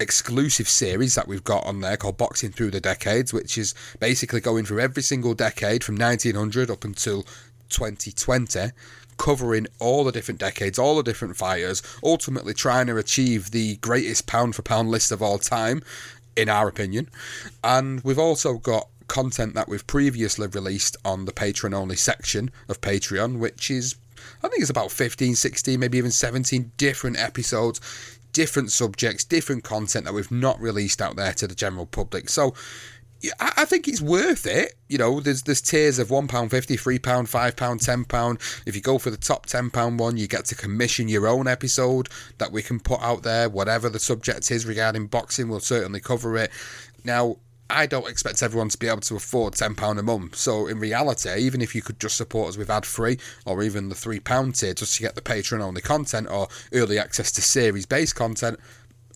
exclusive 0.00 0.68
series 0.68 1.14
that 1.14 1.28
we've 1.28 1.44
got 1.44 1.64
on 1.66 1.80
there 1.80 1.96
called 1.96 2.16
Boxing 2.16 2.50
Through 2.50 2.70
the 2.70 2.80
Decades, 2.80 3.32
which 3.32 3.58
is 3.58 3.74
basically 4.00 4.40
going 4.40 4.64
through 4.64 4.80
every 4.80 5.02
single 5.02 5.34
decade 5.34 5.84
from 5.84 5.96
1900 5.96 6.70
up 6.70 6.84
until 6.84 7.22
2020, 7.68 8.70
covering 9.18 9.66
all 9.78 10.02
the 10.02 10.10
different 10.10 10.40
decades, 10.40 10.78
all 10.78 10.96
the 10.96 11.02
different 11.02 11.36
fighters, 11.36 11.82
ultimately 12.02 12.54
trying 12.54 12.86
to 12.86 12.96
achieve 12.96 13.50
the 13.50 13.76
greatest 13.76 14.26
pound 14.26 14.56
for 14.56 14.62
pound 14.62 14.90
list 14.90 15.12
of 15.12 15.22
all 15.22 15.38
time, 15.38 15.82
in 16.34 16.48
our 16.48 16.66
opinion. 16.66 17.08
And 17.62 18.02
we've 18.02 18.18
also 18.18 18.54
got 18.54 18.88
content 19.06 19.54
that 19.54 19.68
we've 19.68 19.86
previously 19.86 20.46
released 20.46 20.96
on 21.04 21.26
the 21.26 21.32
patron 21.32 21.74
only 21.74 21.96
section 21.96 22.50
of 22.68 22.80
Patreon, 22.80 23.38
which 23.38 23.70
is 23.70 23.96
I 24.42 24.48
think 24.48 24.60
it's 24.60 24.70
about 24.70 24.90
15, 24.90 25.34
16, 25.34 25.80
maybe 25.80 25.98
even 25.98 26.10
17 26.10 26.72
different 26.76 27.18
episodes 27.18 27.80
different 28.32 28.72
subjects, 28.72 29.24
different 29.24 29.64
content 29.64 30.04
that 30.04 30.14
we've 30.14 30.30
not 30.30 30.60
released 30.60 31.02
out 31.02 31.16
there 31.16 31.32
to 31.34 31.46
the 31.46 31.54
general 31.54 31.86
public. 31.86 32.28
So 32.28 32.54
I 33.38 33.66
think 33.66 33.86
it's 33.86 34.00
worth 34.00 34.46
it. 34.46 34.76
You 34.88 34.96
know, 34.96 35.20
there's 35.20 35.42
there's 35.42 35.60
tiers 35.60 35.98
of 35.98 36.10
one 36.10 36.26
pound 36.26 36.50
fifty, 36.50 36.76
three 36.76 36.98
pound, 36.98 37.28
five 37.28 37.54
pound, 37.54 37.82
ten 37.82 38.04
pound. 38.06 38.38
If 38.64 38.74
you 38.74 38.80
go 38.80 38.98
for 38.98 39.10
the 39.10 39.18
top 39.18 39.44
ten 39.44 39.68
pound 39.68 39.98
one, 39.98 40.16
you 40.16 40.26
get 40.26 40.46
to 40.46 40.54
commission 40.54 41.06
your 41.06 41.28
own 41.28 41.46
episode 41.46 42.08
that 42.38 42.50
we 42.50 42.62
can 42.62 42.80
put 42.80 43.00
out 43.02 43.22
there. 43.22 43.50
Whatever 43.50 43.90
the 43.90 43.98
subject 43.98 44.50
is 44.50 44.64
regarding 44.64 45.08
boxing, 45.08 45.48
we'll 45.48 45.60
certainly 45.60 46.00
cover 46.00 46.36
it. 46.38 46.50
Now, 47.04 47.36
I 47.70 47.86
don't 47.86 48.08
expect 48.08 48.42
everyone 48.42 48.68
to 48.70 48.78
be 48.78 48.88
able 48.88 49.00
to 49.00 49.16
afford 49.16 49.54
£10 49.54 49.98
a 49.98 50.02
month. 50.02 50.36
So, 50.36 50.66
in 50.66 50.78
reality, 50.78 51.30
even 51.38 51.62
if 51.62 51.74
you 51.74 51.82
could 51.82 52.00
just 52.00 52.16
support 52.16 52.50
us 52.50 52.56
with 52.56 52.70
ad 52.70 52.84
free 52.84 53.18
or 53.46 53.62
even 53.62 53.88
the 53.88 53.94
£3 53.94 54.58
tier 54.58 54.74
just 54.74 54.96
to 54.96 55.02
get 55.02 55.14
the 55.14 55.22
patron 55.22 55.60
only 55.60 55.80
content 55.80 56.28
or 56.30 56.48
early 56.72 56.98
access 56.98 57.32
to 57.32 57.42
series 57.42 57.86
based 57.86 58.16
content, 58.16 58.58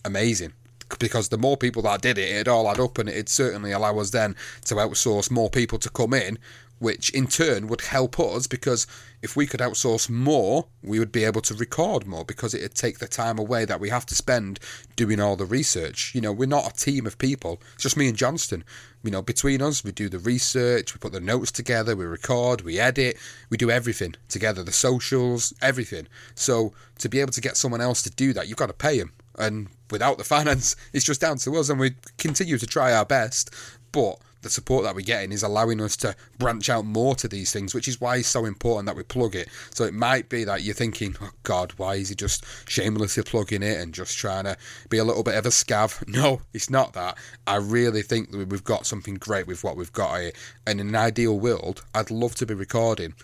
amazing. 0.03 0.53
Because 0.99 1.29
the 1.29 1.37
more 1.37 1.57
people 1.57 1.81
that 1.81 2.01
did 2.01 2.17
it, 2.17 2.29
it'd 2.29 2.47
all 2.47 2.69
add 2.69 2.79
up 2.79 2.97
and 2.99 3.09
it'd 3.09 3.27
certainly 3.27 3.71
allow 3.71 3.97
us 3.97 4.11
then 4.11 4.35
to 4.65 4.75
outsource 4.75 5.31
more 5.31 5.49
people 5.49 5.79
to 5.79 5.89
come 5.89 6.13
in 6.13 6.37
which 6.79 7.09
in 7.11 7.27
turn 7.27 7.67
would 7.67 7.81
help 7.81 8.19
us 8.19 8.47
because 8.47 8.85
if 9.21 9.35
we 9.35 9.47
could 9.47 9.59
outsource 9.59 10.09
more, 10.09 10.67
we 10.83 10.99
would 10.99 11.11
be 11.11 11.23
able 11.23 11.41
to 11.41 11.53
record 11.53 12.05
more 12.05 12.25
because 12.25 12.53
it'd 12.53 12.75
take 12.75 12.99
the 12.99 13.07
time 13.07 13.39
away 13.39 13.65
that 13.65 13.79
we 13.79 13.89
have 13.89 14.05
to 14.05 14.15
spend 14.15 14.59
doing 14.95 15.19
all 15.19 15.35
the 15.35 15.45
research. 15.45 16.13
You 16.13 16.21
know, 16.21 16.31
we're 16.31 16.47
not 16.47 16.71
a 16.71 16.75
team 16.75 17.07
of 17.07 17.17
people, 17.17 17.61
it's 17.73 17.83
just 17.83 17.97
me 17.97 18.07
and 18.07 18.17
Johnson. 18.17 18.63
You 19.03 19.11
know, 19.11 19.21
between 19.21 19.61
us, 19.61 19.83
we 19.83 19.91
do 19.91 20.09
the 20.09 20.19
research, 20.19 20.93
we 20.93 20.99
put 20.99 21.11
the 21.11 21.19
notes 21.19 21.51
together, 21.51 21.95
we 21.95 22.05
record, 22.05 22.61
we 22.61 22.79
edit, 22.79 23.17
we 23.49 23.57
do 23.57 23.69
everything 23.69 24.15
together 24.29 24.63
the 24.63 24.71
socials, 24.71 25.53
everything. 25.61 26.07
So 26.33 26.73
to 26.99 27.09
be 27.09 27.21
able 27.21 27.31
to 27.33 27.41
get 27.41 27.57
someone 27.57 27.81
else 27.81 28.01
to 28.03 28.09
do 28.09 28.33
that, 28.33 28.47
you've 28.47 28.57
got 28.57 28.67
to 28.67 28.73
pay 28.73 28.97
them. 28.97 29.13
And 29.37 29.67
without 29.91 30.17
the 30.17 30.23
finance, 30.35 30.75
it's 30.93 31.05
just 31.05 31.21
down 31.21 31.37
to 31.37 31.55
us, 31.57 31.69
and 31.69 31.79
we 31.79 31.95
continue 32.17 32.57
to 32.57 32.67
try 32.67 32.93
our 32.93 33.05
best. 33.05 33.53
But 33.91 34.19
the 34.45 34.49
support 34.51 34.83
that 34.83 34.95
we're 34.95 35.01
getting 35.01 35.31
is 35.31 35.41
allowing 35.41 35.81
us 35.81 35.97
to 35.97 36.15
branch 36.37 36.69
out 36.69 36.85
more 36.85 37.15
to 37.15 37.27
these 37.27 37.51
things, 37.51 37.73
which 37.73 37.87
is 37.87 37.99
why 37.99 38.17
it's 38.17 38.27
so 38.27 38.45
important 38.45 38.85
that 38.85 38.95
we 38.95 39.01
plug 39.01 39.35
it. 39.35 39.49
So 39.71 39.85
it 39.85 39.93
might 39.93 40.29
be 40.29 40.43
that 40.43 40.61
you're 40.61 40.75
thinking, 40.75 41.15
oh 41.19 41.31
God, 41.41 41.73
why 41.77 41.95
is 41.95 42.09
he 42.09 42.15
just 42.15 42.45
shamelessly 42.69 43.23
plugging 43.23 43.63
it 43.63 43.79
and 43.79 43.91
just 43.91 44.15
trying 44.17 44.43
to 44.43 44.55
be 44.87 44.99
a 44.99 45.03
little 45.03 45.23
bit 45.23 45.35
of 45.35 45.45
a 45.45 45.49
scav? 45.49 46.03
No, 46.15 46.41
it's 46.53 46.69
not 46.69 46.93
that. 46.93 47.17
I 47.45 47.57
really 47.57 48.01
think 48.01 48.31
that 48.31 48.47
we've 48.47 48.63
got 48.63 48.85
something 48.85 49.15
great 49.15 49.47
with 49.47 49.63
what 49.63 49.75
we've 49.75 49.91
got 49.91 50.21
here. 50.21 50.31
And 50.65 50.79
in 50.79 50.89
an 50.89 50.95
ideal 50.95 51.37
world, 51.37 51.83
I'd 51.93 52.11
love 52.11 52.35
to 52.35 52.45
be 52.45 52.53
recording 52.53 53.15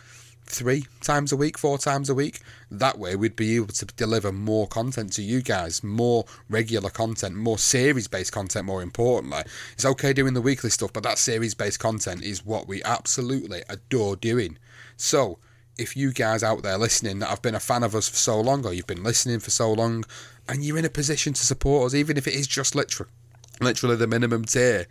three 0.51 0.85
times 1.01 1.31
a 1.31 1.37
week, 1.37 1.57
four 1.57 1.77
times 1.77 2.09
a 2.09 2.13
week. 2.13 2.41
That 2.69 2.99
way, 2.99 3.15
we'd 3.15 3.35
be 3.35 3.55
able 3.55 3.67
to 3.67 3.85
deliver 3.85 4.31
more 4.31 4.67
content 4.67 5.13
to 5.13 5.21
you 5.21 5.41
guys, 5.41 5.83
more 5.83 6.25
regular 6.49 6.89
content, 6.89 7.35
more 7.35 7.57
series 7.57 8.07
based 8.07 8.31
content, 8.31 8.65
more 8.65 8.81
importantly. 8.81 9.43
It's 9.73 9.85
okay 9.85 10.13
doing 10.13 10.33
the 10.33 10.41
weekly 10.41 10.69
stuff, 10.69 10.93
but 10.93 11.03
that 11.03 11.17
series 11.17 11.55
based 11.55 11.79
content 11.79 12.23
is 12.23 12.45
what 12.45 12.67
we 12.67 12.83
absolutely 12.83 13.63
adore 13.69 14.15
doing. 14.15 14.57
So, 14.97 15.39
if 15.77 15.95
you 15.95 16.11
guys 16.11 16.43
out 16.43 16.63
there 16.63 16.77
listening 16.77 17.19
that 17.19 17.29
have 17.29 17.41
been 17.41 17.55
a 17.55 17.59
fan 17.59 17.83
of 17.83 17.95
us 17.95 18.09
for 18.09 18.17
so 18.17 18.39
long, 18.39 18.65
or 18.65 18.73
you've 18.73 18.87
been 18.87 19.03
listening 19.03 19.39
for 19.39 19.51
so 19.51 19.71
long, 19.71 20.03
and 20.47 20.63
you're 20.63 20.77
in 20.77 20.85
a 20.85 20.89
position 20.89 21.33
to 21.33 21.45
support 21.45 21.87
us, 21.87 21.93
even 21.95 22.17
if 22.17 22.27
it 22.27 22.35
is 22.35 22.47
just 22.47 22.75
literally 22.75 23.11
literally 23.59 23.95
the 23.95 24.07
minimum 24.07 24.43
tier 24.43 24.87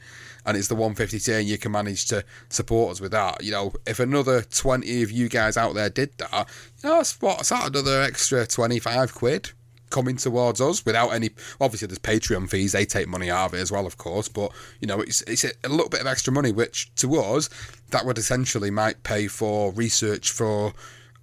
and 0.46 0.56
it's 0.56 0.68
the 0.68 0.74
150 0.74 1.18
tier 1.18 1.38
and 1.38 1.48
you 1.48 1.58
can 1.58 1.72
manage 1.72 2.06
to 2.06 2.24
support 2.48 2.92
us 2.92 3.00
with 3.00 3.12
that. 3.12 3.42
You 3.42 3.52
know 3.52 3.72
if 3.86 4.00
another 4.00 4.42
20 4.42 5.02
of 5.02 5.10
you 5.10 5.28
guys 5.28 5.56
out 5.56 5.74
there 5.74 5.90
did 5.90 6.16
that 6.18 6.48
you 6.82 6.88
know 6.88 6.96
that's 6.96 7.20
what's 7.20 7.50
that 7.50 7.68
another 7.68 8.02
extra 8.02 8.46
25 8.46 9.14
quid 9.14 9.50
coming 9.90 10.16
towards 10.16 10.60
us 10.60 10.86
without 10.86 11.08
any 11.08 11.30
obviously 11.60 11.88
there's 11.88 11.98
patreon 11.98 12.48
fees 12.48 12.70
they 12.70 12.84
take 12.84 13.08
money 13.08 13.28
out 13.28 13.46
of 13.46 13.54
it 13.54 13.60
as 13.60 13.72
well 13.72 13.86
of 13.86 13.98
course 13.98 14.28
but 14.28 14.52
you 14.80 14.86
know 14.86 15.00
it's 15.00 15.20
it's 15.22 15.42
a 15.42 15.68
little 15.68 15.88
bit 15.88 16.00
of 16.00 16.06
extra 16.06 16.32
money 16.32 16.52
which 16.52 16.94
to 16.94 17.12
us 17.16 17.50
that 17.90 18.06
would 18.06 18.16
essentially 18.16 18.70
might 18.70 19.02
pay 19.02 19.26
for 19.26 19.72
research 19.72 20.30
for 20.30 20.72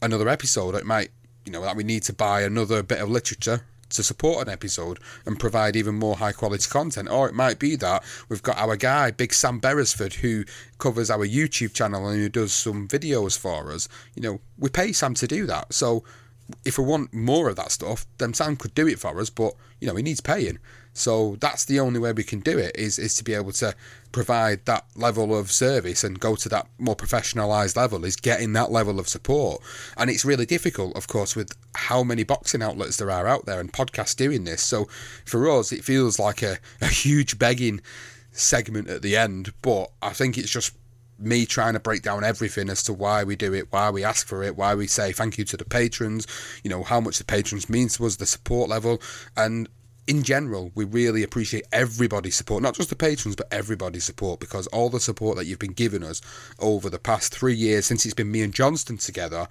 another 0.01 0.29
episode. 0.29 0.75
It 0.75 0.85
might 0.85 1.09
you 1.45 1.51
know 1.51 1.61
that 1.61 1.75
we 1.75 1.83
need 1.83 2.03
to 2.03 2.13
buy 2.13 2.41
another 2.41 2.83
bit 2.83 2.99
of 2.99 3.09
literature 3.09 3.61
to 3.89 4.03
support 4.03 4.45
an 4.45 4.51
episode 4.51 4.99
and 5.25 5.39
provide 5.39 5.75
even 5.75 5.95
more 5.95 6.17
high 6.17 6.31
quality 6.31 6.69
content. 6.69 7.09
Or 7.09 7.27
it 7.27 7.35
might 7.35 7.59
be 7.59 7.75
that 7.77 8.03
we've 8.29 8.43
got 8.43 8.57
our 8.57 8.75
guy, 8.75 9.11
Big 9.11 9.33
Sam 9.33 9.59
Beresford, 9.59 10.13
who 10.15 10.43
covers 10.77 11.09
our 11.09 11.25
YouTube 11.25 11.73
channel 11.73 12.07
and 12.07 12.19
who 12.19 12.29
does 12.29 12.53
some 12.53 12.87
videos 12.87 13.37
for 13.37 13.71
us. 13.71 13.87
You 14.15 14.21
know, 14.21 14.39
we 14.57 14.69
pay 14.69 14.91
Sam 14.91 15.13
to 15.15 15.27
do 15.27 15.45
that. 15.47 15.73
So 15.73 16.03
if 16.65 16.77
we 16.77 16.85
want 16.85 17.13
more 17.13 17.49
of 17.49 17.55
that 17.57 17.71
stuff, 17.71 18.05
then 18.17 18.33
Sam 18.33 18.55
could 18.55 18.73
do 18.73 18.87
it 18.87 18.99
for 18.99 19.19
us, 19.19 19.29
but 19.29 19.53
you 19.79 19.87
know, 19.87 19.95
he 19.95 20.03
needs 20.03 20.21
paying. 20.21 20.59
So 20.97 21.37
that's 21.39 21.65
the 21.65 21.79
only 21.79 21.99
way 21.99 22.11
we 22.11 22.23
can 22.23 22.39
do 22.39 22.57
it 22.57 22.75
is 22.75 22.97
is 22.97 23.15
to 23.15 23.23
be 23.23 23.33
able 23.33 23.51
to 23.53 23.75
provide 24.11 24.65
that 24.65 24.85
level 24.95 25.37
of 25.37 25.51
service 25.51 26.03
and 26.03 26.19
go 26.19 26.35
to 26.35 26.49
that 26.49 26.67
more 26.79 26.95
professionalized 26.95 27.75
level 27.75 28.03
is 28.03 28.15
getting 28.15 28.53
that 28.53 28.71
level 28.71 28.99
of 28.99 29.07
support. 29.07 29.61
And 29.95 30.09
it's 30.09 30.25
really 30.25 30.45
difficult, 30.45 30.95
of 30.95 31.07
course, 31.07 31.35
with 31.35 31.55
how 31.75 32.03
many 32.03 32.23
boxing 32.23 32.63
outlets 32.63 32.97
there 32.97 33.11
are 33.11 33.27
out 33.27 33.45
there 33.45 33.59
and 33.59 33.71
podcasts 33.71 34.15
doing 34.15 34.43
this. 34.43 34.63
So 34.63 34.85
for 35.25 35.49
us 35.49 35.71
it 35.71 35.83
feels 35.83 36.17
like 36.19 36.41
a, 36.41 36.57
a 36.81 36.87
huge 36.87 37.37
begging 37.37 37.81
segment 38.31 38.89
at 38.89 39.01
the 39.01 39.15
end, 39.17 39.53
but 39.61 39.91
I 40.01 40.13
think 40.13 40.37
it's 40.37 40.51
just 40.51 40.73
me 41.19 41.45
trying 41.45 41.73
to 41.73 41.79
break 41.79 42.01
down 42.01 42.23
everything 42.23 42.69
as 42.69 42.83
to 42.83 42.93
why 42.93 43.23
we 43.23 43.35
do 43.35 43.53
it, 43.53 43.71
why 43.71 43.89
we 43.89 44.03
ask 44.03 44.27
for 44.27 44.43
it, 44.43 44.55
why 44.55 44.75
we 44.75 44.87
say 44.87 45.11
thank 45.11 45.37
you 45.37 45.45
to 45.45 45.57
the 45.57 45.65
patrons, 45.65 46.27
you 46.63 46.69
know, 46.69 46.83
how 46.83 46.99
much 46.99 47.17
the 47.17 47.23
patrons 47.23 47.69
mean 47.69 47.87
to 47.89 48.05
us, 48.05 48.15
the 48.15 48.25
support 48.25 48.69
level, 48.69 49.01
and 49.35 49.67
in 50.07 50.23
general, 50.23 50.71
we 50.73 50.85
really 50.85 51.21
appreciate 51.21 51.65
everybody's 51.71 52.35
support, 52.35 52.63
not 52.63 52.75
just 52.75 52.89
the 52.89 52.95
patrons, 52.95 53.35
but 53.35 53.47
everybody's 53.51 54.05
support, 54.05 54.39
because 54.39 54.65
all 54.67 54.89
the 54.89 55.01
support 55.01 55.35
that 55.37 55.45
you've 55.45 55.59
been 55.59 55.73
giving 55.73 56.03
us 56.03 56.21
over 56.59 56.89
the 56.89 56.97
past 56.97 57.33
three 57.33 57.53
years 57.53 57.85
since 57.85 58.05
it's 58.05 58.13
been 58.13 58.31
me 58.31 58.41
and 58.41 58.53
Johnson 58.53 58.97
together, 58.97 59.47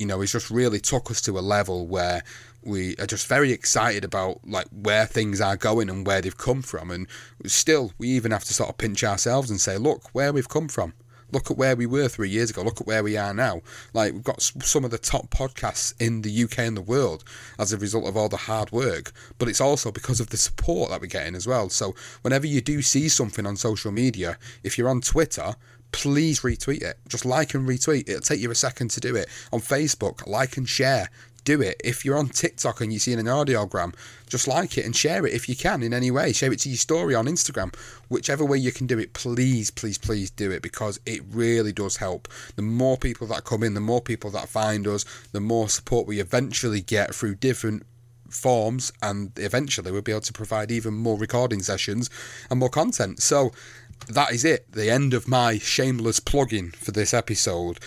you 0.00 0.06
know, 0.06 0.20
it's 0.20 0.32
just 0.32 0.50
really 0.50 0.80
took 0.80 1.10
us 1.10 1.20
to 1.22 1.38
a 1.38 1.40
level 1.40 1.86
where 1.86 2.24
we 2.62 2.96
are 2.96 3.06
just 3.06 3.26
very 3.28 3.52
excited 3.52 4.04
about 4.04 4.40
like 4.46 4.66
where 4.70 5.06
things 5.06 5.40
are 5.40 5.56
going 5.56 5.88
and 5.88 6.06
where 6.06 6.20
they've 6.20 6.36
come 6.36 6.62
from, 6.62 6.90
and 6.90 7.06
still, 7.46 7.92
we 7.98 8.08
even 8.08 8.32
have 8.32 8.44
to 8.44 8.54
sort 8.54 8.70
of 8.70 8.78
pinch 8.78 9.04
ourselves 9.04 9.48
and 9.48 9.60
say, 9.60 9.78
look, 9.78 10.12
where 10.12 10.32
we've 10.32 10.48
come 10.48 10.68
from. 10.68 10.92
Look 11.32 11.50
at 11.50 11.56
where 11.56 11.76
we 11.76 11.86
were 11.86 12.08
three 12.08 12.28
years 12.28 12.50
ago. 12.50 12.62
Look 12.62 12.80
at 12.80 12.86
where 12.86 13.02
we 13.02 13.16
are 13.16 13.34
now. 13.34 13.62
Like 13.92 14.12
we've 14.12 14.24
got 14.24 14.42
some 14.42 14.84
of 14.84 14.90
the 14.90 14.98
top 14.98 15.30
podcasts 15.30 15.94
in 16.00 16.22
the 16.22 16.44
UK 16.44 16.60
and 16.60 16.76
the 16.76 16.82
world 16.82 17.24
as 17.58 17.72
a 17.72 17.78
result 17.78 18.06
of 18.06 18.16
all 18.16 18.28
the 18.28 18.36
hard 18.36 18.72
work, 18.72 19.12
but 19.38 19.48
it's 19.48 19.60
also 19.60 19.90
because 19.90 20.20
of 20.20 20.30
the 20.30 20.36
support 20.36 20.90
that 20.90 21.00
we're 21.00 21.06
getting 21.06 21.34
as 21.34 21.46
well. 21.46 21.68
So 21.68 21.94
whenever 22.22 22.46
you 22.46 22.60
do 22.60 22.82
see 22.82 23.08
something 23.08 23.46
on 23.46 23.56
social 23.56 23.92
media, 23.92 24.38
if 24.62 24.76
you're 24.76 24.88
on 24.88 25.00
Twitter, 25.00 25.54
please 25.92 26.40
retweet 26.40 26.82
it. 26.82 26.98
Just 27.08 27.24
like 27.24 27.54
and 27.54 27.68
retweet. 27.68 28.08
It'll 28.08 28.20
take 28.20 28.40
you 28.40 28.50
a 28.50 28.54
second 28.54 28.90
to 28.92 29.00
do 29.00 29.16
it. 29.16 29.28
On 29.52 29.60
Facebook, 29.60 30.26
like 30.26 30.56
and 30.56 30.68
share 30.68 31.10
do 31.44 31.60
it. 31.60 31.80
If 31.84 32.04
you're 32.04 32.16
on 32.16 32.28
TikTok 32.28 32.80
and 32.80 32.92
you 32.92 32.98
see 32.98 33.12
an 33.12 33.20
audiogram, 33.26 33.94
just 34.28 34.46
like 34.46 34.78
it 34.78 34.84
and 34.84 34.94
share 34.94 35.26
it 35.26 35.34
if 35.34 35.48
you 35.48 35.56
can 35.56 35.82
in 35.82 35.92
any 35.92 36.10
way. 36.10 36.32
Share 36.32 36.52
it 36.52 36.60
to 36.60 36.68
your 36.68 36.78
story 36.78 37.14
on 37.14 37.26
Instagram. 37.26 37.74
Whichever 38.08 38.44
way 38.44 38.58
you 38.58 38.72
can 38.72 38.86
do 38.86 38.98
it, 38.98 39.12
please, 39.12 39.70
please, 39.70 39.98
please 39.98 40.30
do 40.30 40.50
it 40.50 40.62
because 40.62 41.00
it 41.06 41.22
really 41.30 41.72
does 41.72 41.96
help. 41.96 42.28
The 42.56 42.62
more 42.62 42.96
people 42.96 43.26
that 43.28 43.44
come 43.44 43.62
in, 43.62 43.74
the 43.74 43.80
more 43.80 44.00
people 44.00 44.30
that 44.30 44.48
find 44.48 44.86
us, 44.86 45.04
the 45.32 45.40
more 45.40 45.68
support 45.68 46.06
we 46.06 46.20
eventually 46.20 46.80
get 46.80 47.14
through 47.14 47.36
different 47.36 47.84
forms 48.28 48.92
and 49.02 49.32
eventually 49.38 49.90
we'll 49.90 50.02
be 50.02 50.12
able 50.12 50.20
to 50.20 50.32
provide 50.32 50.70
even 50.70 50.94
more 50.94 51.18
recording 51.18 51.62
sessions 51.62 52.08
and 52.48 52.60
more 52.60 52.68
content. 52.68 53.20
So 53.20 53.52
that 54.08 54.32
is 54.32 54.44
it. 54.44 54.70
The 54.72 54.90
end 54.90 55.14
of 55.14 55.28
my 55.28 55.58
shameless 55.58 56.20
plugging 56.20 56.70
for 56.70 56.92
this 56.92 57.12
episode. 57.12 57.78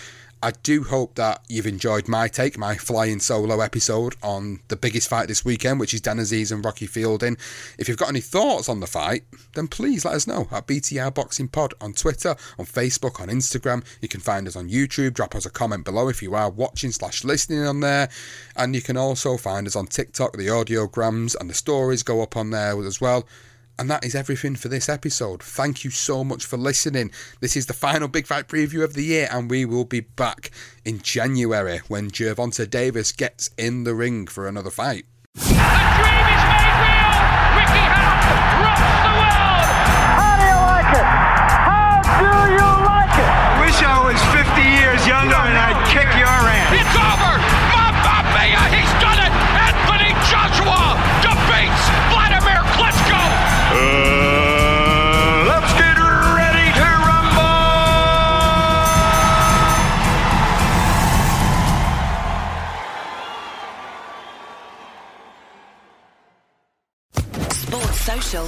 I 0.44 0.50
do 0.62 0.82
hope 0.82 1.14
that 1.14 1.42
you've 1.48 1.66
enjoyed 1.66 2.06
my 2.06 2.28
take, 2.28 2.58
my 2.58 2.76
flying 2.76 3.18
solo 3.18 3.62
episode 3.62 4.14
on 4.22 4.60
the 4.68 4.76
biggest 4.76 5.08
fight 5.08 5.26
this 5.26 5.42
weekend, 5.42 5.80
which 5.80 5.94
is 5.94 6.02
Dan 6.02 6.18
Azeez 6.18 6.52
and 6.52 6.62
Rocky 6.62 6.86
Fielding. 6.86 7.38
If 7.78 7.88
you've 7.88 7.96
got 7.96 8.10
any 8.10 8.20
thoughts 8.20 8.68
on 8.68 8.80
the 8.80 8.86
fight, 8.86 9.22
then 9.54 9.68
please 9.68 10.04
let 10.04 10.12
us 10.12 10.26
know 10.26 10.46
at 10.52 10.66
BTR 10.66 11.14
Boxing 11.14 11.48
Pod 11.48 11.72
on 11.80 11.94
Twitter, 11.94 12.36
on 12.58 12.66
Facebook, 12.66 13.22
on 13.22 13.28
Instagram. 13.28 13.86
You 14.02 14.08
can 14.08 14.20
find 14.20 14.46
us 14.46 14.54
on 14.54 14.68
YouTube. 14.68 15.14
Drop 15.14 15.34
us 15.34 15.46
a 15.46 15.50
comment 15.50 15.86
below 15.86 16.10
if 16.10 16.22
you 16.22 16.34
are 16.34 16.50
watching 16.50 16.92
slash 16.92 17.24
listening 17.24 17.64
on 17.64 17.80
there. 17.80 18.10
And 18.54 18.74
you 18.74 18.82
can 18.82 18.98
also 18.98 19.38
find 19.38 19.66
us 19.66 19.76
on 19.76 19.86
TikTok. 19.86 20.36
The 20.36 20.48
audiograms 20.48 21.34
and 21.40 21.48
the 21.48 21.54
stories 21.54 22.02
go 22.02 22.20
up 22.20 22.36
on 22.36 22.50
there 22.50 22.78
as 22.84 23.00
well. 23.00 23.26
And 23.78 23.90
that 23.90 24.04
is 24.04 24.14
everything 24.14 24.54
for 24.54 24.68
this 24.68 24.88
episode. 24.88 25.42
Thank 25.42 25.84
you 25.84 25.90
so 25.90 26.22
much 26.22 26.44
for 26.44 26.56
listening. 26.56 27.10
This 27.40 27.56
is 27.56 27.66
the 27.66 27.72
final 27.72 28.06
Big 28.08 28.26
Fight 28.26 28.46
preview 28.46 28.84
of 28.84 28.94
the 28.94 29.02
year, 29.04 29.28
and 29.30 29.50
we 29.50 29.64
will 29.64 29.84
be 29.84 30.00
back 30.00 30.50
in 30.84 31.00
January 31.00 31.78
when 31.88 32.10
Gervonta 32.10 32.70
Davis 32.70 33.10
gets 33.12 33.50
in 33.58 33.84
the 33.84 33.94
ring 33.94 34.26
for 34.26 34.46
another 34.46 34.70
fight. 34.70 35.06
The 35.34 35.40
dream 35.40 35.54
is 35.54 36.44
made 36.46 36.74
real! 36.78 37.14
Ricky 37.58 37.82
Hatton 37.90 38.54